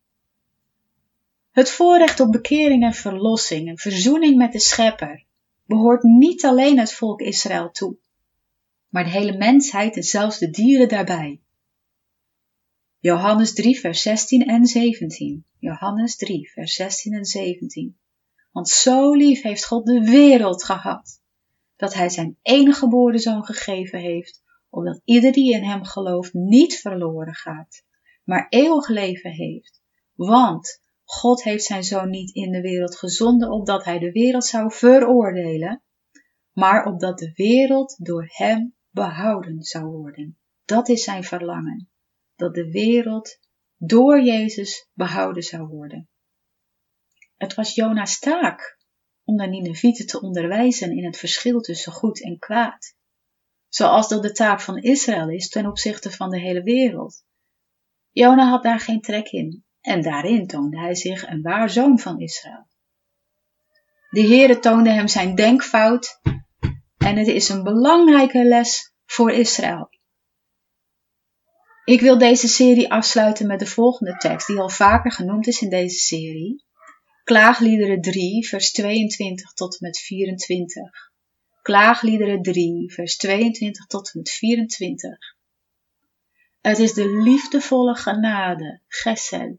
Het 1.60 1.70
voorrecht 1.70 2.20
op 2.20 2.32
bekering 2.32 2.84
en 2.84 2.92
verlossing 2.92 3.68
en 3.68 3.78
verzoening 3.78 4.36
met 4.36 4.52
de 4.52 4.58
Schepper 4.58 5.24
behoort 5.66 6.02
niet 6.02 6.44
alleen 6.44 6.78
het 6.78 6.92
volk 6.92 7.20
Israël 7.20 7.70
toe, 7.70 7.96
maar 8.88 9.04
de 9.04 9.10
hele 9.10 9.36
mensheid 9.36 9.96
en 9.96 10.02
zelfs 10.02 10.38
de 10.38 10.50
dieren 10.50 10.88
daarbij. 10.88 11.40
Johannes 12.98 13.54
3, 13.54 13.80
vers 13.80 14.02
16 14.02 14.46
en 14.46 14.66
17. 14.66 15.44
Johannes 15.58 16.16
3, 16.16 16.50
vers 16.50 16.74
16 16.74 17.12
en 17.12 17.24
17. 17.24 17.98
Want 18.52 18.68
zo 18.68 19.14
lief 19.14 19.42
heeft 19.42 19.66
God 19.66 19.86
de 19.86 20.00
wereld 20.00 20.64
gehad, 20.64 21.22
dat 21.76 21.94
Hij 21.94 22.08
zijn 22.08 22.38
enige 22.42 22.78
geboren 22.78 23.20
zoon 23.20 23.44
gegeven 23.44 23.98
heeft, 23.98 24.42
opdat 24.70 25.00
ieder 25.04 25.32
die 25.32 25.54
in 25.54 25.64
Hem 25.64 25.84
gelooft 25.84 26.34
niet 26.34 26.76
verloren 26.76 27.34
gaat, 27.34 27.84
maar 28.24 28.46
eeuwig 28.48 28.88
leven 28.88 29.30
heeft. 29.30 29.80
Want 30.14 30.80
God 31.10 31.42
heeft 31.42 31.64
zijn 31.64 31.84
zoon 31.84 32.10
niet 32.10 32.34
in 32.34 32.52
de 32.52 32.60
wereld 32.60 32.96
gezonden, 32.96 33.50
opdat 33.50 33.84
Hij 33.84 33.98
de 33.98 34.12
wereld 34.12 34.44
zou 34.44 34.72
veroordelen, 34.72 35.82
maar 36.52 36.84
opdat 36.84 37.18
de 37.18 37.32
wereld 37.34 37.96
door 37.98 38.24
Hem 38.28 38.74
behouden 38.90 39.62
zou 39.62 39.84
worden. 39.84 40.38
Dat 40.64 40.88
is 40.88 41.04
zijn 41.04 41.24
verlangen 41.24 41.90
dat 42.36 42.54
de 42.54 42.70
wereld 42.70 43.38
door 43.76 44.22
Jezus 44.22 44.88
behouden 44.92 45.42
zou 45.42 45.66
worden. 45.66 46.08
Het 47.36 47.54
was 47.54 47.74
Jona's 47.74 48.18
taak 48.18 48.78
om 49.24 49.36
de 49.36 49.46
Ninevieten 49.46 50.06
te 50.06 50.20
onderwijzen 50.20 50.96
in 50.96 51.04
het 51.04 51.16
verschil 51.16 51.60
tussen 51.60 51.92
goed 51.92 52.22
en 52.22 52.38
kwaad, 52.38 52.94
zoals 53.68 54.08
dat 54.08 54.22
de 54.22 54.32
taak 54.32 54.60
van 54.60 54.78
Israël 54.78 55.30
is 55.30 55.48
ten 55.48 55.66
opzichte 55.66 56.10
van 56.10 56.30
de 56.30 56.40
hele 56.40 56.62
wereld. 56.62 57.24
Jona 58.10 58.48
had 58.48 58.62
daar 58.62 58.80
geen 58.80 59.00
trek 59.00 59.28
in 59.28 59.64
en 59.80 60.02
daarin 60.02 60.46
toonde 60.46 60.78
hij 60.78 60.94
zich 60.94 61.28
een 61.28 61.42
waar 61.42 61.70
zoon 61.70 61.98
van 61.98 62.20
Israël. 62.20 62.66
De 64.10 64.20
Heere 64.20 64.58
toonde 64.58 64.90
hem 64.90 65.08
zijn 65.08 65.34
denkfout 65.34 66.20
en 66.96 67.16
het 67.16 67.26
is 67.26 67.48
een 67.48 67.62
belangrijke 67.62 68.44
les 68.44 68.92
voor 69.06 69.32
Israël. 69.32 69.90
Ik 71.84 72.00
wil 72.00 72.18
deze 72.18 72.48
serie 72.48 72.90
afsluiten 72.90 73.46
met 73.46 73.58
de 73.58 73.66
volgende 73.66 74.16
tekst, 74.16 74.46
die 74.46 74.58
al 74.58 74.68
vaker 74.68 75.12
genoemd 75.12 75.46
is 75.46 75.60
in 75.60 75.70
deze 75.70 75.98
serie. 75.98 76.64
Klaagliederen 77.24 78.00
3, 78.00 78.48
vers 78.48 78.72
22 78.72 79.52
tot 79.52 79.72
en 79.80 79.86
met 79.86 79.98
24. 79.98 81.10
Klaagliederen 81.62 82.42
3, 82.42 82.92
vers 82.92 83.16
22 83.16 83.86
tot 83.86 84.10
en 84.12 84.18
met 84.18 84.30
24. 84.30 85.36
Het 86.60 86.78
is 86.78 86.92
de 86.92 87.22
liefdevolle 87.22 87.96
genade, 87.96 88.80
gesed, 88.88 89.56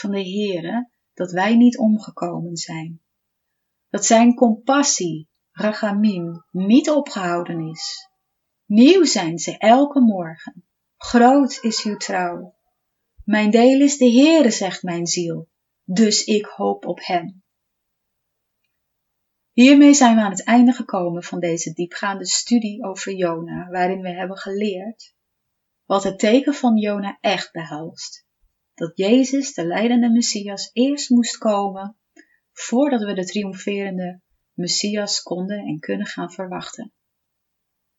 van 0.00 0.10
de 0.10 0.22
Heere, 0.22 0.90
dat 1.14 1.30
wij 1.30 1.56
niet 1.56 1.78
omgekomen 1.78 2.56
zijn. 2.56 3.00
Dat 3.88 4.04
zijn 4.04 4.34
compassie, 4.34 5.28
rachamim, 5.50 6.44
niet 6.50 6.90
opgehouden 6.90 7.60
is. 7.68 8.10
Nieuw 8.64 9.04
zijn 9.04 9.38
ze 9.38 9.58
elke 9.58 10.00
morgen. 10.00 10.64
Groot 10.96 11.58
is 11.62 11.84
uw 11.84 11.96
trouw. 11.96 12.54
Mijn 13.24 13.50
deel 13.50 13.80
is 13.80 13.98
de 13.98 14.10
Heere, 14.10 14.50
zegt 14.50 14.82
mijn 14.82 15.06
ziel, 15.06 15.48
dus 15.84 16.24
ik 16.24 16.44
hoop 16.44 16.86
op 16.86 16.98
Hem. 17.02 17.42
Hiermee 19.52 19.94
zijn 19.94 20.16
we 20.16 20.22
aan 20.22 20.30
het 20.30 20.44
einde 20.44 20.72
gekomen 20.72 21.22
van 21.22 21.40
deze 21.40 21.72
diepgaande 21.72 22.26
studie 22.26 22.84
over 22.84 23.12
Jona, 23.12 23.68
waarin 23.68 24.00
we 24.00 24.10
hebben 24.10 24.38
geleerd 24.38 25.16
wat 25.84 26.04
het 26.04 26.18
teken 26.18 26.54
van 26.54 26.76
Jona 26.76 27.18
echt 27.20 27.52
behelst. 27.52 28.27
Dat 28.78 28.96
Jezus, 28.96 29.54
de 29.54 29.66
leidende 29.66 30.10
Messias, 30.10 30.70
eerst 30.72 31.10
moest 31.10 31.38
komen 31.38 31.96
voordat 32.52 33.02
we 33.02 33.14
de 33.14 33.24
triomferende 33.24 34.20
Messias 34.52 35.22
konden 35.22 35.58
en 35.58 35.78
kunnen 35.78 36.06
gaan 36.06 36.30
verwachten. 36.30 36.92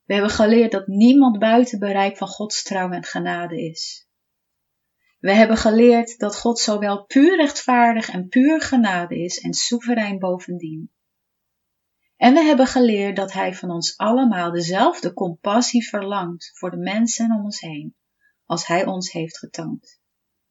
We 0.03 0.13
hebben 0.13 0.31
geleerd 0.31 0.71
dat 0.71 0.87
niemand 0.87 1.39
buiten 1.39 1.79
bereik 1.79 2.17
van 2.17 2.27
Gods 2.27 2.63
trouw 2.63 2.89
en 2.89 3.03
genade 3.03 3.61
is. 3.61 4.07
We 5.19 5.31
hebben 5.31 5.57
geleerd 5.57 6.19
dat 6.19 6.35
God 6.35 6.59
zowel 6.59 7.05
puur 7.05 7.35
rechtvaardig 7.35 8.09
en 8.09 8.27
puur 8.27 8.61
genade 8.61 9.23
is 9.23 9.39
en 9.39 9.53
soeverein 9.53 10.19
bovendien. 10.19 10.91
En 12.15 12.33
we 12.33 12.41
hebben 12.41 12.67
geleerd 12.67 13.15
dat 13.15 13.33
Hij 13.33 13.53
van 13.53 13.71
ons 13.71 13.97
allemaal 13.97 14.51
dezelfde 14.51 15.13
compassie 15.13 15.87
verlangt 15.89 16.51
voor 16.53 16.71
de 16.71 16.77
mensen 16.77 17.31
om 17.31 17.43
ons 17.43 17.59
heen, 17.59 17.95
als 18.45 18.67
Hij 18.67 18.85
ons 18.85 19.11
heeft 19.11 19.37
getoond. 19.37 19.98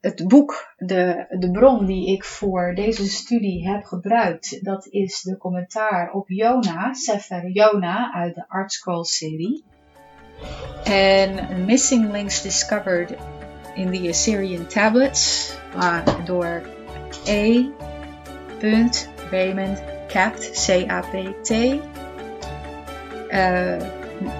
Het 0.01 0.28
boek, 0.28 0.74
de, 0.76 1.26
de 1.38 1.51
bron 1.51 1.86
die 1.86 2.12
ik 2.12 2.24
voor 2.24 2.74
deze 2.74 3.09
studie 3.09 3.68
heb 3.68 3.84
gebruikt, 3.84 4.64
dat 4.64 4.86
is 4.86 5.22
de 5.22 5.36
commentaar 5.36 6.12
op 6.12 6.28
Jona, 6.28 6.94
Sefer 6.94 7.51
Jona 7.51 8.12
uit 8.12 8.34
de 8.34 8.44
Art 8.49 8.72
Scroll 8.72 9.05
serie. 9.05 9.64
En 10.84 11.64
Missing 11.64 12.12
Links 12.12 12.42
Discovered 12.42 13.14
in 13.74 13.92
the 13.92 14.09
Assyrian 14.09 14.66
Tablets, 14.66 15.53
door 16.24 16.62
E. 17.24 17.66
Raymond 19.30 19.82
Capt, 20.07 20.66
C-A-P-T. 20.66 21.51
Uh, 23.30 23.76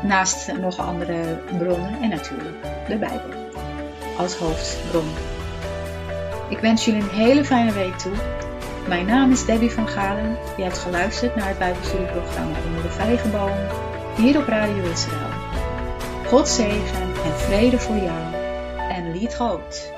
naast 0.03 0.53
nog 0.53 0.79
andere 0.79 1.39
bronnen 1.59 2.03
en 2.03 2.09
natuurlijk 2.09 2.63
de 2.89 2.97
Bijbel 2.97 3.47
als 4.19 4.35
hoofdbron. 4.35 5.38
Ik 6.49 6.59
wens 6.59 6.85
jullie 6.85 7.03
een 7.03 7.09
hele 7.09 7.45
fijne 7.45 7.73
week 7.73 7.99
toe. 7.99 8.13
Mijn 8.89 9.07
naam 9.07 9.31
is 9.31 9.45
Debbie 9.45 9.71
van 9.71 9.89
Galen. 9.89 10.37
Je 10.57 10.63
hebt 10.63 10.79
geluisterd 10.79 11.37
naar 11.37 11.49
het 11.49 11.59
Bijbelstudieprogramma 11.59 12.59
Onder 12.67 12.83
de 12.83 12.91
Vijgenboom 12.91 13.57
hier 14.17 14.39
op 14.39 14.47
Radio 14.47 14.85
Israël. 14.91 15.31
God 16.27 16.49
zegen 16.49 17.03
en 17.25 17.39
vrede 17.39 17.79
voor 17.79 17.97
jou 17.97 18.35
en 18.91 19.13
lied 19.13 19.35
groot. 19.35 19.98